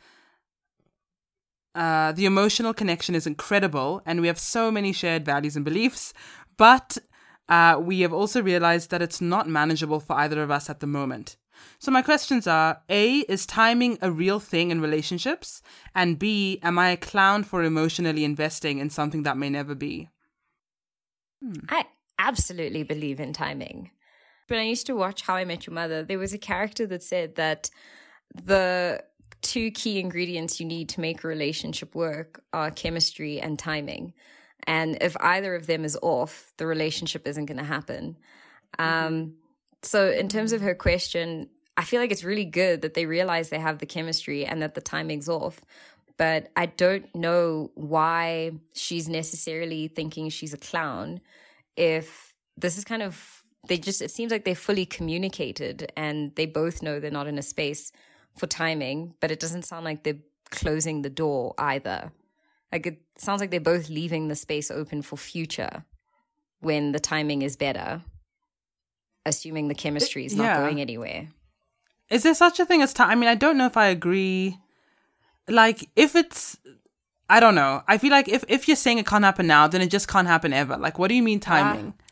Uh, 1.76 2.12
the 2.12 2.26
emotional 2.26 2.74
connection 2.74 3.16
is 3.16 3.26
incredible, 3.26 4.02
and 4.06 4.22
we 4.22 4.28
have 4.28 4.40
so 4.40 4.70
many 4.72 4.94
shared 4.94 5.26
values 5.26 5.56
and 5.56 5.66
beliefs. 5.66 6.14
But 6.58 6.98
uh, 7.50 7.80
we 7.82 8.02
have 8.02 8.14
also 8.14 8.42
realized 8.42 8.92
that 8.92 9.02
it's 9.02 9.22
not 9.22 9.50
manageable 9.50 10.00
for 10.00 10.16
either 10.18 10.44
of 10.44 10.52
us 10.52 10.70
at 10.70 10.80
the 10.80 10.88
moment. 10.88 11.38
So 11.80 11.92
my 11.92 12.02
questions 12.02 12.48
are 12.48 12.82
A, 12.90 13.20
is 13.30 13.46
timing 13.46 13.98
a 14.02 14.12
real 14.12 14.40
thing 14.40 14.72
in 14.72 14.82
relationships? 14.82 15.62
And 15.94 16.20
B, 16.20 16.60
am 16.62 16.78
I 16.80 16.90
a 16.90 16.98
clown 16.98 17.44
for 17.44 17.64
emotionally 17.64 18.24
investing 18.24 18.80
in 18.80 18.90
something 18.90 19.24
that 19.24 19.38
may 19.38 19.50
never 19.50 19.76
be? 19.76 20.10
I 21.70 21.86
absolutely 22.20 22.84
believe 22.84 23.20
in 23.20 23.34
timing. 23.34 23.92
When 24.48 24.60
I 24.60 24.64
used 24.64 24.86
to 24.88 24.96
watch 24.96 25.22
How 25.24 25.36
I 25.36 25.46
Met 25.46 25.66
Your 25.68 25.74
Mother, 25.74 26.04
there 26.04 26.20
was 26.20 26.34
a 26.34 26.38
character 26.38 26.86
that 26.88 27.04
said 27.04 27.36
that 27.36 27.70
the 28.34 29.04
two 29.44 29.70
key 29.70 30.00
ingredients 30.00 30.60
you 30.60 30.66
need 30.66 30.90
to 30.90 31.02
make 31.02 31.24
a 31.24 31.28
relationship 31.28 31.94
work 31.94 32.42
are 32.52 32.72
chemistry 32.72 33.40
and 33.40 33.60
timing. 33.60 34.14
And 34.66 34.98
if 35.02 35.16
either 35.20 35.54
of 35.54 35.68
them 35.68 35.86
is 35.86 35.98
off, 36.02 36.54
the 36.58 36.66
relationship 36.66 37.28
isn't 37.28 37.46
going 37.46 37.58
to 37.58 37.64
happen. 37.64 38.18
Um, 38.80 39.36
so, 39.84 40.10
in 40.10 40.30
terms 40.30 40.54
of 40.54 40.62
her 40.62 40.74
question, 40.74 41.50
I 41.76 41.84
feel 41.84 42.00
like 42.00 42.12
it's 42.12 42.24
really 42.24 42.46
good 42.46 42.82
that 42.82 42.94
they 42.94 43.06
realize 43.06 43.50
they 43.50 43.60
have 43.60 43.80
the 43.80 43.86
chemistry 43.86 44.46
and 44.46 44.62
that 44.62 44.74
the 44.74 44.82
timing's 44.82 45.28
off. 45.28 45.60
But 46.18 46.50
I 46.56 46.68
don't 46.68 47.14
know 47.14 47.72
why 47.76 48.52
she's 48.74 49.10
necessarily 49.10 49.88
thinking 49.90 50.30
she's 50.30 50.54
a 50.54 50.58
clown 50.58 51.20
if 51.76 52.34
this 52.56 52.78
is 52.78 52.86
kind 52.86 53.02
of, 53.02 53.44
they 53.68 53.78
just, 53.78 54.02
it 54.02 54.12
seems 54.12 54.32
like 54.32 54.46
they 54.46 54.54
fully 54.54 54.86
communicated 54.86 55.92
and 55.98 56.34
they 56.36 56.46
both 56.46 56.84
know 56.84 57.00
they're 57.00 57.12
not 57.12 57.28
in 57.28 57.40
a 57.40 57.44
space 57.44 57.92
for 58.36 58.48
timing, 58.48 59.16
but 59.20 59.32
it 59.32 59.40
doesn't 59.40 59.64
sound 59.64 59.86
like 59.86 60.04
they're 60.04 60.20
closing 60.50 61.02
the 61.02 61.10
door 61.10 61.54
either. 61.58 62.12
Like 62.72 62.88
it 62.88 63.02
sounds 63.18 63.42
like 63.42 63.52
they're 63.52 63.60
both 63.60 63.90
leaving 63.90 64.28
the 64.28 64.36
space 64.36 64.72
open 64.72 65.02
for 65.02 65.18
future 65.18 65.86
when 66.60 66.92
the 66.92 67.00
timing 67.00 67.42
is 67.42 67.56
better, 67.56 68.02
assuming 69.26 69.68
the 69.68 69.76
chemistry 69.76 70.26
is 70.26 70.36
not 70.36 70.46
yeah. 70.46 70.60
going 70.60 70.82
anywhere. 70.82 71.28
Is 72.10 72.24
there 72.24 72.34
such 72.34 72.60
a 72.60 72.66
thing 72.66 72.82
as 72.82 72.94
time? 72.94 73.10
I 73.10 73.16
mean, 73.16 73.30
I 73.30 73.36
don't 73.36 73.58
know 73.58 73.66
if 73.66 73.78
I 73.78 73.88
agree. 73.88 74.58
Like, 75.48 75.90
if 75.96 76.16
it's, 76.16 76.58
I 77.30 77.40
don't 77.40 77.56
know. 77.56 77.84
I 77.88 77.98
feel 77.98 78.12
like 78.12 78.28
if 78.28 78.44
if 78.48 78.68
you're 78.68 78.78
saying 78.78 78.98
it 78.98 79.06
can't 79.06 79.24
happen 79.24 79.48
now, 79.48 79.68
then 79.68 79.82
it 79.82 79.90
just 79.90 80.08
can't 80.08 80.28
happen 80.28 80.54
ever. 80.54 80.78
Like, 80.78 81.00
what 81.00 81.08
do 81.10 81.16
you 81.16 81.24
mean 81.24 81.42
ah. 81.44 81.50
timing? 81.50 81.94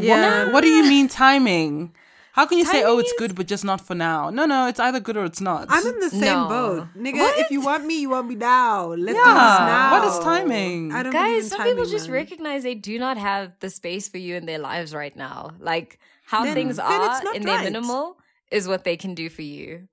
Yeah. 0.00 0.44
What, 0.44 0.52
what 0.54 0.60
do 0.62 0.68
you 0.68 0.84
mean 0.84 1.08
timing? 1.08 1.92
How 2.38 2.46
can 2.46 2.56
you 2.58 2.64
say, 2.64 2.84
oh, 2.84 3.00
it's 3.00 3.12
good, 3.18 3.34
but 3.34 3.48
just 3.48 3.64
not 3.64 3.80
for 3.80 3.96
now? 3.96 4.30
No, 4.30 4.46
no, 4.46 4.68
it's 4.68 4.78
either 4.78 5.00
good 5.00 5.16
or 5.16 5.24
it's 5.24 5.40
not. 5.40 5.66
I'm 5.68 5.84
in 5.84 5.98
the 5.98 6.08
same 6.10 6.20
No. 6.42 6.48
boat, 6.48 6.86
nigga. 6.96 7.26
If 7.42 7.50
you 7.50 7.60
want 7.60 7.84
me, 7.84 8.00
you 8.02 8.10
want 8.10 8.28
me 8.28 8.36
now. 8.36 8.90
Let's 9.06 9.18
do 9.18 9.24
this 9.24 9.24
now. 9.24 9.90
what 9.98 10.04
is 10.08 10.18
timing? 10.20 10.92
I 10.92 11.02
don't 11.02 11.12
believe 11.12 11.42
Guys, 11.42 11.48
some 11.48 11.58
timing, 11.58 11.72
people 11.74 11.90
just 11.90 12.06
man. 12.06 12.14
recognize 12.14 12.62
they 12.62 12.76
do 12.76 12.96
not 13.00 13.16
have 13.18 13.54
the 13.58 13.68
space 13.68 14.08
for 14.08 14.18
you 14.18 14.36
in 14.36 14.46
their 14.46 14.60
lives 14.60 14.94
right 14.94 15.16
now. 15.16 15.50
Like 15.58 15.98
how 16.26 16.44
Then- 16.44 16.54
things 16.54 16.78
are 16.78 17.06
it's 17.10 17.24
not 17.24 17.34
in 17.34 17.42
their 17.42 17.60
minimal 17.64 18.18
is 18.52 18.68
what 18.68 18.84
they 18.84 18.96
can 18.96 19.14
do 19.14 19.28
for 19.28 19.42
you. 19.42 19.88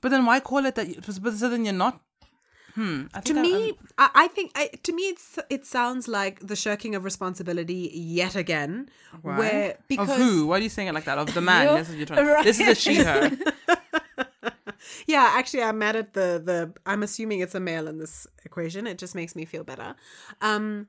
but 0.00 0.08
then 0.12 0.24
why 0.24 0.40
call 0.40 0.64
it 0.64 0.74
that? 0.76 0.88
You, 0.88 0.96
but 1.20 1.34
so 1.34 1.50
then 1.50 1.66
you're 1.66 1.74
not. 1.74 2.00
Hmm. 2.74 3.06
To 3.24 3.34
me, 3.34 3.74
I, 3.98 4.10
I 4.14 4.28
think 4.28 4.52
I, 4.54 4.70
to 4.82 4.92
me 4.92 5.02
it's 5.02 5.38
it 5.50 5.66
sounds 5.66 6.08
like 6.08 6.46
the 6.46 6.56
shirking 6.56 6.94
of 6.94 7.04
responsibility 7.04 7.90
yet 7.92 8.34
again. 8.34 8.88
Why? 9.20 9.38
Where 9.38 9.78
because 9.88 10.08
of 10.08 10.16
who? 10.16 10.46
Why 10.46 10.56
are 10.56 10.60
you 10.60 10.70
saying 10.70 10.88
it 10.88 10.94
like 10.94 11.04
that? 11.04 11.18
Of 11.18 11.34
the 11.34 11.42
man? 11.42 11.66
That's 11.74 11.88
what 11.90 11.98
you're 11.98 12.06
trying. 12.06 12.26
Right. 12.26 12.44
This 12.44 12.60
is 12.60 12.68
a 12.68 12.74
she 12.74 12.96
her. 12.96 13.30
yeah, 15.06 15.32
actually, 15.34 15.62
I'm 15.62 15.78
mad 15.78 15.96
at 15.96 16.14
the 16.14 16.40
the. 16.42 16.72
I'm 16.86 17.02
assuming 17.02 17.40
it's 17.40 17.54
a 17.54 17.60
male 17.60 17.88
in 17.88 17.98
this 17.98 18.26
equation. 18.44 18.86
It 18.86 18.96
just 18.96 19.14
makes 19.14 19.36
me 19.36 19.44
feel 19.44 19.64
better. 19.64 19.94
Um, 20.40 20.86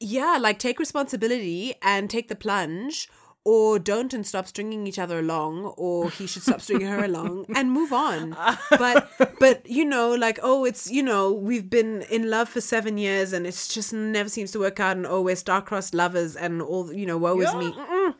yeah, 0.00 0.38
like 0.40 0.58
take 0.58 0.78
responsibility 0.78 1.74
and 1.82 2.08
take 2.08 2.28
the 2.28 2.34
plunge, 2.34 3.08
or 3.44 3.78
don't 3.78 4.14
and 4.14 4.26
stop 4.26 4.46
stringing 4.46 4.86
each 4.86 4.98
other 4.98 5.18
along, 5.18 5.64
or 5.76 6.10
he 6.10 6.26
should 6.26 6.42
stop 6.42 6.60
stringing 6.60 6.86
her 6.86 7.04
along 7.04 7.46
and 7.54 7.72
move 7.72 7.92
on. 7.92 8.36
But 8.70 9.10
but 9.40 9.68
you 9.68 9.84
know, 9.84 10.14
like 10.14 10.38
oh, 10.42 10.64
it's 10.64 10.90
you 10.90 11.02
know 11.02 11.32
we've 11.32 11.68
been 11.68 12.02
in 12.02 12.30
love 12.30 12.48
for 12.48 12.60
seven 12.60 12.98
years 12.98 13.32
and 13.32 13.46
it's 13.46 13.72
just 13.72 13.92
never 13.92 14.28
seems 14.28 14.50
to 14.52 14.58
work 14.60 14.78
out, 14.80 14.96
and 14.96 15.06
oh, 15.06 15.22
we're 15.22 15.36
star-crossed 15.36 15.94
lovers, 15.94 16.36
and 16.36 16.62
all 16.62 16.92
you 16.92 17.06
know, 17.06 17.18
woe 17.18 17.40
is 17.40 17.54
me. 17.54 17.72
Mm-mm. 17.72 18.14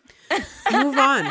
Move 0.72 0.96
on, 0.96 1.28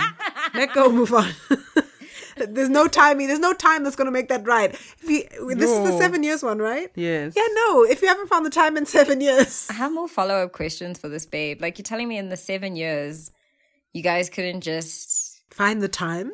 let 0.54 0.74
go, 0.74 0.92
move 0.92 1.14
on. 1.14 1.32
There's 2.36 2.70
no 2.70 2.88
timing. 2.88 3.28
There's 3.28 3.40
no 3.40 3.54
time 3.54 3.84
that's 3.84 3.96
going 3.96 4.06
to 4.06 4.12
make 4.12 4.30
that 4.30 4.46
right. 4.48 4.72
If 4.74 5.04
you, 5.04 5.56
this 5.56 5.70
is 5.70 5.90
the 5.90 5.98
seven 5.98 6.24
years 6.24 6.44
one, 6.44 6.60
right? 6.60 6.90
Yes. 6.96 7.34
Yeah, 7.36 7.44
no. 7.54 7.84
If 7.84 8.02
you 8.02 8.08
haven't 8.08 8.28
found 8.28 8.46
the 8.46 8.50
time 8.50 8.78
in 8.78 8.86
seven 8.86 9.22
years, 9.22 9.68
I 9.70 9.74
have 9.74 9.94
more 9.94 10.08
follow 10.08 10.36
up 10.36 10.52
questions 10.52 10.98
for 10.98 11.10
this 11.10 11.26
babe. 11.26 11.62
Like 11.62 11.78
you're 11.78 11.84
telling 11.84 12.08
me 12.08 12.18
in 12.18 12.30
the 12.30 12.38
seven 12.38 12.76
years, 12.76 13.32
you 13.94 14.02
guys 14.04 14.30
couldn't 14.30 14.62
just. 14.62 15.42
find 15.52 15.82
the 15.82 15.88
time. 15.90 16.32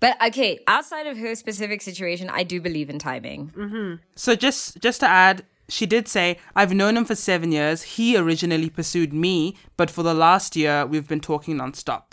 But 0.00 0.20
okay, 0.28 0.60
outside 0.66 1.06
of 1.06 1.16
her 1.16 1.34
specific 1.34 1.80
situation, 1.82 2.28
I 2.28 2.42
do 2.42 2.60
believe 2.60 2.90
in 2.90 2.98
timing. 2.98 3.50
Mm-hmm. 3.56 3.94
So 4.14 4.34
just 4.36 4.78
just 4.82 5.00
to 5.00 5.08
add, 5.08 5.44
she 5.68 5.86
did 5.86 6.06
say, 6.08 6.38
"I've 6.54 6.74
known 6.74 6.96
him 6.96 7.04
for 7.06 7.14
seven 7.14 7.50
years. 7.52 7.82
He 7.82 8.16
originally 8.16 8.68
pursued 8.68 9.12
me, 9.14 9.56
but 9.78 9.90
for 9.90 10.02
the 10.02 10.12
last 10.14 10.54
year, 10.56 10.84
we've 10.84 11.08
been 11.08 11.20
talking 11.20 11.56
nonstop." 11.56 12.12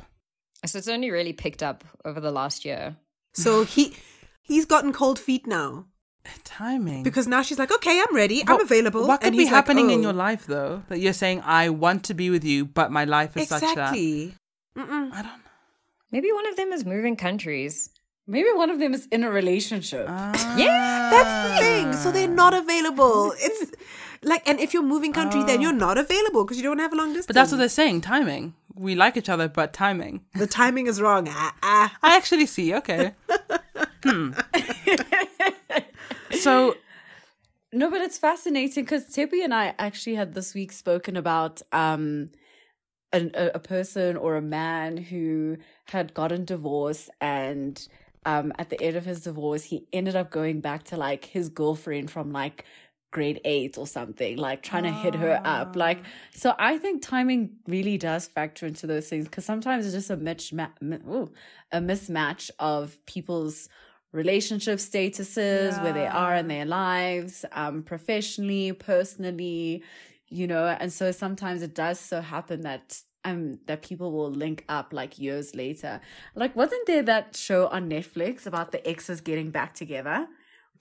So 0.66 0.78
it's 0.78 0.88
only 0.88 1.12
really 1.12 1.34
picked 1.34 1.62
up 1.62 1.84
over 2.06 2.22
the 2.22 2.32
last 2.32 2.64
year. 2.64 2.96
So 3.34 3.66
he 3.66 3.96
he's 4.44 4.66
gotten 4.66 4.94
cold 4.94 5.20
feet 5.20 5.46
now 5.46 5.88
Timing. 6.46 7.04
because 7.04 7.28
now 7.28 7.42
she's 7.42 7.60
like, 7.60 7.72
okay, 7.74 8.00
I'm 8.00 8.16
ready. 8.16 8.44
I'm 8.48 8.62
available. 8.62 9.06
What 9.06 9.20
could 9.20 9.28
And 9.28 9.34
be 9.36 9.40
he's 9.44 9.52
like, 9.52 9.56
happening 9.56 9.90
in 9.90 10.00
"Oh." 10.00 10.04
your 10.04 10.14
life 10.14 10.46
though 10.46 10.84
that 10.88 11.00
you're 11.00 11.12
saying, 11.12 11.42
"I 11.44 11.68
want 11.70 12.06
to 12.06 12.14
be 12.14 12.30
with 12.30 12.46
you, 12.46 12.64
but 12.64 12.92
my 12.94 13.04
life 13.04 13.36
is 13.36 13.50
such 13.50 13.62
that." 13.76 13.94
Exactly. 14.76 15.10
I 15.14 15.22
don't. 15.22 15.42
Maybe 16.12 16.32
one 16.32 16.48
of 16.48 16.56
them 16.56 16.72
is 16.72 16.86
moving 16.86 17.16
countries. 17.16 17.90
Maybe 18.26 18.50
one 18.54 18.70
of 18.70 18.80
them 18.80 18.94
is 18.94 19.08
in 19.08 19.24
a 19.24 19.30
relationship. 19.30 20.08
Yeah, 20.08 21.10
that's 21.12 21.50
the 21.50 21.66
thing. 21.66 21.94
So 21.94 22.12
they're 22.12 22.28
not 22.28 22.54
available. 22.54 23.34
It's 23.38 23.72
like, 24.24 24.48
and 24.48 24.60
if 24.60 24.74
you're 24.74 24.84
moving 24.84 25.12
country, 25.12 25.44
then 25.44 25.60
you're 25.60 25.74
not 25.74 25.98
available 25.98 26.46
because 26.46 26.58
you 26.58 26.64
don't 26.64 26.80
have 26.80 26.94
a 26.94 26.96
long 26.96 27.10
distance. 27.10 27.26
But 27.26 27.34
that's 27.36 27.52
what 27.52 27.58
they're 27.58 27.70
saying. 27.70 28.02
Timing. 28.02 28.54
We 28.76 28.96
like 28.96 29.18
each 29.18 29.30
other, 29.30 29.48
but 29.48 29.74
timing. 29.74 30.22
the 30.36 30.48
timing 30.48 30.88
is 30.88 31.02
wrong. 31.02 31.28
Ah, 31.30 31.56
ah. 31.62 31.98
I 32.02 32.16
actually 32.16 32.46
see. 32.46 32.74
Okay. 32.74 33.14
hmm. 34.04 34.32
So 36.32 36.76
No, 37.74 37.90
but 37.90 38.02
it's 38.02 38.20
fascinating 38.20 38.84
because 38.84 39.10
Tshepi 39.10 39.44
and 39.44 39.54
I 39.54 39.74
actually 39.80 40.16
had 40.16 40.36
this 40.36 40.54
week 40.54 40.72
spoken 40.72 41.18
about 41.18 41.62
um 41.72 42.30
an, 43.14 43.32
a, 43.36 43.52
a 43.56 43.60
person 43.60 44.18
or 44.18 44.36
a 44.36 44.42
man 44.42 44.98
who 44.98 45.58
had 45.86 46.14
gotten 46.14 46.46
divorced 46.46 47.10
and 47.22 47.88
um 48.26 48.52
at 48.58 48.70
the 48.70 48.82
end 48.82 48.98
of 48.98 49.06
his 49.06 49.22
divorce 49.22 49.64
he 49.64 49.86
ended 49.94 50.16
up 50.16 50.32
going 50.32 50.60
back 50.62 50.84
to 50.84 50.98
like 50.98 51.26
his 51.26 51.50
girlfriend 51.50 52.12
from 52.12 52.32
like 52.32 52.66
grade 53.12 53.40
eight 53.46 53.78
or 53.78 53.86
something 53.86 54.38
like 54.38 54.64
trying 54.64 54.84
to 54.84 54.92
hit 54.92 55.14
her 55.14 55.40
up. 55.46 55.76
Like 55.76 56.04
so 56.34 56.56
i 56.58 56.78
think 56.80 57.04
timing 57.04 57.52
really 57.68 57.98
does 57.98 58.28
factor 58.28 58.66
into 58.66 58.88
those 58.88 59.08
things 59.08 59.26
because 59.26 59.46
sometimes 59.46 59.86
it's 59.86 59.94
just 59.94 60.10
a 60.10 60.18
mismatch 60.18 60.52
a 61.72 61.80
mismatch 61.80 62.50
of 62.60 62.98
people's 63.06 63.70
relationship 64.12 64.80
statuses 64.80 65.80
where 65.82 65.94
they 65.94 66.08
are 66.08 66.36
in 66.36 66.48
their 66.48 66.66
lives 66.66 67.46
um 67.52 67.84
professionally 67.84 68.72
personally 68.74 69.84
you 70.40 70.48
know 70.48 70.66
and 70.82 70.92
so 71.00 71.06
sometimes 71.12 71.62
it 71.62 71.74
does 71.76 72.00
so 72.00 72.18
happen 72.22 72.62
that 72.62 72.86
um 73.26 73.60
that 73.68 73.82
people 73.90 74.12
will 74.12 74.32
link 74.32 74.66
up 74.78 74.88
like 75.00 75.18
years 75.20 75.48
later. 75.56 75.94
Like, 76.36 76.54
wasn't 76.56 76.86
there 76.88 77.04
that 77.04 77.36
show 77.48 77.68
on 77.68 77.90
Netflix 77.90 78.46
about 78.46 78.72
the 78.74 78.82
exes 78.88 79.22
getting 79.22 79.50
back 79.52 79.74
together? 79.74 80.28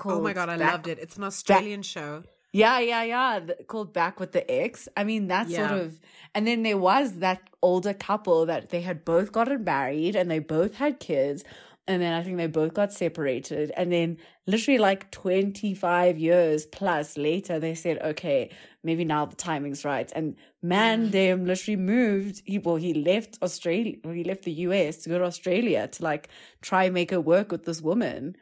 Oh 0.04 0.20
my 0.20 0.32
god, 0.32 0.48
I 0.48 0.56
Back- 0.58 0.72
loved 0.72 0.88
it. 0.88 0.98
It's 0.98 1.16
an 1.16 1.24
Australian 1.24 1.82
show. 1.82 2.24
Yeah, 2.54 2.80
yeah, 2.80 3.02
yeah. 3.04 3.40
th- 3.46 3.66
Called 3.66 3.92
Back 3.94 4.20
with 4.20 4.32
the 4.32 4.44
Ex. 4.50 4.88
I 4.96 5.04
mean, 5.04 5.28
that 5.28 5.48
sort 5.68 5.80
of. 5.80 6.00
And 6.34 6.46
then 6.46 6.62
there 6.64 6.76
was 6.76 7.06
that 7.20 7.40
older 7.62 7.94
couple 7.94 8.44
that 8.46 8.68
they 8.70 8.80
had 8.82 9.04
both 9.04 9.32
gotten 9.32 9.64
married 9.64 10.14
and 10.16 10.30
they 10.30 10.38
both 10.40 10.74
had 10.76 10.98
kids. 11.00 11.44
And 11.88 12.00
then 12.00 12.12
I 12.12 12.22
think 12.22 12.36
they 12.36 12.46
both 12.46 12.74
got 12.74 12.92
separated. 12.92 13.72
And 13.76 13.92
then 13.92 14.18
literally 14.46 14.78
like 14.78 15.10
25 15.10 16.16
years 16.16 16.64
plus 16.64 17.18
later, 17.18 17.58
they 17.58 17.74
said, 17.74 17.98
okay, 18.02 18.50
maybe 18.84 19.04
now 19.04 19.26
the 19.26 19.34
timing's 19.34 19.84
right. 19.84 20.10
And 20.14 20.36
man, 20.62 21.08
mm. 21.08 21.10
them 21.10 21.44
literally 21.44 21.76
moved. 21.76 22.42
He, 22.44 22.58
well, 22.58 22.76
he 22.76 22.94
left 22.94 23.38
Australia, 23.42 23.96
he 24.04 24.22
left 24.22 24.44
the 24.44 24.52
US 24.52 24.98
to 24.98 25.08
go 25.08 25.18
to 25.18 25.24
Australia 25.24 25.88
to 25.88 26.02
like 26.04 26.28
try 26.60 26.84
and 26.84 26.94
make 26.94 27.10
it 27.10 27.24
work 27.24 27.50
with 27.50 27.64
this 27.64 27.82
woman. 27.82 28.36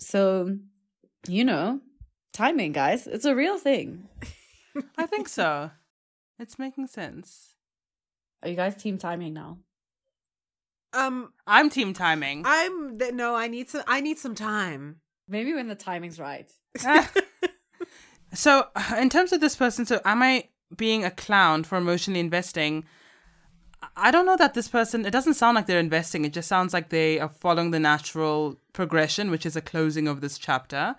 So, 0.00 0.56
you 1.28 1.44
know, 1.44 1.80
timing, 2.32 2.72
guys. 2.72 3.06
It's 3.06 3.26
a 3.26 3.34
real 3.34 3.58
thing. 3.58 4.08
I 4.96 5.06
think 5.06 5.28
so. 5.28 5.70
It's 6.38 6.58
making 6.58 6.86
sense. 6.86 7.54
Are 8.42 8.48
you 8.48 8.56
guys 8.56 8.76
team 8.76 8.98
timing 8.98 9.34
now? 9.34 9.58
Um, 10.96 11.32
I'm 11.46 11.70
team 11.70 11.92
timing. 11.92 12.42
I'm 12.46 12.98
th- 12.98 13.12
no. 13.12 13.34
I 13.34 13.48
need 13.48 13.68
some. 13.68 13.82
I 13.86 14.00
need 14.00 14.18
some 14.18 14.34
time. 14.34 15.00
Maybe 15.28 15.52
when 15.52 15.68
the 15.68 15.74
timing's 15.74 16.18
right. 16.18 16.50
so, 18.32 18.68
in 18.98 19.10
terms 19.10 19.32
of 19.32 19.40
this 19.40 19.56
person, 19.56 19.86
so 19.86 20.00
am 20.04 20.22
I 20.22 20.48
being 20.76 21.04
a 21.04 21.10
clown 21.10 21.64
for 21.64 21.76
emotionally 21.76 22.20
investing? 22.20 22.84
I 23.96 24.10
don't 24.10 24.26
know 24.26 24.36
that 24.36 24.54
this 24.54 24.68
person, 24.68 25.04
it 25.06 25.10
doesn't 25.10 25.34
sound 25.34 25.54
like 25.54 25.66
they're 25.66 25.78
investing. 25.78 26.24
It 26.24 26.32
just 26.32 26.48
sounds 26.48 26.72
like 26.72 26.88
they 26.88 27.20
are 27.20 27.28
following 27.28 27.70
the 27.70 27.78
natural 27.78 28.58
progression, 28.72 29.30
which 29.30 29.46
is 29.46 29.54
a 29.54 29.60
closing 29.60 30.08
of 30.08 30.20
this 30.20 30.38
chapter. 30.38 30.96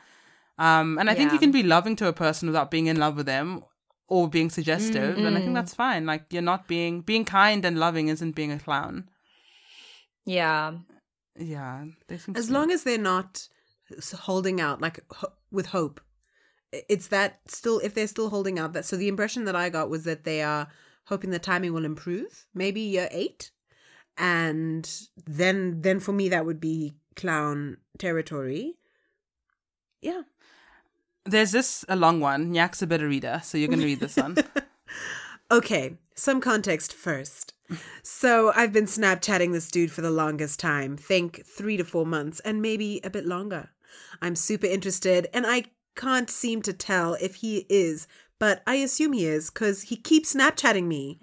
Um, 0.57 0.97
and 0.97 1.09
I 1.09 1.13
think 1.13 1.31
you 1.31 1.39
can 1.39 1.51
be 1.51 1.63
loving 1.63 1.95
to 1.97 2.07
a 2.07 2.13
person 2.13 2.47
without 2.47 2.71
being 2.71 2.87
in 2.87 2.97
love 2.97 3.15
with 3.17 3.25
them 3.25 3.63
or 4.07 4.27
being 4.29 4.49
suggestive. 4.49 5.17
And 5.17 5.37
I 5.37 5.41
think 5.41 5.53
that's 5.53 5.73
fine. 5.73 6.05
Like, 6.05 6.25
you're 6.31 6.41
not 6.41 6.67
being, 6.67 7.01
being 7.01 7.25
kind 7.25 7.65
and 7.65 7.77
loving 7.77 8.07
isn't 8.07 8.35
being 8.35 8.51
a 8.51 8.59
clown. 8.59 9.09
Yeah. 10.27 10.73
Yeah. 11.39 11.85
They 12.07 12.17
seem 12.17 12.35
to 12.35 12.39
As 12.39 12.47
be- 12.47 12.53
long 12.53 12.69
as 12.71 12.83
they're 12.83 12.97
not 12.97 13.47
holding 14.13 14.59
out, 14.61 14.81
like 14.81 14.99
ho- 15.11 15.33
with 15.51 15.67
hope, 15.67 16.01
it's 16.71 17.07
that 17.07 17.39
still. 17.47 17.79
If 17.79 17.93
they're 17.95 18.07
still 18.07 18.29
holding 18.29 18.59
out, 18.59 18.73
that 18.73 18.83
so 18.85 18.97
the 18.97 19.07
impression 19.07 19.45
that 19.45 19.55
I 19.55 19.69
got 19.69 19.89
was 19.89 20.03
that 20.03 20.25
they 20.25 20.41
are 20.41 20.67
hoping 21.05 21.29
the 21.29 21.39
timing 21.39 21.71
will 21.73 21.85
improve. 21.85 22.45
Maybe 22.53 22.81
year 22.81 23.07
eight, 23.11 23.51
and 24.17 24.83
then 25.25 25.79
then 25.81 26.01
for 26.01 26.11
me 26.11 26.27
that 26.29 26.45
would 26.45 26.59
be 26.59 26.95
clown 27.15 27.77
territory. 27.97 28.73
Yeah. 30.01 30.23
There's 31.25 31.51
this, 31.51 31.83
a 31.89 31.95
long 31.95 32.19
one. 32.21 32.53
Nyak's 32.53 32.81
a 32.81 32.87
better 32.87 33.07
reader. 33.07 33.41
So 33.43 33.57
you're 33.57 33.67
going 33.67 33.79
to 33.79 33.85
read 33.85 33.99
this 34.01 34.15
one. 34.17 34.37
Okay, 35.49 35.97
some 36.13 36.41
context 36.41 36.93
first. 36.93 37.53
So 38.03 38.51
I've 38.55 38.73
been 38.73 38.85
Snapchatting 38.85 39.51
this 39.51 39.69
dude 39.69 39.91
for 39.91 40.01
the 40.01 40.11
longest 40.11 40.59
time. 40.59 40.97
Think 40.97 41.45
three 41.45 41.77
to 41.77 41.83
four 41.83 42.05
months, 42.05 42.39
and 42.41 42.61
maybe 42.61 43.01
a 43.03 43.09
bit 43.09 43.25
longer. 43.25 43.69
I'm 44.21 44.35
super 44.35 44.67
interested, 44.67 45.27
and 45.33 45.45
I 45.45 45.65
can't 45.95 46.29
seem 46.29 46.61
to 46.61 46.73
tell 46.73 47.15
if 47.15 47.35
he 47.35 47.65
is, 47.69 48.07
but 48.39 48.61
I 48.67 48.75
assume 48.75 49.13
he 49.13 49.25
is 49.25 49.49
because 49.49 49.83
he 49.83 49.95
keeps 49.95 50.33
Snapchatting 50.35 50.85
me. 50.85 51.19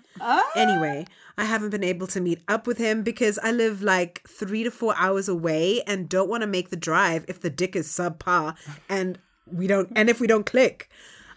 Anyway, 0.57 1.07
I 1.39 1.45
haven't 1.45 1.71
been 1.71 1.85
able 1.85 2.07
to 2.09 2.21
meet 2.21 2.43
up 2.49 2.67
with 2.67 2.79
him 2.79 3.03
because 3.03 3.39
I 3.43 3.53
live 3.53 3.83
like 3.83 4.23
three 4.29 4.65
to 4.65 4.71
four 4.71 4.95
hours 4.97 5.29
away 5.29 5.83
and 5.87 6.09
don't 6.09 6.29
want 6.29 6.43
to 6.43 6.47
make 6.49 6.71
the 6.71 6.77
drive 6.77 7.25
if 7.29 7.41
the 7.41 7.51
dick 7.51 7.77
is 7.77 7.89
subpar 7.89 8.57
and 8.89 9.19
we 9.47 9.67
don't 9.67 9.93
and 9.95 10.09
if 10.11 10.21
we 10.21 10.27
don't 10.27 10.47
click. 10.47 10.89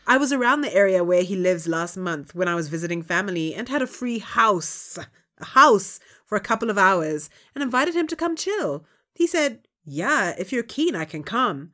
I 0.08 0.16
was 0.16 0.32
around 0.32 0.62
the 0.62 0.74
area 0.74 1.04
where 1.04 1.24
he 1.24 1.36
lives 1.36 1.68
last 1.68 1.98
month 1.98 2.34
when 2.34 2.48
I 2.48 2.56
was 2.56 2.70
visiting 2.70 3.04
family 3.04 3.54
and 3.54 3.68
had 3.68 3.82
a 3.82 3.88
free 3.88 4.20
house, 4.20 4.98
a 5.38 5.46
house 5.46 6.00
for 6.26 6.38
a 6.38 6.42
couple 6.42 6.70
of 6.70 6.78
hours 6.78 7.30
and 7.54 7.62
invited 7.62 7.94
him 7.94 8.08
to 8.08 8.16
come 8.16 8.38
chill. 8.38 8.86
He 9.14 9.28
said, 9.28 9.68
Yeah, 9.84 10.34
if 10.38 10.54
you're 10.54 10.64
keen, 10.64 10.96
I 10.96 11.04
can 11.04 11.24
come. 11.24 11.74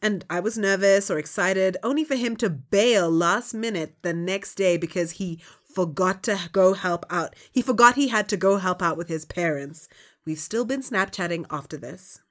And 0.00 0.24
I 0.30 0.40
was 0.40 0.56
nervous 0.56 1.10
or 1.10 1.18
excited, 1.18 1.76
only 1.82 2.04
for 2.04 2.14
him 2.14 2.36
to 2.36 2.48
bail 2.48 3.10
last 3.10 3.52
minute 3.52 3.96
the 4.00 4.14
next 4.14 4.54
day 4.54 4.78
because 4.78 5.12
he 5.12 5.42
forgot 5.74 6.22
to 6.22 6.38
go 6.52 6.72
help 6.72 7.04
out. 7.10 7.36
He 7.52 7.60
forgot 7.60 7.96
he 7.96 8.08
had 8.08 8.30
to 8.30 8.36
go 8.38 8.56
help 8.56 8.80
out 8.82 8.96
with 8.96 9.08
his 9.08 9.26
parents. 9.26 9.88
We've 10.24 10.38
still 10.38 10.64
been 10.64 10.82
Snapchatting 10.82 11.46
after 11.50 11.76
this. 11.76 12.22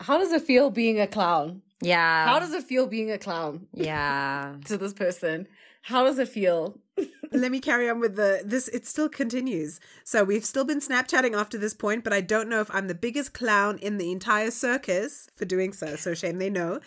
How 0.00 0.16
does 0.18 0.32
it 0.32 0.42
feel 0.42 0.70
being 0.70 1.00
a 1.00 1.06
clown? 1.06 1.62
Yeah. 1.80 2.26
How 2.26 2.38
does 2.38 2.52
it 2.52 2.64
feel 2.64 2.86
being 2.86 3.10
a 3.10 3.18
clown 3.18 3.66
Yeah. 3.72 4.56
to 4.66 4.76
this 4.76 4.92
person? 4.92 5.46
How 5.82 6.04
does 6.04 6.18
it 6.18 6.28
feel? 6.28 6.78
Let 7.32 7.52
me 7.52 7.60
carry 7.60 7.88
on 7.88 8.00
with 8.00 8.16
the 8.16 8.42
this 8.44 8.68
it 8.68 8.86
still 8.86 9.08
continues. 9.08 9.80
So 10.04 10.24
we've 10.24 10.44
still 10.44 10.64
been 10.64 10.80
Snapchatting 10.80 11.36
after 11.38 11.56
this 11.56 11.74
point, 11.74 12.04
but 12.04 12.12
I 12.12 12.20
don't 12.20 12.48
know 12.48 12.60
if 12.60 12.70
I'm 12.74 12.88
the 12.88 12.94
biggest 12.94 13.32
clown 13.32 13.78
in 13.78 13.98
the 13.98 14.10
entire 14.10 14.50
circus 14.50 15.28
for 15.34 15.44
doing 15.44 15.72
so. 15.72 15.96
So 15.96 16.14
shame 16.14 16.38
they 16.38 16.50
know. 16.50 16.80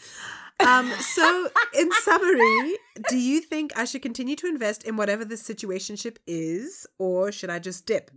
Um, 0.66 0.92
so 1.00 1.50
in 1.78 1.92
summary, 2.04 2.78
do 3.10 3.18
you 3.18 3.42
think 3.42 3.72
I 3.76 3.86
should 3.86 4.02
continue 4.02 4.36
to 4.38 4.48
invest 4.48 4.84
in 4.84 4.96
whatever 4.98 5.26
this 5.26 5.44
situationship 5.44 6.18
is, 6.28 6.86
or 6.98 7.32
should 7.32 7.50
I 7.50 7.60
just 7.60 7.86
dip? 7.86 8.12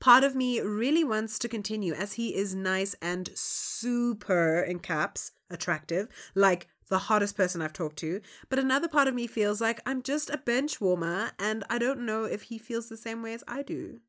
Part 0.00 0.24
of 0.24 0.34
me 0.34 0.60
really 0.60 1.04
wants 1.04 1.38
to 1.40 1.48
continue 1.48 1.94
as 1.94 2.14
he 2.14 2.34
is 2.34 2.54
nice 2.54 2.94
and 3.00 3.30
super 3.34 4.60
in 4.60 4.80
caps 4.80 5.32
attractive, 5.50 6.08
like 6.34 6.68
the 6.88 6.98
hottest 6.98 7.36
person 7.36 7.62
I've 7.62 7.72
talked 7.72 7.98
to. 7.98 8.20
But 8.48 8.58
another 8.58 8.88
part 8.88 9.08
of 9.08 9.14
me 9.14 9.26
feels 9.26 9.60
like 9.60 9.80
I'm 9.86 10.02
just 10.02 10.30
a 10.30 10.38
bench 10.38 10.80
warmer 10.80 11.32
and 11.38 11.64
I 11.70 11.78
don't 11.78 12.04
know 12.04 12.24
if 12.24 12.42
he 12.42 12.58
feels 12.58 12.88
the 12.88 12.96
same 12.96 13.22
way 13.22 13.34
as 13.34 13.44
I 13.46 13.62
do. 13.62 14.00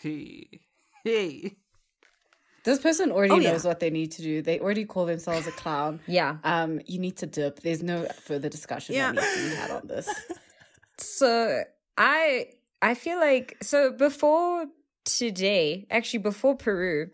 hey. 0.00 0.60
Hey. 1.04 1.56
This 2.66 2.78
person 2.80 3.10
already 3.12 3.32
Oh, 3.34 3.38
yeah. 3.38 3.52
knows 3.52 3.64
what 3.64 3.80
they 3.80 3.90
need 3.90 4.10
to 4.12 4.22
do. 4.22 4.42
They 4.42 4.58
already 4.60 4.84
call 4.84 5.06
themselves 5.06 5.46
a 5.46 5.52
clown. 5.52 6.00
Yeah. 6.06 6.36
Um, 6.44 6.80
you 6.84 6.98
need 6.98 7.16
to 7.18 7.26
dip. 7.26 7.60
There's 7.60 7.82
no 7.82 8.06
further 8.28 8.48
discussion 8.50 8.94
Yeah. 8.96 9.12
that 9.12 9.14
needs 9.14 9.34
to 9.34 9.48
be 9.50 9.54
had 9.56 9.70
on 9.70 9.86
this. 9.86 10.08
So 10.98 11.62
I 11.96 12.46
I 12.82 12.94
feel 12.94 13.18
like 13.20 13.56
so 13.62 13.90
before 13.92 14.66
today, 15.04 15.86
actually 15.90 16.20
before 16.20 16.56
Peru, 16.56 17.10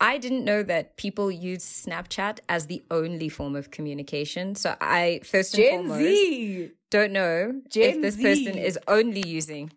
I 0.00 0.18
didn't 0.18 0.44
know 0.44 0.62
that 0.64 0.96
people 0.96 1.30
use 1.30 1.64
Snapchat 1.64 2.40
as 2.48 2.66
the 2.66 2.82
only 2.90 3.28
form 3.28 3.54
of 3.56 3.70
communication. 3.70 4.54
So 4.56 4.74
I 4.80 5.20
first 5.24 5.54
and 5.54 5.62
Gen 5.62 5.70
foremost 5.86 6.00
Z, 6.00 6.70
don't 6.90 7.12
know 7.12 7.62
Gen 7.68 7.88
if 7.90 8.02
this 8.02 8.16
person 8.16 8.58
is 8.58 8.76
only 8.88 9.22
using 9.26 9.70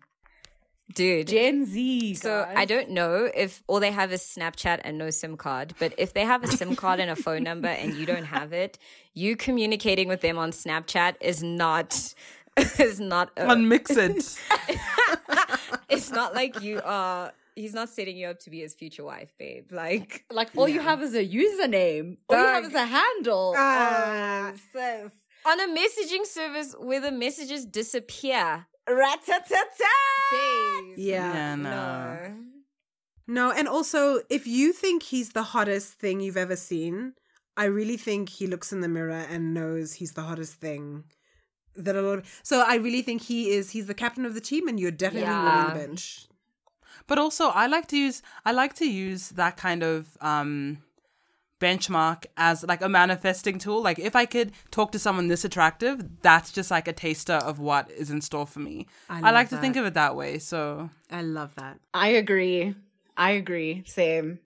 dude. 0.92 1.28
Gen 1.28 1.66
Z. 1.66 2.14
so. 2.14 2.46
I 2.54 2.64
don't 2.64 2.90
know 2.90 3.30
if 3.34 3.62
all 3.66 3.80
they 3.80 3.90
have 3.90 4.12
is 4.12 4.22
Snapchat 4.22 4.80
and 4.84 4.98
no 4.98 5.10
SIM 5.10 5.36
card. 5.36 5.74
But 5.78 5.94
if 5.98 6.14
they 6.14 6.24
have 6.24 6.42
a 6.44 6.48
SIM 6.48 6.76
card 6.82 7.00
and 7.00 7.10
a 7.10 7.16
phone 7.16 7.42
number 7.42 7.68
and 7.68 7.94
you 7.94 8.06
don't 8.06 8.24
have 8.24 8.52
it, 8.52 8.78
you 9.14 9.36
communicating 9.36 10.08
with 10.08 10.20
them 10.20 10.38
on 10.38 10.50
Snapchat 10.50 11.16
is 11.20 11.42
not 11.42 12.14
is 12.78 13.00
not 13.00 13.30
a, 13.36 13.46
Unmix 13.46 13.90
it. 13.96 14.38
it's 15.88 16.10
not 16.10 16.34
like 16.34 16.62
you 16.62 16.80
are 16.84 17.32
he's 17.54 17.74
not 17.74 17.88
setting 17.88 18.16
you 18.16 18.28
up 18.28 18.38
to 18.40 18.50
be 18.50 18.60
his 18.60 18.74
future 18.74 19.04
wife, 19.04 19.32
babe. 19.38 19.72
Like 19.72 20.24
like 20.30 20.50
all 20.56 20.68
you 20.68 20.80
have 20.80 21.02
is 21.02 21.14
a 21.14 21.26
username. 21.26 22.16
All 22.28 22.36
you 22.38 22.44
have 22.44 22.64
is 22.64 22.74
a 22.74 22.86
handle. 22.86 23.54
Ah. 23.56 24.52
Oh, 24.74 25.10
on 25.46 25.60
a 25.60 25.68
messaging 25.68 26.26
service 26.26 26.74
where 26.78 27.00
the 27.00 27.12
messages 27.12 27.64
disappear. 27.64 28.66
Rat-ta-ta-ta! 28.88 29.94
Yeah. 30.96 31.32
yeah, 31.34 31.54
no. 31.54 31.70
No. 31.70 32.34
No, 33.28 33.50
and 33.50 33.66
also 33.66 34.20
if 34.30 34.46
you 34.46 34.72
think 34.72 35.02
he's 35.02 35.30
the 35.30 35.42
hottest 35.42 35.94
thing 35.94 36.20
you've 36.20 36.36
ever 36.36 36.54
seen, 36.56 37.14
I 37.56 37.64
really 37.64 37.96
think 37.96 38.28
he 38.28 38.46
looks 38.46 38.72
in 38.72 38.80
the 38.82 38.88
mirror 38.88 39.26
and 39.28 39.52
knows 39.52 39.94
he's 39.94 40.12
the 40.12 40.22
hottest 40.22 40.54
thing. 40.54 41.04
That 41.74 41.96
a 41.96 42.02
lot 42.02 42.18
of, 42.18 42.40
so 42.42 42.64
I 42.66 42.76
really 42.76 43.02
think 43.02 43.22
he 43.22 43.50
is 43.50 43.70
he's 43.70 43.86
the 43.86 43.94
captain 43.94 44.24
of 44.24 44.34
the 44.34 44.40
team 44.40 44.68
and 44.68 44.78
you're 44.78 44.90
definitely 44.92 45.28
Yeah. 45.28 45.44
winning 45.44 45.74
the 45.74 45.86
bench. 45.86 46.26
But 47.06 47.18
also, 47.18 47.48
I 47.48 47.66
like 47.66 47.86
to 47.88 47.96
use 47.98 48.22
I 48.44 48.52
like 48.52 48.74
to 48.76 48.86
use 48.90 49.30
that 49.30 49.56
kind 49.56 49.82
of 49.82 50.16
um, 50.20 50.78
benchmark 51.60 52.26
as 52.36 52.64
like 52.64 52.82
a 52.82 52.88
manifesting 52.88 53.58
tool. 53.58 53.82
Like 53.82 53.98
if 53.98 54.14
I 54.14 54.26
could 54.26 54.52
talk 54.70 54.92
to 54.92 54.98
someone 54.98 55.28
this 55.28 55.44
attractive, 55.44 56.04
that's 56.22 56.52
just 56.52 56.70
like 56.70 56.88
a 56.88 56.92
taster 56.92 57.34
of 57.34 57.58
what 57.58 57.90
is 57.90 58.10
in 58.10 58.20
store 58.20 58.46
for 58.46 58.60
me. 58.60 58.86
I 59.08 59.18
I, 59.18 59.20
love 59.20 59.34
like 59.34 59.48
to 59.50 59.56
think 59.58 59.76
of 59.76 59.86
it 59.86 59.94
that 59.94 60.16
way. 60.16 60.38
So 60.38 60.90
I 61.10 61.22
love 61.22 61.54
that. 61.56 61.78
I 61.94 62.08
agree. 62.08 62.74
I 63.16 63.30
agree. 63.32 63.84
Same. 63.86 64.40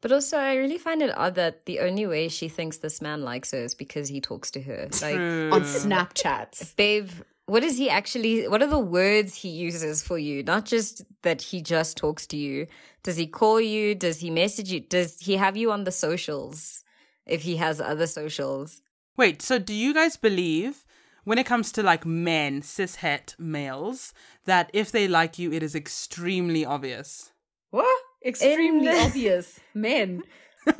But 0.00 0.12
also 0.12 0.38
I 0.38 0.54
really 0.54 0.78
find 0.78 1.02
it 1.02 1.16
odd 1.16 1.34
that 1.34 1.66
the 1.66 1.80
only 1.80 2.06
way 2.06 2.28
she 2.28 2.48
thinks 2.48 2.78
this 2.78 3.02
man 3.02 3.22
likes 3.22 3.50
her 3.50 3.58
is 3.58 3.74
because 3.74 4.08
he 4.08 4.20
talks 4.20 4.50
to 4.52 4.62
her. 4.62 4.88
Like 5.02 5.16
true. 5.16 5.50
On 5.52 5.62
Snapchat. 5.62 6.76
babe, 6.76 7.10
what 7.46 7.64
is 7.64 7.78
he 7.78 7.90
actually 7.90 8.46
what 8.46 8.62
are 8.62 8.68
the 8.68 8.78
words 8.78 9.34
he 9.34 9.48
uses 9.48 10.02
for 10.02 10.18
you 10.18 10.42
not 10.42 10.66
just 10.66 11.02
that 11.22 11.40
he 11.40 11.62
just 11.62 11.96
talks 11.96 12.26
to 12.26 12.36
you 12.36 12.66
does 13.08 13.16
he 13.16 13.26
call 13.26 13.58
you 13.60 13.94
does 13.94 14.18
he 14.20 14.30
message 14.30 14.70
you 14.72 14.80
does 14.80 15.18
he 15.28 15.36
have 15.44 15.56
you 15.56 15.72
on 15.72 15.84
the 15.84 15.92
socials 16.06 16.84
if 17.26 17.42
he 17.48 17.56
has 17.56 17.80
other 17.80 18.06
socials 18.06 18.82
Wait, 19.18 19.42
so 19.42 19.58
do 19.58 19.74
you 19.74 19.92
guys 19.92 20.16
believe 20.16 20.84
when 21.24 21.38
it 21.38 21.44
comes 21.44 21.72
to 21.72 21.82
like 21.82 22.06
men, 22.06 22.62
cishet 22.62 23.36
males, 23.36 24.14
that 24.44 24.70
if 24.72 24.92
they 24.92 25.08
like 25.08 25.40
you, 25.40 25.52
it 25.52 25.60
is 25.60 25.74
extremely 25.74 26.64
obvious? 26.64 27.32
What? 27.70 28.02
Extremely 28.24 28.86
the- 28.86 29.00
obvious. 29.00 29.58
Men. 29.74 30.22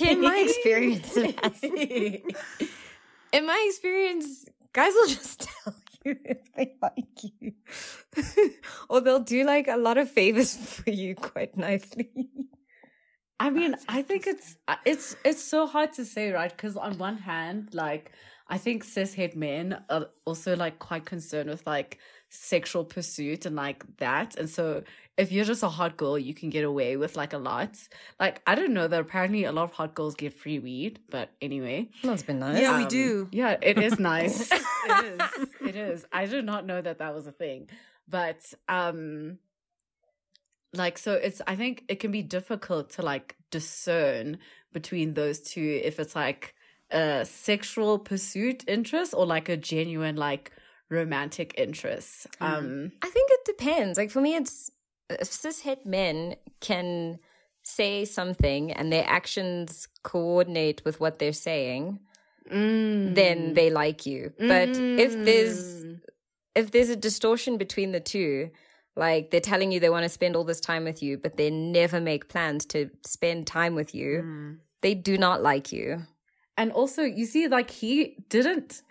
in 0.00 0.20
my 0.22 0.38
experience 0.38 1.16
in 3.32 3.46
my 3.46 3.66
experience 3.68 4.46
guys 4.72 4.92
will 4.94 5.08
just 5.08 5.40
tell 5.64 5.74
you 6.04 6.16
if 6.24 6.52
they 6.54 6.74
like 6.82 7.18
you. 7.40 7.52
Or 8.88 9.00
they'll 9.00 9.20
do 9.20 9.44
like 9.44 9.68
a 9.68 9.76
lot 9.76 9.98
of 9.98 10.10
favors 10.10 10.56
for 10.82 10.90
you 10.90 11.14
quite 11.14 11.56
nicely. 11.56 12.10
I 13.40 13.50
mean, 13.50 13.74
I 13.88 14.02
think 14.02 14.26
it's 14.26 14.56
uh, 14.68 14.76
it's 14.84 15.16
it's 15.24 15.42
so 15.42 15.66
hard 15.66 15.92
to 15.94 16.04
say, 16.04 16.30
right? 16.30 16.50
Because 16.50 16.76
on 16.76 16.98
one 16.98 17.18
hand, 17.18 17.70
like 17.74 18.12
I 18.48 18.58
think 18.58 18.84
cishet 18.84 19.34
men 19.34 19.82
are 19.90 20.06
also 20.24 20.54
like 20.54 20.78
quite 20.78 21.04
concerned 21.04 21.50
with 21.50 21.66
like 21.66 21.98
sexual 22.30 22.84
pursuit 22.84 23.44
and 23.44 23.56
like 23.56 23.84
that, 23.98 24.36
and 24.36 24.48
so 24.48 24.84
if 25.16 25.30
you're 25.30 25.44
just 25.44 25.62
a 25.62 25.68
hot 25.68 25.96
girl, 25.96 26.18
you 26.18 26.34
can 26.34 26.50
get 26.50 26.64
away 26.64 26.96
with 26.96 27.14
like 27.16 27.32
a 27.32 27.38
lot. 27.38 27.76
Like 28.18 28.42
I 28.46 28.54
don't 28.54 28.72
know 28.74 28.88
that 28.88 29.00
apparently 29.00 29.44
a 29.44 29.52
lot 29.52 29.64
of 29.64 29.72
hot 29.72 29.94
girls 29.94 30.14
get 30.14 30.32
free 30.32 30.58
weed, 30.58 30.98
but 31.10 31.30
anyway, 31.40 31.88
that's 32.02 32.22
been 32.24 32.40
nice 32.40 32.60
Yeah, 32.60 32.76
we 32.76 32.82
Um, 32.84 32.88
do. 32.88 33.28
Yeah, 33.30 33.56
it 33.62 33.78
is 33.78 33.98
nice. 33.98 34.50
it 34.52 35.04
is. 35.04 35.48
It 35.68 35.76
is. 35.76 36.06
I 36.12 36.26
did 36.26 36.44
not 36.44 36.66
know 36.66 36.80
that 36.82 36.98
that 36.98 37.14
was 37.14 37.26
a 37.26 37.32
thing. 37.32 37.68
But 38.08 38.52
um 38.68 39.38
like 40.72 40.98
so 40.98 41.14
it's 41.14 41.40
I 41.46 41.54
think 41.56 41.84
it 41.88 42.00
can 42.00 42.10
be 42.10 42.22
difficult 42.22 42.90
to 42.90 43.02
like 43.02 43.36
discern 43.50 44.38
between 44.72 45.14
those 45.14 45.40
two 45.40 45.80
if 45.84 46.00
it's 46.00 46.16
like 46.16 46.54
a 46.90 47.24
sexual 47.24 47.98
pursuit 47.98 48.64
interest 48.66 49.14
or 49.16 49.24
like 49.26 49.48
a 49.48 49.56
genuine 49.56 50.16
like 50.16 50.50
romantic 50.90 51.54
interest. 51.56 52.26
Um 52.40 52.92
I 53.02 53.08
think 53.08 53.30
it 53.30 53.40
depends. 53.44 53.96
Like 53.96 54.10
for 54.10 54.20
me, 54.20 54.34
it's 54.34 54.70
if 55.10 55.30
cishet 55.30 55.84
men 55.84 56.36
can 56.60 57.18
say 57.62 58.04
something 58.04 58.72
and 58.72 58.92
their 58.92 59.04
actions 59.08 59.88
coordinate 60.02 60.82
with 60.84 61.00
what 61.00 61.18
they're 61.18 61.32
saying, 61.32 61.98
mm, 62.50 63.14
then 63.14 63.54
they 63.54 63.70
like 63.70 64.06
you. 64.06 64.32
But 64.38 64.70
if 64.98 65.24
there's 65.24 65.84
Mm. 65.84 66.00
if 66.54 66.70
there's 66.70 66.88
a 66.90 66.96
distortion 66.96 67.56
between 67.58 67.90
the 67.92 68.00
two, 68.00 68.50
like 68.96 69.30
they're 69.30 69.40
telling 69.40 69.72
you 69.72 69.80
they 69.80 69.90
want 69.90 70.04
to 70.04 70.08
spend 70.08 70.36
all 70.36 70.44
this 70.44 70.60
time 70.60 70.84
with 70.84 71.02
you, 71.02 71.18
but 71.18 71.36
they 71.36 71.50
never 71.50 72.00
make 72.00 72.28
plans 72.28 72.64
to 72.66 72.90
spend 73.04 73.46
time 73.46 73.74
with 73.74 73.94
you, 73.94 74.22
Mm. 74.22 74.58
they 74.82 74.94
do 74.94 75.18
not 75.18 75.42
like 75.42 75.72
you. 75.72 76.02
And 76.56 76.70
also, 76.70 77.02
you 77.02 77.26
see, 77.26 77.48
like 77.48 77.70
he 77.70 78.16
didn't. 78.28 78.82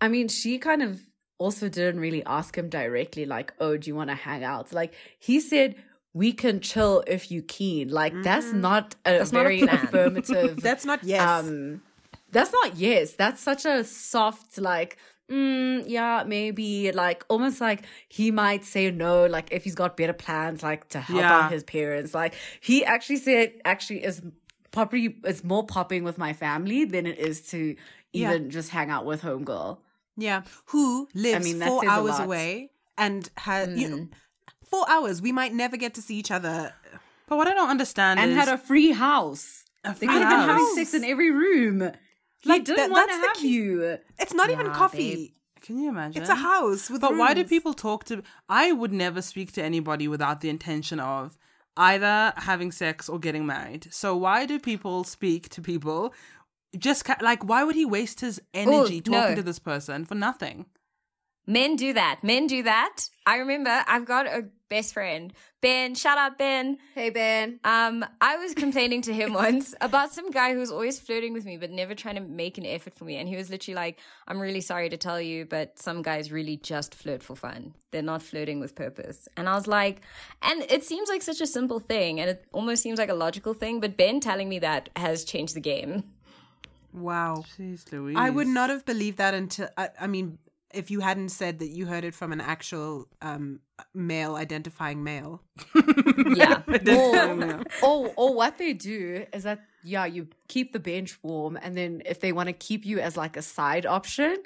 I 0.00 0.08
mean, 0.08 0.28
she 0.28 0.58
kind 0.58 0.82
of 0.82 1.00
also 1.38 1.68
didn't 1.68 2.00
really 2.00 2.24
ask 2.24 2.56
him 2.56 2.68
directly, 2.68 3.24
like, 3.26 3.52
"Oh, 3.60 3.76
do 3.76 3.88
you 3.90 3.94
want 3.96 4.10
to 4.10 4.16
hang 4.16 4.42
out?" 4.44 4.72
Like 4.72 4.94
he 5.18 5.40
said, 5.40 5.74
"We 6.14 6.32
can 6.32 6.60
chill 6.60 7.04
if 7.06 7.30
you 7.30 7.42
keen." 7.42 7.88
Like 7.88 8.14
that's 8.22 8.52
not 8.52 8.94
a 9.04 9.18
That's 9.18 9.32
not 9.32 9.40
a 9.40 9.42
very 9.44 9.60
affirmative. 9.62 10.56
That's 10.62 10.84
not 10.84 11.04
yes. 11.04 11.22
Um, 11.44 11.82
that's 12.32 12.52
not 12.52 12.76
yes. 12.76 13.12
That's 13.12 13.40
such 13.40 13.64
a 13.64 13.84
soft 13.84 14.58
like. 14.58 14.96
Mm, 15.30 15.82
yeah, 15.88 16.22
maybe 16.24 16.92
like 16.92 17.24
almost 17.28 17.60
like 17.60 17.82
he 18.08 18.30
might 18.30 18.64
say 18.64 18.92
no, 18.92 19.26
like 19.26 19.48
if 19.50 19.64
he's 19.64 19.74
got 19.74 19.96
better 19.96 20.12
plans, 20.12 20.62
like 20.62 20.86
to 20.90 21.00
help 21.00 21.18
Yeah. 21.18 21.38
out 21.46 21.50
his 21.52 21.64
parents. 21.64 22.14
Like 22.14 22.34
he 22.60 22.84
actually 22.84 23.16
said, 23.16 23.54
actually 23.64 24.04
is 24.04 24.22
probably 24.70 25.16
it's 25.24 25.42
more 25.42 25.66
popping 25.66 26.04
with 26.04 26.16
my 26.16 26.32
family 26.32 26.84
than 26.84 27.06
it 27.06 27.18
is 27.18 27.40
to 27.50 27.74
Yeah. 28.12 28.28
even 28.30 28.50
just 28.50 28.70
hang 28.70 28.88
out 28.88 29.04
with 29.04 29.22
homegirl. 29.22 29.78
Yeah. 30.16 30.42
Who 30.66 31.08
lives 31.14 31.44
mean, 31.44 31.60
four 31.60 31.88
hours 31.88 32.18
away 32.18 32.70
and 32.98 33.28
has 33.38 33.68
you 33.80 33.88
Mm. 33.88 33.90
know 33.90 34.08
four 34.70 34.88
hours? 34.90 35.20
We 35.22 35.32
might 35.32 35.52
never 35.54 35.76
get 35.76 35.94
to 35.94 36.02
see 36.02 36.16
each 36.16 36.30
other. 36.30 36.72
But 37.28 37.36
what 37.38 37.48
I 37.48 37.54
don't 37.54 37.70
understand 37.70 38.20
And 38.20 38.30
is 38.32 38.36
had 38.36 38.48
a 38.48 38.58
free 38.58 38.92
house. 38.92 39.64
a 39.84 39.90
They 39.90 39.98
free 39.98 40.08
could 40.08 40.22
have 40.22 40.30
been 40.30 40.48
having 40.48 40.72
sex 40.74 40.94
in 40.94 41.04
every 41.04 41.30
room. 41.30 41.92
He 42.40 42.48
Like, 42.48 42.64
didn't 42.64 42.76
that- 42.78 42.90
want 42.90 43.08
to 43.10 43.12
that's 43.16 43.22
the 43.22 43.28
have 43.28 43.36
key- 43.38 43.48
you. 43.48 43.98
It's 44.18 44.34
not 44.34 44.50
even 44.50 44.66
Yeah, 44.66 44.74
coffee. 44.74 45.32
Can 45.62 45.78
you 45.80 45.88
imagine? 45.88 46.22
It's 46.22 46.30
a 46.30 46.36
house 46.36 46.88
with. 46.90 47.00
But 47.00 47.16
why 47.16 47.34
do 47.34 47.42
people 47.44 47.74
talk 47.74 48.04
to? 48.04 48.22
I 48.48 48.70
would 48.72 48.92
never 48.92 49.20
speak 49.22 49.52
to 49.52 49.62
anybody 49.62 50.06
without 50.06 50.40
the 50.40 50.48
intention 50.48 51.00
of 51.00 51.36
either 51.76 52.32
having 52.36 52.70
sex 52.72 53.08
or 53.08 53.18
getting 53.18 53.44
married. 53.46 53.88
So 53.90 54.16
why 54.16 54.46
do 54.46 54.60
people 54.60 55.02
speak 55.02 55.48
to 55.50 55.60
people? 55.60 56.14
Just 56.76 57.04
ca- 57.04 57.18
like 57.20 57.44
why 57.44 57.64
would 57.64 57.76
he 57.76 57.84
waste 57.84 58.20
his 58.20 58.40
energy 58.54 59.02
no. 59.06 59.20
talking 59.20 59.36
to 59.36 59.42
this 59.42 59.58
person 59.58 60.04
for 60.04 60.14
nothing? 60.14 60.66
Men 61.46 61.76
do 61.76 61.92
that. 61.92 62.24
Men 62.24 62.48
do 62.48 62.64
that. 62.64 63.08
I 63.24 63.36
remember 63.36 63.84
I've 63.86 64.04
got 64.04 64.26
a 64.26 64.46
best 64.68 64.92
friend, 64.94 65.32
Ben. 65.60 65.94
Shout 65.94 66.18
out, 66.18 66.38
Ben. 66.38 66.78
Hey 66.94 67.10
Ben. 67.10 67.60
Um, 67.62 68.04
I 68.20 68.36
was 68.36 68.52
complaining 68.52 69.02
to 69.02 69.14
him 69.14 69.32
once 69.44 69.72
about 69.80 70.12
some 70.12 70.30
guy 70.30 70.52
who 70.52 70.58
was 70.58 70.72
always 70.72 70.98
flirting 70.98 71.32
with 71.32 71.44
me, 71.44 71.56
but 71.56 71.70
never 71.70 71.94
trying 71.94 72.16
to 72.16 72.20
make 72.20 72.58
an 72.58 72.66
effort 72.66 72.94
for 72.94 73.04
me. 73.04 73.16
And 73.16 73.28
he 73.28 73.36
was 73.36 73.48
literally 73.48 73.76
like, 73.76 74.00
I'm 74.26 74.40
really 74.40 74.60
sorry 74.60 74.88
to 74.88 74.96
tell 74.96 75.20
you, 75.20 75.44
but 75.44 75.78
some 75.78 76.02
guys 76.02 76.32
really 76.32 76.56
just 76.56 76.96
flirt 76.96 77.22
for 77.22 77.36
fun. 77.36 77.74
They're 77.92 78.02
not 78.02 78.22
flirting 78.22 78.58
with 78.58 78.74
purpose. 78.74 79.28
And 79.36 79.48
I 79.48 79.54
was 79.54 79.68
like, 79.68 80.02
and 80.42 80.62
it 80.68 80.82
seems 80.82 81.08
like 81.08 81.22
such 81.22 81.40
a 81.40 81.46
simple 81.46 81.78
thing, 81.78 82.18
and 82.18 82.28
it 82.28 82.44
almost 82.52 82.82
seems 82.82 82.98
like 82.98 83.08
a 83.08 83.14
logical 83.14 83.54
thing, 83.54 83.80
but 83.80 83.96
Ben 83.96 84.18
telling 84.18 84.48
me 84.48 84.58
that 84.58 84.88
has 84.96 85.24
changed 85.24 85.54
the 85.54 85.60
game. 85.60 86.04
Wow. 86.96 87.44
Jeez 87.58 87.90
Louise. 87.92 88.16
I 88.18 88.30
would 88.30 88.48
not 88.48 88.70
have 88.70 88.84
believed 88.84 89.18
that 89.18 89.34
until 89.34 89.68
I, 89.76 89.90
I 90.00 90.06
mean, 90.06 90.38
if 90.72 90.90
you 90.90 91.00
hadn't 91.00 91.28
said 91.28 91.58
that 91.60 91.68
you 91.68 91.86
heard 91.86 92.04
it 92.04 92.14
from 92.14 92.32
an 92.32 92.40
actual 92.40 93.06
um, 93.22 93.60
male 93.94 94.36
identifying 94.36 95.04
male. 95.04 95.42
Yeah. 96.34 96.62
or, 96.88 97.62
or, 97.82 98.12
or 98.16 98.34
what 98.34 98.58
they 98.58 98.72
do 98.72 99.24
is 99.32 99.44
that 99.44 99.60
yeah 99.86 100.04
you 100.04 100.28
keep 100.48 100.72
the 100.72 100.80
bench 100.80 101.18
warm 101.22 101.56
and 101.62 101.76
then 101.76 102.02
if 102.04 102.20
they 102.20 102.32
want 102.32 102.48
to 102.48 102.52
keep 102.52 102.84
you 102.84 102.98
as 102.98 103.16
like 103.16 103.36
a 103.36 103.42
side 103.42 103.86
option 103.86 104.36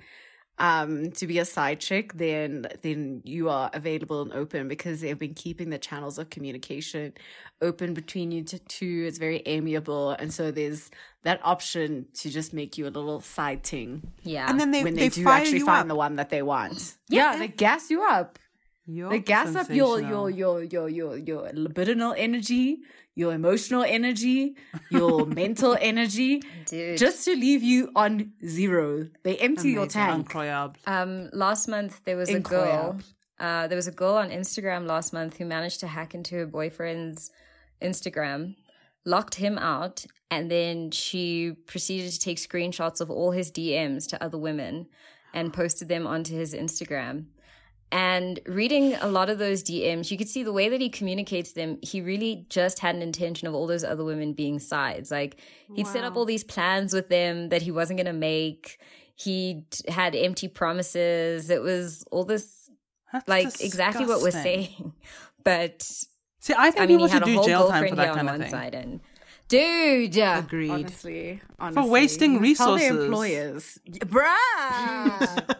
um 0.58 1.10
to 1.12 1.26
be 1.26 1.38
a 1.38 1.44
side 1.44 1.80
chick 1.80 2.12
then 2.14 2.66
then 2.82 3.22
you 3.24 3.48
are 3.48 3.70
available 3.72 4.20
and 4.20 4.32
open 4.32 4.68
because 4.68 5.00
they've 5.00 5.18
been 5.18 5.34
keeping 5.34 5.70
the 5.70 5.78
channels 5.78 6.18
of 6.18 6.28
communication 6.28 7.12
open 7.62 7.94
between 7.94 8.30
you 8.30 8.42
two 8.44 9.04
it's 9.08 9.18
very 9.18 9.42
amiable 9.46 10.10
and 10.10 10.32
so 10.32 10.50
there's 10.50 10.90
that 11.22 11.40
option 11.44 12.06
to 12.14 12.30
just 12.30 12.54
make 12.54 12.78
you 12.78 12.86
a 12.86 12.92
little 12.92 13.20
side 13.20 13.62
ting 13.62 14.12
Yeah. 14.22 14.48
And 14.48 14.58
then 14.58 14.70
they, 14.70 14.82
when 14.82 14.94
they, 14.94 15.08
they, 15.08 15.08
do 15.08 15.24
fire 15.24 15.40
actually 15.40 15.58
you 15.58 15.66
find 15.66 15.82
up. 15.82 15.88
the 15.88 15.94
one 15.94 16.16
that 16.16 16.30
they 16.30 16.42
want 16.42 16.96
yeah, 17.08 17.36
they 17.36 17.48
gas 17.48 17.90
you 17.90 18.02
up 18.02 18.38
You're 18.86 19.10
they 19.10 19.20
gas 19.20 19.54
up 19.54 19.70
your 19.70 20.00
your 20.00 20.30
your 20.30 20.62
your 20.62 20.88
your 20.88 21.16
your 21.16 21.48
libidinal 21.50 22.14
energy, 22.16 22.78
your 23.14 23.32
emotional 23.34 23.84
energy, 23.84 24.56
your 24.90 25.26
mental 25.42 25.76
energy, 25.80 26.42
Dude. 26.66 26.98
just 26.98 27.24
to 27.26 27.36
leave 27.36 27.62
you 27.62 27.90
on 27.94 28.32
zero. 28.44 29.08
They 29.22 29.36
empty 29.36 29.70
your 29.70 29.86
tank. 29.86 30.28
Incroyable. 30.28 30.76
Um, 30.86 31.28
last 31.32 31.68
month 31.68 32.00
there 32.04 32.16
was 32.16 32.30
a 32.30 32.40
girl. 32.40 32.98
Uh, 33.38 33.66
there 33.68 33.76
was 33.76 33.86
a 33.86 33.92
girl 33.92 34.14
on 34.14 34.30
Instagram 34.30 34.86
last 34.86 35.12
month 35.12 35.38
who 35.38 35.46
managed 35.46 35.80
to 35.80 35.86
hack 35.86 36.14
into 36.14 36.34
her 36.36 36.46
boyfriend's 36.46 37.30
Instagram, 37.80 38.54
locked 39.04 39.36
him 39.36 39.58
out, 39.58 40.04
and 40.30 40.50
then 40.50 40.90
she 40.90 41.52
proceeded 41.66 42.12
to 42.12 42.20
take 42.20 42.38
screenshots 42.38 43.00
of 43.00 43.10
all 43.10 43.32
his 43.32 43.50
DMs 43.50 44.06
to 44.08 44.22
other 44.22 44.38
women 44.38 44.86
and 45.34 45.52
posted 45.52 45.88
them 45.88 46.06
onto 46.06 46.34
his 46.34 46.54
Instagram. 46.54 47.26
And 47.92 48.38
reading 48.46 48.94
a 48.94 49.08
lot 49.08 49.30
of 49.30 49.38
those 49.38 49.64
DMs, 49.64 50.12
you 50.12 50.16
could 50.16 50.28
see 50.28 50.44
the 50.44 50.52
way 50.52 50.68
that 50.68 50.80
he 50.80 50.88
communicates 50.88 51.52
them. 51.52 51.78
He 51.82 52.00
really 52.00 52.46
just 52.48 52.78
had 52.78 52.94
an 52.94 53.02
intention 53.02 53.48
of 53.48 53.54
all 53.54 53.66
those 53.66 53.82
other 53.82 54.04
women 54.04 54.32
being 54.32 54.60
sides. 54.60 55.10
Like 55.10 55.40
he'd 55.74 55.88
set 55.88 56.04
up 56.04 56.16
all 56.16 56.24
these 56.24 56.44
plans 56.44 56.92
with 56.92 57.08
them 57.08 57.48
that 57.48 57.62
he 57.62 57.72
wasn't 57.72 57.96
going 57.96 58.06
to 58.06 58.12
make. 58.12 58.78
He 59.16 59.64
had 59.88 60.14
empty 60.14 60.46
promises. 60.46 61.50
It 61.50 61.62
was 61.62 62.04
all 62.12 62.24
this, 62.24 62.70
That's 63.12 63.28
like 63.28 63.60
exactly 63.60 64.06
what 64.06 64.22
we're 64.22 64.30
saying. 64.30 64.94
But 65.42 65.90
See, 66.40 66.54
I 66.56 66.70
think 66.70 66.82
I 66.82 66.86
mean, 66.86 66.96
people 66.98 67.06
he 67.06 67.12
had 67.12 67.18
should 67.18 67.22
a 67.22 67.26
do 67.26 67.34
whole 67.36 67.44
jail 67.46 67.68
time 67.68 67.82
for 67.82 67.86
here 67.88 67.96
that 67.96 68.08
on 68.10 68.14
kind 68.16 68.28
of 68.28 68.32
one 68.34 68.40
thing. 68.40 68.50
side, 68.50 68.74
and 68.74 69.00
dude, 69.48 70.14
yeah. 70.14 70.38
Agreed. 70.38 70.70
Honestly, 70.70 71.40
honestly, 71.58 71.90
wasting 71.90 72.32
You 72.34 72.40
must 72.40 72.56
tell 72.56 72.76
the 72.76 72.80
resources. 72.80 73.04
employers, 73.04 73.78
bruh. 74.06 75.56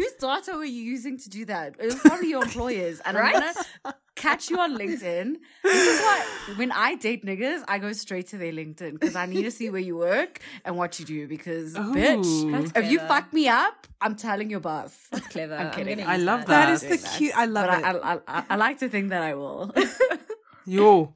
whose 0.00 0.12
data 0.12 0.52
were 0.56 0.64
you 0.64 0.82
using 0.82 1.18
to 1.18 1.28
do 1.28 1.44
that? 1.46 1.74
It 1.78 1.86
was 1.86 1.94
probably 1.96 2.30
your 2.30 2.42
employers. 2.42 3.00
And 3.04 3.18
I'm 3.18 3.32
gonna 3.32 3.54
catch 4.16 4.50
you 4.50 4.58
on 4.58 4.76
LinkedIn. 4.78 5.36
This 5.62 5.86
is 5.88 6.00
why 6.00 6.26
when 6.56 6.72
I 6.72 6.94
date 6.94 7.24
niggas, 7.24 7.64
I 7.68 7.78
go 7.78 7.92
straight 7.92 8.28
to 8.28 8.38
their 8.38 8.52
LinkedIn 8.52 8.92
because 8.98 9.16
I 9.16 9.26
need 9.26 9.42
to 9.42 9.50
see 9.50 9.68
where 9.70 9.80
you 9.80 9.96
work 9.96 10.40
and 10.64 10.76
what 10.76 10.98
you 10.98 11.04
do. 11.04 11.28
Because 11.28 11.76
Ooh. 11.76 11.94
bitch, 11.94 12.52
That's 12.52 12.72
if 12.86 12.90
you 12.90 12.98
fuck 13.00 13.32
me 13.32 13.48
up, 13.48 13.86
I'm 14.00 14.16
telling 14.16 14.48
your 14.50 14.60
boss. 14.60 15.08
That's 15.10 15.26
clever. 15.28 15.54
I'm 15.54 15.66
I'm 15.66 15.72
kidding. 15.72 16.00
I 16.02 16.16
love 16.16 16.46
That 16.46 16.66
that. 16.66 16.82
is 16.82 17.02
the 17.02 17.08
cute. 17.18 17.36
I 17.36 17.44
love 17.46 17.66
but 17.66 17.78
it. 17.80 17.84
I, 17.84 18.14
I, 18.14 18.18
I, 18.26 18.44
I 18.50 18.56
like 18.56 18.78
to 18.78 18.88
think 18.88 19.10
that 19.10 19.22
I 19.22 19.34
will. 19.34 19.72
Yo. 20.64 21.14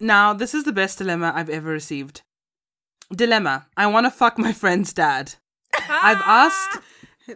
Now, 0.00 0.32
this 0.32 0.54
is 0.54 0.64
the 0.64 0.72
best 0.72 0.98
dilemma 0.98 1.32
I've 1.34 1.48
ever 1.48 1.70
received. 1.70 2.22
Dilemma. 3.14 3.66
I 3.76 3.86
want 3.86 4.06
to 4.06 4.10
fuck 4.10 4.38
my 4.38 4.52
friend's 4.52 4.92
dad. 4.92 5.34
I've 5.88 6.20
asked. 6.24 6.80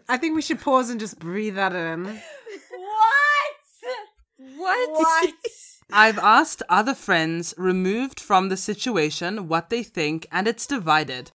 I 0.09 0.17
think 0.17 0.35
we 0.35 0.43
should 0.43 0.61
pause 0.61 0.91
and 0.91 1.01
just 1.01 1.19
breathe 1.19 1.57
that 1.57 1.75
in. 1.75 2.05
What? 2.05 2.21
What? 4.57 4.91
What? 4.91 5.35
I've 5.91 6.19
asked 6.19 6.63
other 6.69 6.95
friends 6.95 7.55
removed 7.57 8.21
from 8.21 8.49
the 8.49 8.57
situation 8.59 9.49
what 9.49 9.71
they 9.71 9.83
think, 9.83 10.27
and 10.31 10.47
it's 10.47 10.67
divided. 10.67 11.31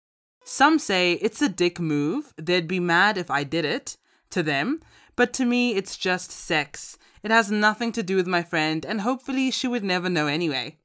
Some 0.43 0.79
say 0.79 1.13
it's 1.13 1.41
a 1.41 1.49
dick 1.49 1.79
move, 1.79 2.33
they'd 2.35 2.67
be 2.67 2.79
mad 2.79 3.17
if 3.17 3.29
I 3.29 3.43
did 3.43 3.65
it 3.65 3.97
to 4.31 4.41
them, 4.41 4.81
but 5.15 5.33
to 5.33 5.45
me, 5.45 5.75
it's 5.75 5.97
just 5.97 6.31
sex. 6.31 6.97
It 7.21 7.29
has 7.29 7.51
nothing 7.51 7.91
to 7.91 8.01
do 8.01 8.15
with 8.15 8.25
my 8.25 8.41
friend, 8.41 8.85
and 8.85 9.01
hopefully, 9.01 9.51
she 9.51 9.67
would 9.67 9.83
never 9.83 10.09
know 10.09 10.25
anyway. 10.25 10.77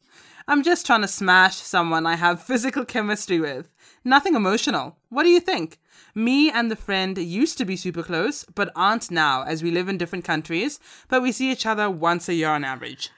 I'm 0.46 0.62
just 0.62 0.84
trying 0.84 1.00
to 1.00 1.08
smash 1.08 1.56
someone 1.56 2.04
I 2.06 2.16
have 2.16 2.42
physical 2.46 2.84
chemistry 2.84 3.40
with. 3.40 3.70
Nothing 4.04 4.34
emotional. 4.34 4.96
What 5.08 5.22
do 5.22 5.30
you 5.30 5.40
think? 5.40 5.78
Me 6.14 6.50
and 6.50 6.70
the 6.70 6.76
friend 6.76 7.16
used 7.16 7.56
to 7.58 7.64
be 7.64 7.76
super 7.76 8.02
close, 8.02 8.44
but 8.54 8.70
aren't 8.76 9.10
now 9.10 9.42
as 9.44 9.62
we 9.62 9.70
live 9.70 9.88
in 9.88 9.96
different 9.96 10.24
countries, 10.24 10.78
but 11.08 11.22
we 11.22 11.32
see 11.32 11.50
each 11.50 11.64
other 11.64 11.88
once 11.88 12.28
a 12.28 12.34
year 12.34 12.50
on 12.50 12.64
average. 12.64 13.10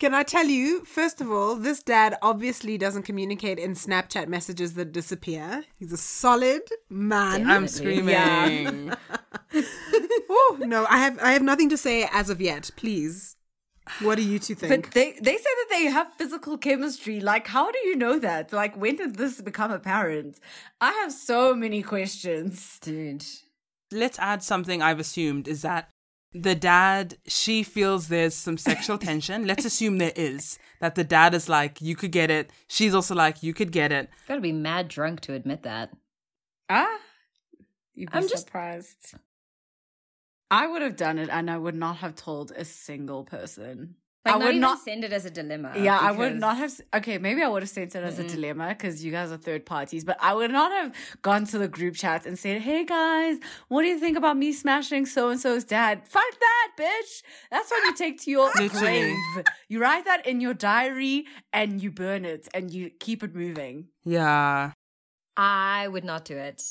Can 0.00 0.14
I 0.14 0.24
tell 0.24 0.46
you, 0.46 0.84
first 0.84 1.20
of 1.20 1.30
all, 1.30 1.54
this 1.54 1.80
dad 1.82 2.16
obviously 2.22 2.76
doesn't 2.76 3.04
communicate 3.04 3.58
in 3.58 3.74
Snapchat 3.74 4.26
messages 4.26 4.74
that 4.74 4.90
disappear. 4.90 5.64
He's 5.78 5.92
a 5.92 5.96
solid 5.96 6.62
man. 6.90 7.48
I'm 7.48 7.68
screaming. 7.68 8.92
oh 10.28 10.56
no, 10.58 10.86
I 10.88 10.98
have 10.98 11.20
I 11.20 11.32
have 11.32 11.42
nothing 11.42 11.68
to 11.68 11.76
say 11.76 12.08
as 12.10 12.30
of 12.30 12.40
yet. 12.40 12.70
Please, 12.74 13.36
what 14.00 14.16
do 14.16 14.22
you 14.22 14.38
two 14.38 14.54
think? 14.54 14.84
But 14.84 14.92
they, 14.94 15.12
they 15.20 15.36
say 15.36 15.42
that 15.42 15.66
they 15.70 15.84
have 15.84 16.14
physical 16.16 16.56
chemistry. 16.58 17.20
Like, 17.20 17.48
how 17.48 17.70
do 17.70 17.78
you 17.84 17.96
know 17.96 18.18
that? 18.18 18.52
Like, 18.52 18.76
when 18.76 18.96
did 18.96 19.16
this 19.16 19.40
become 19.40 19.70
apparent? 19.70 20.38
I 20.80 20.92
have 20.92 21.12
so 21.12 21.54
many 21.54 21.82
questions. 21.82 22.78
Dude. 22.80 23.24
Let's 23.90 24.18
add 24.18 24.42
something 24.42 24.80
I've 24.82 25.00
assumed 25.00 25.48
is 25.48 25.62
that 25.62 25.90
the 26.32 26.54
dad, 26.54 27.18
she 27.26 27.62
feels 27.62 28.08
there's 28.08 28.34
some 28.34 28.56
sexual 28.56 28.96
tension. 29.08 29.46
Let's 29.46 29.64
assume 29.66 29.98
there 29.98 30.12
is. 30.16 30.58
That 30.80 30.94
the 30.94 31.04
dad 31.04 31.34
is 31.34 31.48
like, 31.48 31.80
you 31.82 31.94
could 31.94 32.10
get 32.12 32.30
it. 32.30 32.50
She's 32.68 32.94
also 32.94 33.14
like, 33.14 33.42
you 33.42 33.52
could 33.52 33.70
get 33.72 33.92
it. 33.92 34.08
Gotta 34.26 34.40
be 34.40 34.52
mad 34.52 34.88
drunk 34.88 35.20
to 35.22 35.34
admit 35.34 35.62
that. 35.64 35.90
Ah, 36.70 36.98
you'd 37.94 38.10
be 38.10 38.16
I'm 38.16 38.28
just- 38.28 38.46
surprised. 38.46 39.14
I 40.52 40.66
would 40.66 40.82
have 40.82 40.96
done 40.96 41.18
it, 41.18 41.28
and 41.30 41.50
I 41.50 41.56
would 41.56 41.74
not 41.74 41.96
have 42.04 42.14
told 42.14 42.52
a 42.54 42.64
single 42.64 43.24
person. 43.24 43.96
Like, 44.24 44.34
I 44.36 44.38
not 44.38 44.44
would 44.44 44.48
even 44.50 44.60
not. 44.60 44.78
send 44.80 45.02
it 45.02 45.12
as 45.12 45.24
a 45.24 45.30
dilemma. 45.30 45.72
Yeah, 45.76 45.98
I 45.98 46.12
would 46.12 46.38
not 46.38 46.56
have. 46.58 46.72
Okay, 46.94 47.18
maybe 47.18 47.42
I 47.42 47.48
would 47.48 47.62
have 47.62 47.70
sent 47.70 47.96
it 47.96 48.04
as 48.04 48.20
a 48.20 48.24
dilemma 48.24 48.68
because 48.68 49.04
you 49.04 49.10
guys 49.10 49.32
are 49.32 49.36
third 49.36 49.66
parties, 49.66 50.04
but 50.04 50.16
I 50.20 50.32
would 50.32 50.52
not 50.52 50.70
have 50.70 50.94
gone 51.22 51.44
to 51.46 51.58
the 51.58 51.66
group 51.66 51.96
chat 51.96 52.24
and 52.24 52.38
said, 52.38 52.60
"Hey 52.60 52.84
guys, 52.84 53.38
what 53.66 53.82
do 53.82 53.88
you 53.88 53.98
think 53.98 54.16
about 54.16 54.36
me 54.36 54.52
smashing 54.52 55.06
so 55.06 55.30
and 55.30 55.40
so's 55.40 55.64
dad?" 55.64 56.06
Fuck 56.06 56.32
that, 56.38 56.68
bitch. 56.78 57.22
That's 57.50 57.68
what 57.70 57.82
you 57.82 57.94
take 57.94 58.20
to 58.22 58.30
your 58.30 58.48
grave. 58.68 59.16
You 59.68 59.80
write 59.80 60.04
that 60.04 60.24
in 60.24 60.40
your 60.40 60.54
diary 60.54 61.24
and 61.52 61.82
you 61.82 61.90
burn 61.90 62.24
it 62.24 62.46
and 62.54 62.70
you 62.70 62.90
keep 62.90 63.24
it 63.24 63.34
moving. 63.34 63.88
Yeah. 64.04 64.72
I 65.36 65.88
would 65.88 66.04
not 66.04 66.24
do 66.26 66.36
it. 66.36 66.62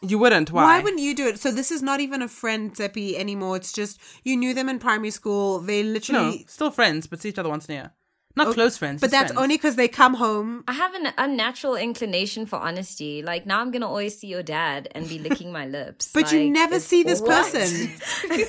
You 0.00 0.18
wouldn't. 0.18 0.52
Why? 0.52 0.62
Why 0.64 0.82
wouldn't 0.82 1.02
you 1.02 1.14
do 1.14 1.26
it? 1.26 1.38
So 1.40 1.50
this 1.50 1.70
is 1.72 1.82
not 1.82 1.98
even 2.00 2.22
a 2.22 2.28
friend 2.28 2.72
Zeppi 2.74 3.14
anymore. 3.16 3.56
It's 3.56 3.72
just 3.72 4.00
you 4.22 4.36
knew 4.36 4.54
them 4.54 4.68
in 4.68 4.78
primary 4.78 5.10
school. 5.10 5.58
They 5.58 5.82
No, 5.82 5.90
literally, 5.90 6.44
still 6.48 6.70
friends, 6.70 7.06
but 7.08 7.20
see 7.20 7.30
each 7.30 7.38
other 7.38 7.48
once 7.48 7.66
in 7.66 7.74
a 7.74 7.78
year. 7.78 7.90
Not 8.36 8.48
oh, 8.48 8.52
close 8.52 8.76
friends. 8.78 9.00
but 9.00 9.10
that's 9.10 9.32
friends. 9.32 9.42
only 9.42 9.56
because 9.56 9.74
they 9.74 9.88
come 9.88 10.14
home. 10.14 10.62
I 10.68 10.72
have 10.74 10.94
an 10.94 11.08
unnatural 11.18 11.74
inclination 11.74 12.46
for 12.46 12.56
honesty. 12.56 13.20
Like 13.20 13.46
now, 13.46 13.60
I'm 13.60 13.72
gonna 13.72 13.88
always 13.88 14.16
see 14.16 14.28
your 14.28 14.44
dad 14.44 14.86
and 14.92 15.08
be 15.08 15.18
licking 15.18 15.50
my 15.50 15.66
lips. 15.66 16.12
But 16.14 16.30
you 16.30 16.48
never 16.48 16.78
see 16.78 17.02
this 17.02 17.20
What? 17.20 17.30
person. 17.52 17.90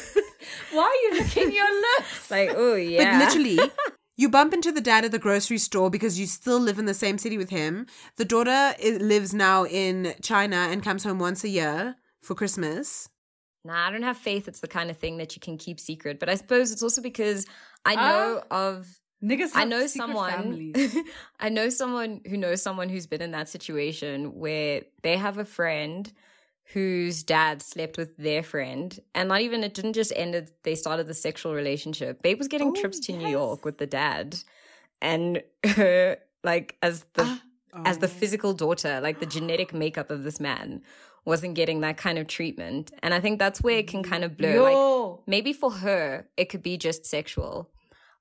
Why 0.72 0.84
are 0.84 1.00
you 1.16 1.24
licking 1.24 1.52
your 1.52 1.82
lips? 1.82 2.30
Like, 2.30 2.52
oh 2.56 2.76
yeah. 2.76 3.18
But 3.18 3.26
literally, 3.26 3.60
you 4.20 4.28
bump 4.28 4.54
into 4.54 4.70
the 4.74 4.82
dad 4.82 5.06
at 5.06 5.12
the 5.12 5.18
grocery 5.18 5.58
store 5.58 5.90
because 5.90 6.20
you 6.20 6.26
still 6.26 6.60
live 6.60 6.78
in 6.78 6.84
the 6.84 6.94
same 6.94 7.18
city 7.18 7.38
with 7.38 7.50
him. 7.50 7.88
The 8.18 8.26
daughter 8.26 8.52
i- 8.52 8.98
lives 9.00 9.34
now 9.34 9.66
in 9.66 10.14
China 10.22 10.58
and 10.58 10.84
comes 10.84 11.06
home 11.06 11.20
once 11.20 11.46
a 11.46 11.48
year 11.48 11.96
for 12.22 12.36
Christmas. 12.36 13.08
Nah, 13.64 13.88
I 13.88 13.92
don't 13.92 14.04
have 14.04 14.18
faith. 14.18 14.50
It's 14.50 14.60
the 14.60 14.68
kind 14.68 14.90
of 14.90 14.98
thing 14.98 15.20
that 15.20 15.38
you 15.38 15.40
can 15.40 15.58
keep 15.58 15.80
secret. 15.80 16.20
But 16.20 16.28
I 16.28 16.36
suppose 16.36 16.74
it's 16.74 16.84
also 16.84 17.02
because 17.02 17.46
I 17.86 17.96
ah, 17.96 18.10
know 18.10 18.44
of. 18.52 19.00
Niggas 19.24 19.54
have 19.54 19.56
I 19.56 19.64
know 19.64 19.88
someone. 19.88 20.74
I 21.40 21.48
know 21.48 21.70
someone 21.70 22.20
who 22.28 22.36
knows 22.36 22.62
someone 22.62 22.90
who's 22.90 23.08
been 23.08 23.22
in 23.22 23.32
that 23.32 23.48
situation 23.48 24.36
where 24.36 24.82
they 25.02 25.16
have 25.16 25.38
a 25.38 25.46
friend 25.46 26.12
whose 26.74 27.24
dad 27.24 27.62
slept 27.62 27.98
with 27.98 28.16
their 28.18 28.44
friend, 28.44 29.00
and 29.16 29.30
not 29.30 29.42
even 29.42 29.64
it 29.64 29.74
didn't 29.74 29.94
just 29.94 30.14
end. 30.16 30.36
it- 30.36 30.54
They 30.64 30.76
started 30.76 31.08
the 31.08 31.14
sexual 31.14 31.54
relationship. 31.54 32.22
Babe 32.22 32.38
was 32.38 32.48
getting 32.48 32.70
Oh, 32.70 32.76
trips 32.82 33.00
to 33.02 33.14
New. 33.14 33.28
York 33.28 33.66
with 33.66 33.78
the 33.80 33.88
dad, 33.88 34.38
and 35.02 35.42
her 35.66 36.18
like 36.44 36.78
as 36.82 37.06
the 37.14 37.24
Ah. 37.24 37.42
as 37.86 37.98
the 38.00 38.08
physical 38.08 38.54
daughter, 38.54 39.00
like 39.02 39.20
the 39.20 39.26
genetic 39.26 39.74
makeup 39.84 40.10
of 40.10 40.24
this 40.24 40.40
man 40.40 40.82
wasn't 41.26 41.54
getting 41.56 41.82
that 41.82 41.98
kind 41.98 42.18
of 42.18 42.28
treatment. 42.28 42.92
And 43.04 43.14
I 43.14 43.20
think 43.20 43.40
that's 43.40 43.62
where 43.62 43.78
it 43.80 43.88
can 43.88 44.04
kind 44.04 44.24
of 44.24 44.38
blur. 44.38 44.62
Like 44.62 45.20
maybe 45.28 45.54
for 45.54 45.72
her 45.72 46.28
it 46.38 46.46
could 46.50 46.64
be 46.64 46.78
just 46.78 47.06
sexual, 47.06 47.70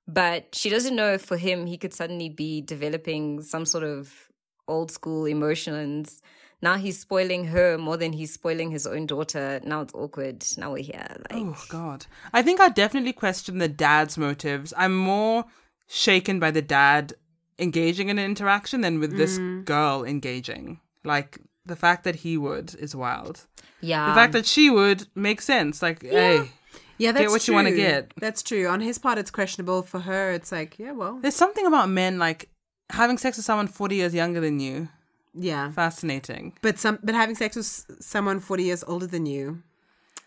but 0.07 0.53
she 0.55 0.69
doesn't 0.69 0.95
know 0.95 1.13
if 1.13 1.21
for 1.23 1.37
him 1.37 1.65
he 1.67 1.77
could 1.77 1.93
suddenly 1.93 2.29
be 2.29 2.61
developing 2.61 3.41
some 3.41 3.65
sort 3.65 3.83
of 3.83 4.29
old 4.67 4.91
school 4.91 5.25
emotions. 5.25 6.21
Now 6.61 6.75
he's 6.75 6.99
spoiling 6.99 7.45
her 7.45 7.77
more 7.77 7.95
than 7.95 8.13
he's 8.13 8.33
spoiling 8.33 8.71
his 8.71 8.85
own 8.85 9.05
daughter. 9.05 9.61
Now 9.63 9.81
it's 9.81 9.93
awkward. 9.93 10.45
Now 10.57 10.73
we're 10.73 10.83
here. 10.83 11.07
Like 11.29 11.41
Oh 11.41 11.57
God. 11.69 12.05
I 12.33 12.41
think 12.41 12.59
I 12.59 12.69
definitely 12.69 13.13
question 13.13 13.59
the 13.59 13.69
dad's 13.69 14.17
motives. 14.17 14.73
I'm 14.77 14.95
more 14.95 15.45
shaken 15.87 16.39
by 16.39 16.51
the 16.51 16.61
dad 16.61 17.13
engaging 17.57 18.09
in 18.09 18.19
an 18.19 18.25
interaction 18.25 18.81
than 18.81 18.99
with 18.99 19.15
this 19.17 19.39
mm. 19.39 19.63
girl 19.65 20.03
engaging. 20.03 20.79
Like 21.03 21.39
the 21.65 21.75
fact 21.75 22.03
that 22.03 22.15
he 22.15 22.37
would 22.37 22.75
is 22.75 22.95
wild. 22.95 23.45
yeah. 23.79 24.09
The 24.09 24.15
fact 24.15 24.33
that 24.33 24.45
she 24.45 24.69
would 24.69 25.07
makes 25.15 25.45
sense. 25.45 25.81
Like, 25.81 26.03
hey, 26.03 26.49
Yeah, 26.97 27.13
that's 27.13 27.31
what 27.31 27.47
you 27.47 27.53
wanna 27.53 27.71
get. 27.71 28.13
That's 28.17 28.43
true. 28.43 28.67
On 28.67 28.81
his 28.81 28.97
part, 28.97 29.17
it's 29.17 29.31
questionable. 29.31 29.83
For 29.83 30.01
her, 30.01 30.31
it's 30.31 30.51
like, 30.51 30.77
yeah, 30.77 30.91
well, 30.91 31.19
there's 31.21 31.35
something 31.35 31.65
about 31.65 31.87
men 31.89 32.19
like 32.19 32.49
having 32.89 33.17
sex 33.17 33.37
with 33.37 33.45
someone 33.45 33.67
40 33.67 33.95
years 33.95 34.13
younger 34.13 34.41
than 34.41 34.59
you. 34.59 34.89
Yeah. 35.33 35.71
Fascinating. 35.71 36.53
But 36.61 36.79
some, 36.79 36.99
but 37.03 37.15
having 37.15 37.35
sex 37.35 37.55
with 37.55 38.03
someone 38.03 38.39
forty 38.39 38.63
years 38.63 38.83
older 38.87 39.07
than 39.07 39.25
you, 39.25 39.63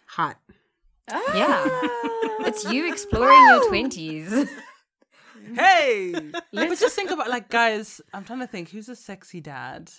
hot. 0.07 0.39
Ah. 1.11 1.37
yeah. 1.37 2.47
it's 2.47 2.71
you 2.71 2.89
exploring 2.89 3.39
your 3.49 3.69
twenties. 3.69 4.49
Hey, 5.55 6.15
but 6.53 6.79
just 6.79 6.95
think 6.95 7.11
about 7.11 7.29
like 7.29 7.49
guys. 7.49 8.01
I'm 8.15 8.25
trying 8.25 8.39
to 8.39 8.47
think 8.47 8.71
who's 8.71 8.89
a 8.89 8.97
sexy 8.97 9.41
dad. 9.41 9.91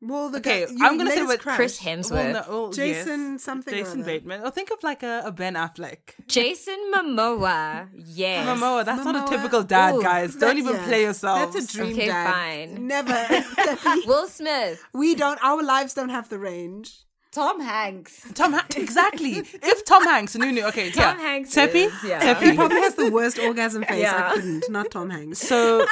Well, 0.00 0.28
the 0.30 0.38
Okay, 0.38 0.64
guy- 0.64 0.70
you 0.72 0.86
I'm 0.86 0.96
gonna 0.96 1.10
say 1.10 1.22
us 1.22 1.26
what 1.26 1.40
crash. 1.40 1.56
Chris 1.56 1.80
Hemsworth. 1.80 2.10
Well, 2.12 2.32
no, 2.32 2.44
oh, 2.46 2.72
Jason 2.72 3.32
yes. 3.32 3.42
something 3.42 3.74
Jason 3.74 4.00
other. 4.02 4.06
Bateman. 4.12 4.42
Or 4.44 4.50
think 4.52 4.70
of 4.70 4.80
like 4.84 5.02
a, 5.02 5.22
a 5.24 5.32
Ben 5.32 5.54
Affleck. 5.54 5.98
Jason 6.28 6.78
Momoa. 6.94 7.88
Yes. 7.94 8.46
Momoa, 8.46 8.84
that's 8.84 9.04
not 9.04 9.16
a 9.16 9.28
typical 9.36 9.64
dad, 9.64 9.96
Ooh, 9.96 10.02
guys. 10.02 10.36
Don't 10.36 10.56
even 10.58 10.74
yeah. 10.76 10.84
play 10.86 11.02
yourself. 11.02 11.52
That's 11.52 11.72
a 11.74 11.76
dream 11.76 11.94
Okay, 11.94 12.06
dad. 12.06 12.32
fine. 12.32 12.86
Never. 12.86 13.26
Will 14.06 14.28
Smith. 14.28 14.84
we 14.92 15.16
don't. 15.16 15.42
Our 15.42 15.62
lives 15.64 15.94
don't 15.94 16.10
have 16.10 16.28
the 16.28 16.38
range. 16.38 16.98
Tom 17.32 17.60
Hanks. 17.60 18.26
Tom 18.34 18.52
Hanks, 18.52 18.76
exactly. 18.76 19.32
if 19.32 19.84
Tom 19.84 20.02
Hanks, 20.04 20.34
Nunu, 20.36 20.62
okay, 20.68 20.90
Tom 20.90 21.18
yeah. 21.18 21.22
Hanks 21.22 21.54
Tshepi, 21.54 21.86
is, 21.86 21.92
yeah. 22.04 22.20
He 22.40 22.46
Tshepi. 22.52 22.56
probably 22.56 22.80
has 22.80 22.94
the 22.94 23.10
worst 23.10 23.38
orgasm 23.38 23.82
face. 23.84 24.00
Yeah. 24.00 24.30
I 24.30 24.34
couldn't. 24.34 24.70
Not 24.70 24.90
Tom 24.90 25.10
Hanks. 25.10 25.38
So, 25.40 25.84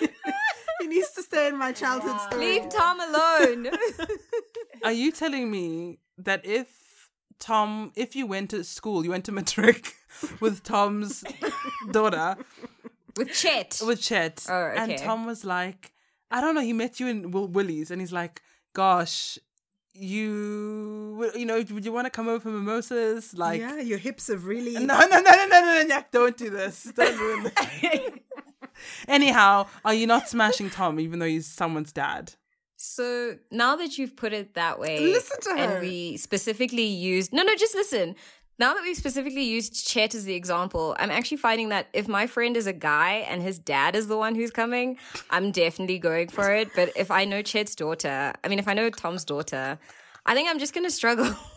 He 0.80 0.88
needs 0.88 1.10
to 1.12 1.22
stay 1.22 1.48
in 1.48 1.56
my 1.56 1.72
childhood 1.72 2.20
story. 2.20 2.44
Leave 2.60 2.68
Tom 2.68 3.00
alone. 3.00 3.68
are 4.84 4.92
you 4.92 5.12
telling 5.12 5.50
me 5.50 5.98
that 6.18 6.44
if 6.44 7.08
Tom, 7.38 7.92
if 7.96 8.14
you 8.14 8.26
went 8.26 8.50
to 8.50 8.62
school, 8.64 9.02
you 9.04 9.10
went 9.10 9.24
to 9.24 9.32
matric 9.32 9.94
with 10.40 10.62
Tom's 10.62 11.24
daughter, 11.90 12.36
With 13.16 13.32
Chet. 13.32 13.80
with 13.86 14.00
Chet, 14.02 14.44
Oh, 14.48 14.72
and. 14.76 14.98
Tom 14.98 15.24
was 15.24 15.44
like, 15.44 15.92
I 16.30 16.40
don't 16.42 16.54
know, 16.54 16.60
he 16.60 16.72
met 16.74 17.00
you 17.00 17.06
in 17.06 17.30
Will- 17.30 17.48
Willie's, 17.48 17.90
and 17.90 18.00
he's 18.00 18.12
like, 18.12 18.42
gosh, 18.74 19.38
you 19.94 21.30
you 21.34 21.46
know, 21.46 21.56
would 21.70 21.84
you 21.84 21.92
want 21.92 22.06
to 22.06 22.10
come 22.10 22.28
over 22.28 22.40
for 22.40 22.48
mimosas? 22.50 23.32
Like, 23.36 23.60
yeah, 23.60 23.80
your 23.80 23.98
hips 23.98 24.26
have 24.28 24.44
really. 24.46 24.72
no, 24.74 24.80
no, 24.98 25.06
no, 25.06 25.20
no, 25.20 25.46
no, 25.46 25.60
no, 25.60 25.82
no, 25.86 26.04
don't 26.10 26.36
do 26.36 26.50
this. 26.50 26.92
Don't 26.94 27.16
ruin 27.18 27.44
this. 27.44 28.10
Anyhow, 29.08 29.66
are 29.84 29.94
you 29.94 30.06
not 30.06 30.28
smashing 30.28 30.70
Tom 30.70 30.98
even 31.00 31.18
though 31.18 31.26
he's 31.26 31.46
someone's 31.46 31.92
dad? 31.92 32.34
So 32.76 33.36
now 33.50 33.76
that 33.76 33.98
you've 33.98 34.16
put 34.16 34.32
it 34.32 34.54
that 34.54 34.78
way, 34.78 35.00
Listen 35.00 35.40
to 35.42 35.50
her. 35.50 35.56
and 35.56 35.80
we 35.80 36.16
specifically 36.16 36.84
used 36.84 37.32
no, 37.32 37.42
no, 37.42 37.54
just 37.56 37.74
listen. 37.74 38.14
Now 38.58 38.72
that 38.74 38.82
we've 38.84 38.96
specifically 38.96 39.42
used 39.42 39.84
Chet 39.88 40.14
as 40.14 40.24
the 40.26 40.34
example, 40.34 40.94
I'm 41.00 41.10
actually 41.10 41.38
finding 41.38 41.70
that 41.70 41.88
if 41.92 42.06
my 42.06 42.28
friend 42.28 42.56
is 42.56 42.68
a 42.68 42.72
guy 42.72 43.24
and 43.28 43.42
his 43.42 43.58
dad 43.58 43.96
is 43.96 44.06
the 44.06 44.16
one 44.16 44.36
who's 44.36 44.52
coming, 44.52 44.96
I'm 45.30 45.50
definitely 45.50 45.98
going 45.98 46.28
for 46.28 46.52
it. 46.54 46.68
But 46.76 46.92
if 46.94 47.10
I 47.10 47.24
know 47.24 47.42
Chet's 47.42 47.74
daughter, 47.74 48.32
I 48.44 48.48
mean, 48.48 48.60
if 48.60 48.68
I 48.68 48.74
know 48.74 48.90
Tom's 48.90 49.24
daughter, 49.24 49.76
I 50.24 50.34
think 50.34 50.48
I'm 50.48 50.60
just 50.60 50.72
going 50.72 50.84
to 50.86 50.90
struggle. 50.92 51.34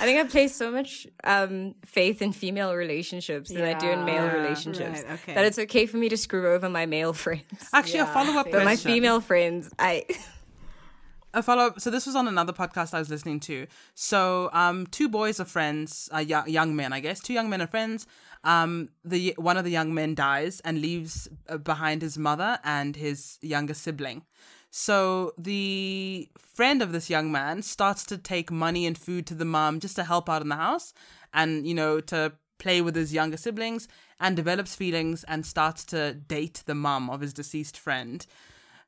I 0.00 0.04
think 0.04 0.18
I 0.20 0.24
place 0.24 0.54
so 0.54 0.70
much 0.70 1.06
um, 1.24 1.74
faith 1.84 2.22
in 2.22 2.32
female 2.32 2.74
relationships 2.74 3.50
than 3.50 3.62
I 3.62 3.74
do 3.74 3.88
in 3.88 4.04
male 4.04 4.24
Yeah, 4.24 4.32
relationships. 4.32 5.02
right, 5.02 5.12
okay. 5.20 5.34
That 5.34 5.44
it's 5.44 5.58
okay 5.58 5.86
for 5.86 5.96
me 5.96 6.08
to 6.08 6.16
screw 6.16 6.52
over 6.52 6.68
my 6.68 6.86
male 6.86 7.12
friends. 7.24 7.44
Actually, 7.72 8.00
a 8.00 8.06
follow 8.06 8.38
up 8.38 8.50
But 8.50 8.64
my 8.64 8.76
female 8.76 9.20
friends, 9.20 9.70
I. 9.78 10.04
a 11.34 11.42
follow 11.42 11.66
up. 11.66 11.80
So 11.80 11.90
this 11.90 12.06
was 12.06 12.16
on 12.16 12.26
another 12.28 12.52
podcast 12.52 12.94
I 12.94 12.98
was 12.98 13.08
listening 13.10 13.40
to. 13.40 13.66
So 13.94 14.50
um, 14.52 14.86
two 14.86 15.08
boys 15.08 15.38
are 15.40 15.44
friends, 15.44 16.08
uh, 16.12 16.18
young, 16.18 16.48
young 16.48 16.74
men, 16.74 16.92
I 16.92 17.00
guess. 17.00 17.20
Two 17.20 17.32
young 17.32 17.48
men 17.48 17.62
are 17.62 17.66
friends. 17.68 18.06
Um, 18.42 18.88
the 19.04 19.34
one 19.36 19.56
of 19.56 19.64
the 19.64 19.70
young 19.70 19.92
men 19.94 20.14
dies 20.14 20.60
and 20.64 20.80
leaves 20.80 21.28
uh, 21.48 21.58
behind 21.58 22.02
his 22.02 22.16
mother 22.16 22.58
and 22.64 22.96
his 22.96 23.38
younger 23.42 23.74
sibling. 23.74 24.22
So 24.70 25.32
the 25.36 26.28
friend 26.38 26.80
of 26.80 26.92
this 26.92 27.10
young 27.10 27.32
man 27.32 27.62
starts 27.62 28.04
to 28.06 28.16
take 28.16 28.50
money 28.50 28.86
and 28.86 28.96
food 28.96 29.26
to 29.26 29.34
the 29.34 29.44
mom 29.44 29.80
just 29.80 29.96
to 29.96 30.04
help 30.04 30.28
out 30.28 30.42
in 30.42 30.48
the 30.48 30.56
house, 30.56 30.94
and 31.34 31.66
you 31.66 31.74
know 31.74 32.00
to 32.00 32.32
play 32.58 32.80
with 32.80 32.94
his 32.94 33.12
younger 33.12 33.36
siblings, 33.36 33.88
and 34.20 34.36
develops 34.36 34.76
feelings 34.76 35.24
and 35.24 35.44
starts 35.44 35.84
to 35.86 36.14
date 36.14 36.62
the 36.66 36.74
mom 36.74 37.10
of 37.10 37.20
his 37.20 37.32
deceased 37.32 37.76
friend. 37.76 38.26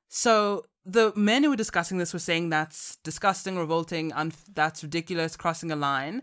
So 0.09 0.65
the 0.85 1.13
men 1.17 1.43
who 1.43 1.51
were 1.51 1.57
discussing 1.57 1.99
this 1.99 2.13
were 2.13 2.19
saying 2.19 2.51
that's 2.51 2.97
disgusting, 2.97 3.59
revolting, 3.59 4.13
un- 4.13 4.33
that's 4.55 4.83
ridiculous, 4.83 5.37
crossing 5.37 5.73
a 5.73 5.77
line. 5.77 6.23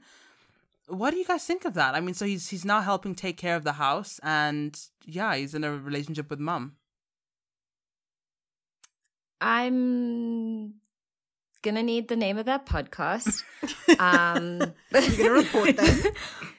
What 0.88 1.12
do 1.12 1.18
you 1.18 1.26
guys 1.26 1.46
think 1.46 1.66
of 1.66 1.74
that? 1.74 1.96
I 1.96 2.00
mean, 2.00 2.14
so 2.14 2.26
he's 2.26 2.50
he's 2.50 2.66
now 2.66 2.82
helping 2.82 3.14
take 3.14 3.38
care 3.38 3.56
of 3.56 3.64
the 3.64 3.74
house, 3.74 4.20
and 4.24 4.80
yeah, 5.06 5.36
he's 5.36 5.54
in 5.54 5.64
a 5.64 5.76
relationship 5.76 6.30
with 6.30 6.40
mum. 6.40 6.78
I'm 9.42 10.76
gonna 11.62 11.84
need 11.84 12.08
the 12.08 12.16
name 12.16 12.38
of 12.38 12.46
that 12.46 12.66
podcast. 12.66 13.44
Um, 14.00 14.62
You're 14.94 15.18
gonna 15.18 15.32
report 15.32 15.76
them. 15.76 15.98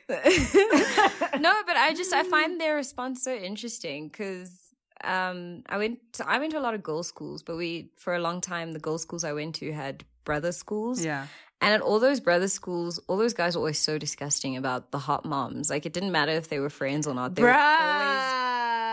no, 1.41 1.55
but 1.67 1.77
I 1.77 1.95
just 1.97 2.13
I 2.13 2.25
find 2.25 2.61
their 2.61 2.75
response 2.75 3.23
so 3.23 3.33
interesting 3.33 4.09
because 4.09 4.75
um, 5.05 5.63
I 5.69 5.79
went 5.79 6.01
to, 6.15 6.29
I 6.29 6.39
went 6.39 6.51
to 6.53 6.59
a 6.59 6.61
lot 6.61 6.75
of 6.75 6.83
girls' 6.83 7.07
schools, 7.07 7.43
but 7.43 7.57
we 7.57 7.91
for 7.97 8.15
a 8.15 8.19
long 8.19 8.41
time 8.41 8.73
the 8.73 8.81
girls' 8.81 9.03
schools 9.03 9.25
I 9.25 9.33
went 9.33 9.55
to 9.57 9.73
had 9.73 10.05
brother 10.25 10.53
schools. 10.53 11.05
Yeah. 11.05 11.29
And 11.63 11.73
at 11.75 11.81
all 11.81 12.01
those 12.01 12.21
brother 12.21 12.49
schools, 12.49 12.99
all 13.07 13.17
those 13.17 13.35
guys 13.35 13.55
were 13.55 13.61
always 13.61 13.79
so 13.79 13.97
disgusting 13.97 14.57
about 14.57 14.91
the 14.91 14.99
hot 14.99 15.25
moms. 15.25 15.71
Like 15.71 15.87
it 15.87 15.93
didn't 15.93 16.13
matter 16.13 16.33
if 16.33 16.49
they 16.49 16.59
were 16.59 16.71
friends 16.71 17.07
or 17.07 17.15
not. 17.15 17.37
They 17.37 17.43
were 17.43 17.55
always 17.55 18.31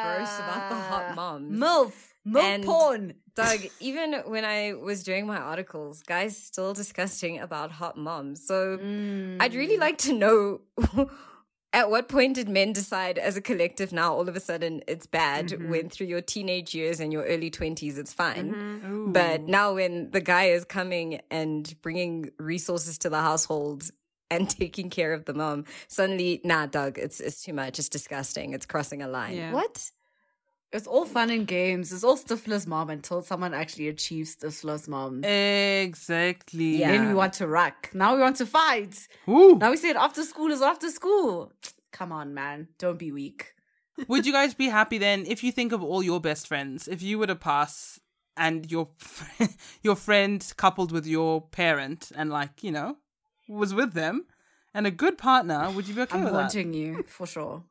gross 0.06 0.40
about 0.40 0.70
the 0.70 0.76
hot 0.76 1.16
moms. 1.16 1.60
MILF. 1.60 2.14
MILF 2.28 2.44
And- 2.44 2.64
porn. 2.64 3.14
Doug, 3.36 3.60
even 3.80 4.14
when 4.26 4.44
I 4.44 4.74
was 4.74 5.04
doing 5.04 5.28
my 5.28 5.38
articles, 5.38 6.02
guys 6.02 6.36
still 6.36 6.74
disgusting 6.74 7.38
about 7.40 7.72
hot 7.72 7.96
moms. 7.96 8.44
So 8.44 8.80
I'd 9.40 9.54
really 9.54 9.78
mm. 9.78 9.80
like 9.80 10.00
to 10.00 10.14
know 10.14 10.62
at 11.74 11.92
what 11.92 12.08
point 12.08 12.36
did 12.36 12.50
men 12.50 12.74
decide 12.74 13.18
as 13.20 13.38
a 13.38 13.42
collective 13.42 13.92
now 13.92 14.14
all 14.14 14.28
of 14.28 14.36
a 14.36 14.40
sudden 14.40 14.82
it's 14.88 15.06
bad 15.06 15.50
mm-hmm. 15.50 15.70
when 15.70 15.90
through 15.90 16.08
your 16.08 16.22
teenage 16.22 16.74
years 16.74 17.00
and 17.00 17.14
your 17.14 17.24
early 17.26 17.52
20s 17.52 17.98
it's 17.98 18.14
fine. 18.14 18.54
Mm-hmm. 18.54 19.12
But 19.12 19.44
now 19.44 19.76
when 19.76 20.10
the 20.12 20.22
guy 20.22 20.46
is 20.46 20.66
coming 20.66 21.22
and 21.30 21.74
bringing 21.82 22.32
resources 22.40 22.98
to 23.00 23.10
the 23.10 23.22
household 23.22 23.92
and 24.32 24.50
taking 24.62 24.90
care 24.90 25.14
of 25.14 25.26
the 25.26 25.34
mom, 25.34 25.66
suddenly, 25.88 26.42
nah, 26.44 26.66
Doug, 26.66 26.98
it's, 26.98 27.20
it's 27.20 27.44
too 27.44 27.54
much. 27.54 27.78
It's 27.78 27.90
disgusting. 27.90 28.54
It's 28.54 28.66
crossing 28.66 29.02
a 29.04 29.08
line. 29.08 29.36
Yeah. 29.36 29.52
What? 29.54 29.92
It's 30.78 30.86
all 30.86 31.06
fun 31.06 31.32
and 31.32 31.48
games. 31.48 31.92
It's 31.92 32.04
all 32.04 32.18
Stifler's 32.18 32.68
mom 32.68 32.92
until 32.92 33.24
someone 33.24 33.54
actually 33.56 33.88
achieves 33.88 34.36
Stifler's 34.36 34.88
mom. 34.88 35.24
Exactly. 35.24 36.78
Yeah. 36.78 36.92
Then 36.92 37.08
we 37.08 37.16
want 37.16 37.34
to 37.34 37.48
rack. 37.48 37.90
Now 37.96 38.16
we 38.16 38.22
want 38.22 38.36
to 38.38 38.46
fight. 38.46 39.08
Ooh. 39.28 39.58
Now 39.58 39.72
we 39.72 39.78
said 39.78 39.96
after 39.96 40.22
school 40.24 40.52
is 40.52 40.62
after 40.62 40.90
school. 40.90 41.52
Come 41.92 42.12
on, 42.12 42.36
man. 42.36 42.68
Don't 42.78 43.00
be 43.00 43.12
weak. 43.12 43.56
Would 44.08 44.28
you 44.28 44.32
guys 44.32 44.54
be 44.54 44.68
happy 44.68 45.00
then 45.00 45.26
if 45.26 45.44
you 45.44 45.52
think 45.52 45.72
of 45.72 45.84
all 45.84 46.04
your 46.04 46.22
best 46.22 46.48
friends? 46.48 46.88
If 46.88 47.02
you 47.02 47.18
were 47.18 47.26
to 47.28 47.36
pass 47.36 48.00
and 48.38 48.72
your 48.72 48.90
your 49.82 49.96
friend 49.96 50.54
coupled 50.58 50.92
with 50.92 51.08
your 51.08 51.42
parent 51.42 52.12
and 52.16 52.30
like 52.30 52.62
you 52.64 52.72
know 52.72 52.98
was 53.50 53.74
with 53.74 53.94
them 53.94 54.26
and 54.76 54.86
a 54.86 54.92
good 54.92 55.18
partner, 55.18 55.72
would 55.72 55.88
you 55.88 55.96
be 55.96 56.02
okay 56.02 56.20
I'm 56.20 56.24
with 56.26 56.34
that? 56.34 56.40
haunting 56.42 56.76
you 56.76 57.04
for 57.08 57.26
sure. 57.26 57.64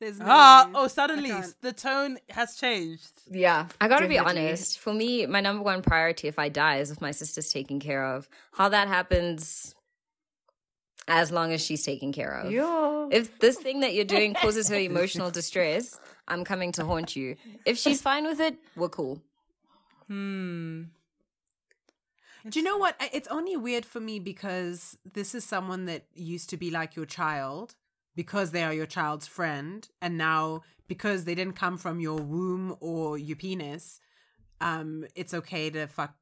There's 0.00 0.18
no 0.18 0.26
Ah, 0.28 0.70
oh, 0.74 0.88
suddenly 0.88 1.32
the 1.60 1.72
tone 1.72 2.18
has 2.30 2.56
changed. 2.56 3.12
Yeah. 3.30 3.68
I 3.80 3.88
gotta 3.88 4.08
be 4.08 4.18
honest. 4.18 4.78
For 4.78 4.92
me, 4.92 5.26
my 5.26 5.40
number 5.40 5.62
one 5.62 5.82
priority 5.82 6.28
if 6.28 6.38
I 6.38 6.48
die 6.48 6.78
is 6.78 6.90
if 6.90 7.00
my 7.00 7.12
sister's 7.12 7.50
taken 7.50 7.80
care 7.80 8.04
of. 8.04 8.28
How 8.52 8.68
that 8.68 8.88
happens, 8.88 9.74
as 11.06 11.30
long 11.30 11.52
as 11.52 11.64
she's 11.64 11.84
taken 11.84 12.12
care 12.12 12.32
of. 12.32 12.50
Yo. 12.50 13.08
If 13.12 13.38
this 13.38 13.56
thing 13.56 13.80
that 13.80 13.94
you're 13.94 14.04
doing 14.04 14.34
causes 14.42 14.68
her 14.68 14.76
emotional 14.76 15.30
distress, 15.30 15.98
I'm 16.26 16.44
coming 16.44 16.72
to 16.72 16.84
haunt 16.84 17.14
you. 17.14 17.36
If 17.64 17.78
she's 17.78 18.02
fine 18.08 18.26
with 18.26 18.40
it, 18.40 18.56
we're 18.76 18.88
cool. 18.88 19.20
Hmm. 20.08 20.84
Do 22.46 22.58
you 22.58 22.64
know 22.64 22.76
what? 22.76 22.96
It's 23.12 23.28
only 23.28 23.56
weird 23.56 23.86
for 23.86 24.00
me 24.00 24.18
because 24.18 24.98
this 25.10 25.34
is 25.34 25.44
someone 25.44 25.86
that 25.86 26.04
used 26.14 26.50
to 26.50 26.58
be 26.58 26.70
like 26.70 26.94
your 26.94 27.06
child 27.06 27.74
because 28.16 28.50
they 28.52 28.62
are 28.64 28.72
your 28.72 28.86
child's 28.86 29.26
friend, 29.26 29.88
and 30.02 30.16
now 30.18 30.62
because 30.88 31.24
they 31.24 31.34
didn't 31.34 31.54
come 31.54 31.78
from 31.78 32.00
your 32.00 32.18
womb 32.20 32.76
or 32.80 33.16
your 33.18 33.36
penis, 33.36 34.00
um, 34.60 35.04
it's 35.14 35.34
okay 35.34 35.70
to 35.70 35.86
fuck 35.86 36.14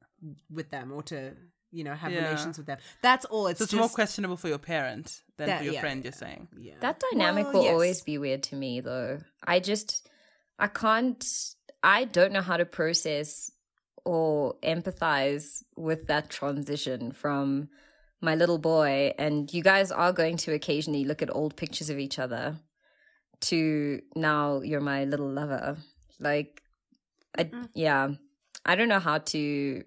with 0.49 0.69
them 0.69 0.91
or 0.91 1.03
to 1.03 1.33
you 1.71 1.83
know 1.83 1.93
have 1.95 2.11
Yeah. 2.11 2.23
relations 2.25 2.57
with 2.57 2.67
them. 2.67 2.77
That's 3.01 3.25
all. 3.25 3.47
It's 3.47 3.59
So 3.59 3.63
it's 3.63 3.71
just 3.71 3.79
more 3.79 3.89
questionable 3.89 4.37
for 4.37 4.47
your 4.47 4.59
parent 4.59 5.23
than 5.37 5.47
That- 5.47 5.57
for 5.59 5.63
your 5.65 5.73
yeah, 5.73 5.79
friend. 5.81 5.99
yeah. 5.99 6.03
You're 6.05 6.11
saying. 6.13 6.47
yeah. 6.57 6.73
That 6.81 7.01
dynamic 7.11 7.45
Well, 7.45 7.53
will 7.53 7.63
yes. 7.63 7.71
always 7.73 8.01
be 8.01 8.17
weird 8.17 8.43
to 8.43 8.55
me, 8.55 8.79
though. 8.79 9.19
I 9.45 9.59
just, 9.59 10.07
I 10.59 10.67
can't, 10.67 11.23
I 11.81 12.05
don't 12.05 12.31
know 12.31 12.41
how 12.43 12.57
to 12.57 12.65
process 12.65 13.51
or 14.05 14.55
empathize 14.63 15.63
with 15.75 16.07
that 16.07 16.29
transition 16.29 17.11
from 17.11 17.69
my 18.23 18.35
little 18.35 18.57
boy. 18.57 19.13
And 19.19 19.53
you 19.53 19.61
guys 19.61 19.91
are 19.91 20.11
going 20.11 20.37
to 20.37 20.53
occasionally 20.53 21.03
look 21.03 21.21
at 21.21 21.33
old 21.33 21.55
pictures 21.55 21.89
of 21.89 21.99
each 21.99 22.17
other 22.17 22.57
to 23.41 24.01
now 24.15 24.61
you're 24.61 24.81
my 24.81 25.03
little 25.03 25.29
lover. 25.29 25.77
Like, 26.19 26.61
I, 27.37 27.43
mm. 27.43 27.67
yeah, 27.73 28.09
I 28.65 28.75
don't 28.75 28.87
know 28.87 28.99
how 28.99 29.17
to 29.17 29.83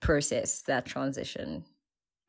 process 0.00 0.60
that 0.62 0.84
transition, 0.84 1.64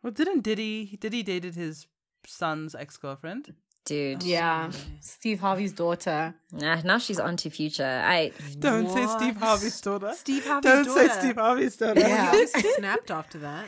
Well, 0.01 0.13
didn't 0.13 0.41
Diddy 0.41 0.97
Diddy 0.99 1.23
dated 1.23 1.55
his 1.55 1.87
son's 2.25 2.73
ex 2.73 2.97
girlfriend? 2.97 3.53
dude. 3.85 4.23
Oh, 4.23 4.25
yeah. 4.25 4.71
Steve 4.99 5.39
Harvey's 5.39 5.71
daughter. 5.71 6.33
Nah, 6.51 6.81
now 6.83 6.97
she's 6.97 7.19
on 7.19 7.37
to 7.37 7.49
future. 7.51 8.01
I 8.03 8.31
Don't 8.57 8.89
say 8.89 9.05
Steve 9.05 9.37
Harvey's 9.37 9.79
daughter. 9.79 10.13
Steve 10.15 10.45
Harvey's 10.45 10.71
daughter. 10.71 10.83
Don't 10.83 11.09
say. 11.09 11.19
Steve 11.19 11.35
Harvey's 11.35 11.77
daughter. 11.77 11.99
Yeah. 11.99 12.31
He 12.31 12.41
obviously 12.43 12.71
snapped 12.77 13.11
after 13.11 13.37
that. 13.39 13.67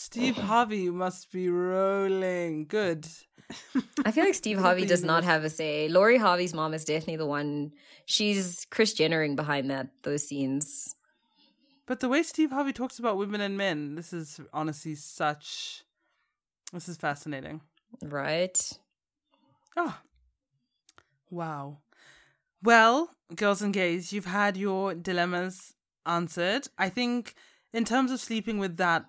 Steve 0.00 0.38
Harvey 0.38 0.88
must 0.88 1.30
be 1.30 1.50
rolling. 1.50 2.64
Good. 2.64 3.06
I 4.06 4.10
feel 4.10 4.24
like 4.24 4.34
Steve 4.34 4.58
Harvey 4.66 4.86
does 4.86 5.04
not 5.04 5.24
have 5.24 5.44
a 5.44 5.50
say. 5.50 5.90
Lori 5.90 6.16
Harvey's 6.16 6.54
mom 6.54 6.72
is 6.72 6.86
definitely 6.86 7.16
the 7.16 7.26
one. 7.26 7.72
She's 8.06 8.66
Kris 8.70 8.94
Jennering 8.94 9.36
behind 9.36 9.70
that 9.70 9.88
those 10.02 10.26
scenes. 10.26 10.96
But 11.84 12.00
the 12.00 12.08
way 12.08 12.22
Steve 12.22 12.50
Harvey 12.50 12.72
talks 12.72 12.98
about 12.98 13.18
women 13.18 13.42
and 13.42 13.58
men, 13.58 13.94
this 13.94 14.14
is 14.14 14.40
honestly 14.54 14.94
such. 14.94 15.84
This 16.72 16.88
is 16.88 16.96
fascinating. 16.96 17.60
Right? 18.02 18.58
Oh. 19.76 19.98
Wow. 21.28 21.80
Well, 22.62 23.10
girls 23.36 23.60
and 23.60 23.74
gays, 23.74 24.14
you've 24.14 24.24
had 24.24 24.56
your 24.56 24.94
dilemmas 24.94 25.74
answered. 26.06 26.68
I 26.78 26.88
think 26.88 27.34
in 27.74 27.84
terms 27.84 28.10
of 28.10 28.18
sleeping 28.18 28.58
with 28.58 28.78
that, 28.78 29.04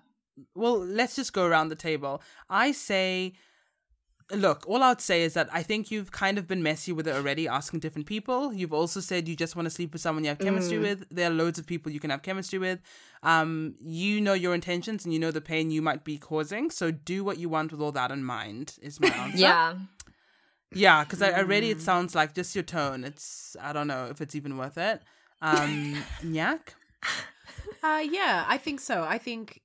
well, 0.54 0.78
let's 0.78 1.16
just 1.16 1.32
go 1.32 1.44
around 1.44 1.68
the 1.68 1.76
table. 1.76 2.22
I 2.48 2.72
say 2.72 3.34
look, 4.30 4.64
all 4.66 4.82
I 4.82 4.90
would 4.90 5.00
say 5.00 5.22
is 5.22 5.34
that 5.34 5.48
I 5.52 5.62
think 5.62 5.90
you've 5.90 6.10
kind 6.10 6.38
of 6.38 6.46
been 6.46 6.62
messy 6.62 6.92
with 6.92 7.06
it 7.06 7.14
already, 7.14 7.46
asking 7.48 7.80
different 7.80 8.06
people. 8.06 8.52
You've 8.52 8.72
also 8.72 9.00
said 9.00 9.28
you 9.28 9.36
just 9.36 9.56
want 9.56 9.66
to 9.66 9.70
sleep 9.70 9.92
with 9.92 10.00
someone 10.00 10.24
you 10.24 10.30
have 10.30 10.38
chemistry 10.38 10.78
with. 10.78 11.06
There 11.10 11.30
are 11.30 11.34
loads 11.34 11.58
of 11.58 11.66
people 11.66 11.92
you 11.92 12.00
can 12.00 12.10
have 12.10 12.22
chemistry 12.22 12.58
with. 12.58 12.80
Um, 13.22 13.74
you 13.80 14.20
know 14.20 14.32
your 14.32 14.54
intentions 14.54 15.04
and 15.04 15.12
you 15.12 15.20
know 15.20 15.30
the 15.30 15.40
pain 15.40 15.70
you 15.70 15.82
might 15.82 16.04
be 16.04 16.18
causing. 16.18 16.70
So 16.70 16.90
do 16.90 17.24
what 17.24 17.38
you 17.38 17.48
want 17.48 17.72
with 17.72 17.80
all 17.80 17.92
that 17.92 18.10
in 18.10 18.24
mind. 18.24 18.76
Is 18.80 19.00
my 19.00 19.08
answer. 19.16 19.38
Yeah. 19.38 19.74
Yeah, 20.74 21.04
because 21.04 21.20
I 21.20 21.32
already 21.32 21.70
it 21.70 21.82
sounds 21.82 22.14
like 22.14 22.34
just 22.34 22.54
your 22.54 22.64
tone. 22.64 23.04
It's 23.04 23.56
I 23.60 23.74
don't 23.74 23.86
know 23.86 24.06
if 24.06 24.22
it's 24.22 24.34
even 24.34 24.56
worth 24.56 24.78
it. 24.78 25.02
Um, 25.42 26.02
Nyak. 26.22 26.74
Uh, 27.82 28.02
yeah, 28.10 28.44
I 28.48 28.56
think 28.58 28.80
so. 28.80 29.02
I 29.02 29.18
think, 29.18 29.60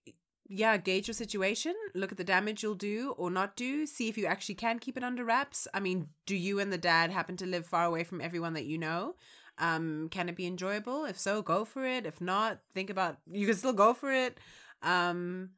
yeah, 0.50 0.78
gauge 0.78 1.08
your 1.08 1.14
situation, 1.14 1.74
look 1.94 2.12
at 2.12 2.18
the 2.18 2.24
damage 2.24 2.64
you'll 2.64 2.76
do 2.76 3.14
or 3.18 3.30
not 3.30 3.56
do, 3.56 3.86
see 3.86 4.08
if 4.08 4.18
you 4.18 4.26
actually 4.26 4.56
can 4.56 4.80
keep 4.80 4.98
it 4.98 5.04
under 5.04 5.24
wraps. 5.26 5.68
I 5.74 5.80
mean, 5.80 6.08
do 6.26 6.36
you 6.36 6.60
and 6.60 6.72
the 6.72 6.78
dad 6.78 7.12
happen 7.12 7.38
to 7.38 7.46
live 7.46 7.66
far 7.66 7.86
away 7.86 8.04
from 8.04 8.22
everyone 8.22 8.54
that 8.54 8.66
you 8.66 8.78
know? 8.78 9.16
Um, 9.58 10.08
can 10.10 10.30
it 10.30 10.36
be 10.36 10.46
enjoyable? 10.46 11.06
If 11.06 11.20
so, 11.20 11.42
go 11.42 11.66
for 11.66 11.86
it. 11.86 12.06
If 12.06 12.22
not, 12.22 12.60
think 12.74 12.90
about 12.90 13.18
you 13.30 13.48
can 13.48 13.56
still 13.56 13.74
go 13.74 13.94
for 13.94 14.12
it. 14.12 14.40
Um, 14.84 15.50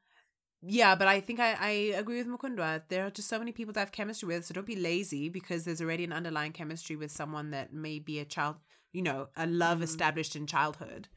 yeah, 0.61 0.95
but 0.95 1.07
I 1.07 1.19
think 1.19 1.39
I, 1.39 1.53
I 1.53 1.69
agree 1.97 2.21
with 2.21 2.27
Mukundwa. 2.27 2.81
There 2.89 3.05
are 3.05 3.11
just 3.11 3.29
so 3.29 3.39
many 3.39 3.51
people 3.51 3.73
to 3.73 3.79
have 3.79 3.91
chemistry 3.91 4.27
with, 4.27 4.45
so 4.45 4.53
don't 4.53 4.65
be 4.65 4.75
lazy 4.75 5.29
because 5.29 5.65
there's 5.65 5.81
already 5.81 6.03
an 6.03 6.13
underlying 6.13 6.51
chemistry 6.51 6.95
with 6.95 7.11
someone 7.11 7.51
that 7.51 7.73
may 7.73 7.99
be 7.99 8.19
a 8.19 8.25
child, 8.25 8.55
you 8.91 9.01
know, 9.01 9.27
a 9.37 9.45
love 9.45 9.81
established 9.81 10.35
in 10.35 10.47
childhood. 10.47 11.07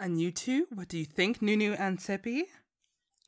And 0.00 0.20
you 0.20 0.30
two, 0.30 0.66
what 0.74 0.88
do 0.88 0.98
you 0.98 1.04
think, 1.04 1.42
Nunu 1.42 1.72
and 1.72 1.98
Tshepi? 1.98 2.42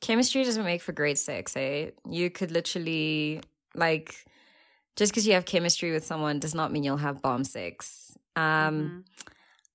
Chemistry 0.01 0.43
doesn't 0.43 0.65
make 0.65 0.81
for 0.81 0.91
great 0.91 1.17
sex, 1.17 1.55
eh? 1.55 1.91
You 2.09 2.29
could 2.29 2.51
literally, 2.51 3.41
like, 3.73 4.25
just 4.95 5.11
because 5.11 5.25
you 5.25 5.33
have 5.33 5.45
chemistry 5.45 5.91
with 5.91 6.05
someone 6.05 6.39
does 6.39 6.53
not 6.53 6.71
mean 6.71 6.83
you'll 6.83 6.97
have 6.97 7.21
bomb 7.21 7.43
sex. 7.43 8.17
Um, 8.35 9.05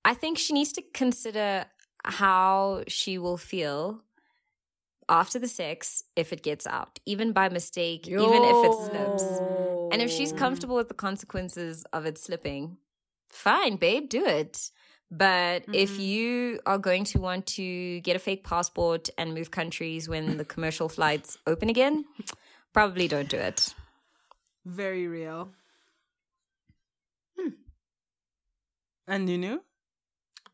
I 0.05 0.13
think 0.13 0.37
she 0.37 0.53
needs 0.53 0.71
to 0.73 0.81
consider 0.93 1.65
how 2.03 2.83
she 2.87 3.17
will 3.17 3.37
feel 3.37 4.01
after 5.09 5.37
the 5.39 5.47
sex 5.47 6.03
if 6.15 6.31
it 6.31 6.41
gets 6.41 6.65
out, 6.65 6.99
even 7.05 7.33
by 7.33 7.49
mistake, 7.49 8.07
even 8.07 8.43
if 8.43 8.65
it 8.65 8.73
slips. 8.89 9.23
And 9.91 10.01
if 10.01 10.09
she's 10.09 10.31
comfortable 10.31 10.75
with 10.75 10.87
the 10.87 10.93
consequences 10.93 11.83
of 11.91 12.05
it 12.05 12.17
slipping, 12.17 12.77
fine, 13.29 13.75
babe, 13.75 14.07
do 14.07 14.25
it. 14.25 14.71
But 15.11 15.65
if 15.73 15.99
you 15.99 16.61
are 16.65 16.77
going 16.77 17.03
to 17.05 17.19
want 17.19 17.45
to 17.47 17.99
get 17.99 18.15
a 18.15 18.19
fake 18.19 18.45
passport 18.45 19.09
and 19.17 19.33
move 19.33 19.51
countries 19.51 20.07
when 20.07 20.37
the 20.37 20.45
commercial 20.45 20.87
flights 20.87 21.37
open 21.45 21.69
again, 21.69 22.05
probably 22.71 23.09
don't 23.09 23.27
do 23.27 23.35
it. 23.37 23.73
Very 24.65 25.07
real. 25.07 25.49
And 29.07 29.29
you 29.29 29.37
Nunu? 29.37 29.59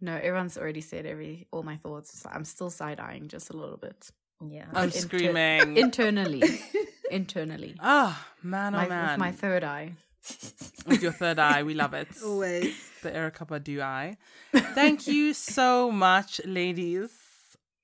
No, 0.01 0.15
everyone's 0.15 0.57
already 0.57 0.81
said 0.81 1.05
every 1.05 1.47
all 1.51 1.61
my 1.61 1.75
thoughts. 1.77 2.19
So 2.19 2.29
I'm 2.31 2.45
still 2.45 2.71
side 2.71 2.99
eyeing 2.99 3.27
just 3.27 3.51
a 3.51 3.57
little 3.57 3.77
bit. 3.77 4.09
Yeah. 4.43 4.65
I'm 4.73 4.85
Inter- 4.85 4.99
screaming. 4.99 5.77
Internally. 5.85 6.43
Internally. 7.11 7.75
Ah, 7.79 8.27
man, 8.41 8.73
oh 8.73 8.79
My, 8.79 8.87
man. 8.87 9.09
with 9.11 9.19
my 9.19 9.31
third 9.31 9.63
eye. 9.63 9.93
with 10.87 11.01
your 11.01 11.11
third 11.11 11.39
eye. 11.39 11.63
We 11.63 11.73
love 11.73 11.93
it. 11.93 12.07
Always. 12.23 12.75
The 13.01 13.11
Erykah 13.11 13.47
Badu 13.47 13.81
eye. 13.81 14.17
Thank 14.53 15.07
you 15.07 15.33
so 15.33 15.91
much, 15.91 16.41
ladies 16.45 17.11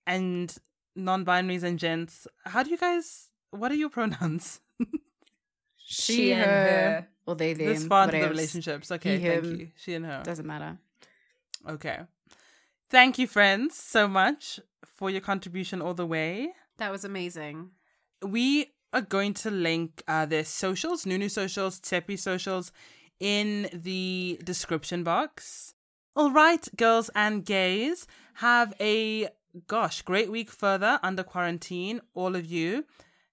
and 0.06 0.56
non-binaries 0.96 1.64
and 1.64 1.80
gents. 1.80 2.28
How 2.46 2.64
do 2.64 2.70
you 2.70 2.78
guys? 2.78 3.30
What 3.52 3.72
are 3.72 3.76
your 3.76 3.90
pronouns? 3.90 4.60
She 5.86 6.32
and 6.34 6.42
her. 6.44 7.08
Or 7.28 7.36
they, 7.36 7.54
them. 7.54 7.68
this 7.68 7.86
far 7.86 8.06
into 8.06 8.20
the 8.20 8.30
relationships. 8.30 8.92
Okay, 8.92 9.20
He, 9.20 9.28
thank 9.28 9.46
him. 9.46 9.60
you. 9.60 9.68
She 9.78 9.94
and 9.94 10.06
her. 10.06 10.22
Doesn't 10.24 10.46
matter. 10.48 10.78
Okay. 11.70 12.00
Thank 12.90 13.20
you, 13.20 13.28
friends, 13.28 13.76
so 13.76 14.08
much 14.08 14.60
for 14.86 15.10
your 15.10 15.22
contribution 15.22 15.82
all 15.82 15.94
the 15.94 16.06
way. 16.06 16.50
That 16.78 16.92
was 16.92 17.04
amazing. 17.06 17.72
we 18.26 18.72
are 18.94 19.02
going 19.02 19.34
to 19.34 19.52
link 19.52 20.04
uh, 20.08 20.26
their 20.26 20.46
socials, 20.46 21.06
Nunu 21.06 21.28
socials, 21.28 21.80
Tshepi 21.80 22.18
socials, 22.18 22.72
in 23.20 23.70
the 23.74 24.40
description 24.44 25.04
box. 25.04 25.74
All 26.16 26.32
right, 26.32 26.68
girls 26.78 27.10
and 27.16 27.44
gays, 27.44 28.06
have 28.36 28.74
a 28.80 29.30
gosh, 29.68 30.02
great 30.04 30.32
week 30.32 30.52
further 30.52 31.00
under 31.04 31.24
quarantine, 31.24 32.02
all 32.14 32.36
of 32.36 32.46
you. 32.46 32.86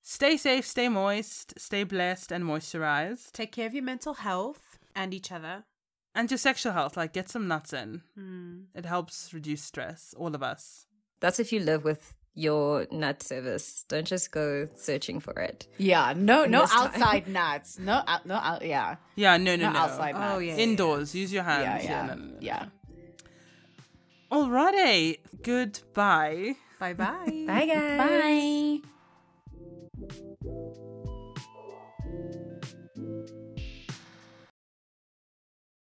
Stay 0.02 0.36
safe, 0.36 0.66
stay 0.66 0.88
moist, 0.88 1.54
stay 1.58 1.84
blessed 1.84 2.32
and 2.32 2.44
moisturized. 2.44 3.32
Take 3.32 3.52
care 3.52 3.66
of 3.66 3.74
your 3.74 3.84
mental 3.84 4.14
health 4.14 4.78
and 4.96 5.12
each 5.12 5.30
other. 5.30 5.64
And 6.14 6.30
your 6.30 6.38
sexual 6.38 6.72
health, 6.72 6.96
like 6.96 7.12
get 7.12 7.28
some 7.28 7.46
nuts 7.46 7.72
in. 7.72 8.02
It 8.74 8.86
helps 8.86 9.32
reduce 9.32 9.62
stress, 9.62 10.14
all 10.16 10.34
of 10.34 10.42
us. 10.42 10.86
That's 11.20 11.38
if 11.38 11.52
you 11.52 11.60
live 11.60 11.84
with 11.84 12.14
your 12.34 12.86
nut 12.90 13.22
service. 13.22 13.84
Don't 13.88 14.06
just 14.06 14.30
go 14.30 14.68
searching 14.74 15.20
for 15.20 15.32
it. 15.40 15.66
Yeah, 15.78 16.14
no, 16.16 16.44
no 16.44 16.62
this 16.62 16.70
time. 16.70 16.86
outside 16.86 17.28
nuts. 17.40 17.78
No, 17.78 18.02
out, 18.06 18.26
no, 18.26 18.34
out. 18.36 18.64
Yeah, 18.64 18.96
Yeah, 19.16 19.36
no, 19.36 19.56
no, 19.56 19.66
no, 19.66 19.72
no. 19.72 19.78
outside 19.78 20.14
oh, 20.14 20.18
nuts. 20.20 20.34
Oh, 20.36 20.38
yeah. 20.38 20.56
Indoors, 20.56 21.14
use 21.14 21.32
your 21.32 21.44
yeah, 21.44 21.58
hands. 21.72 21.84
yeah, 21.84 22.06
no, 22.06 22.14
no, 22.14 22.24
no. 22.24 22.36
yeah. 22.40 22.66
Alrighty, 24.30 25.18
goodbye. 25.42 26.54
Bye 26.78 26.94
bye. 26.94 27.44
Bye, 27.46 27.66
guys. 27.66 27.98
Bye. 27.98 28.88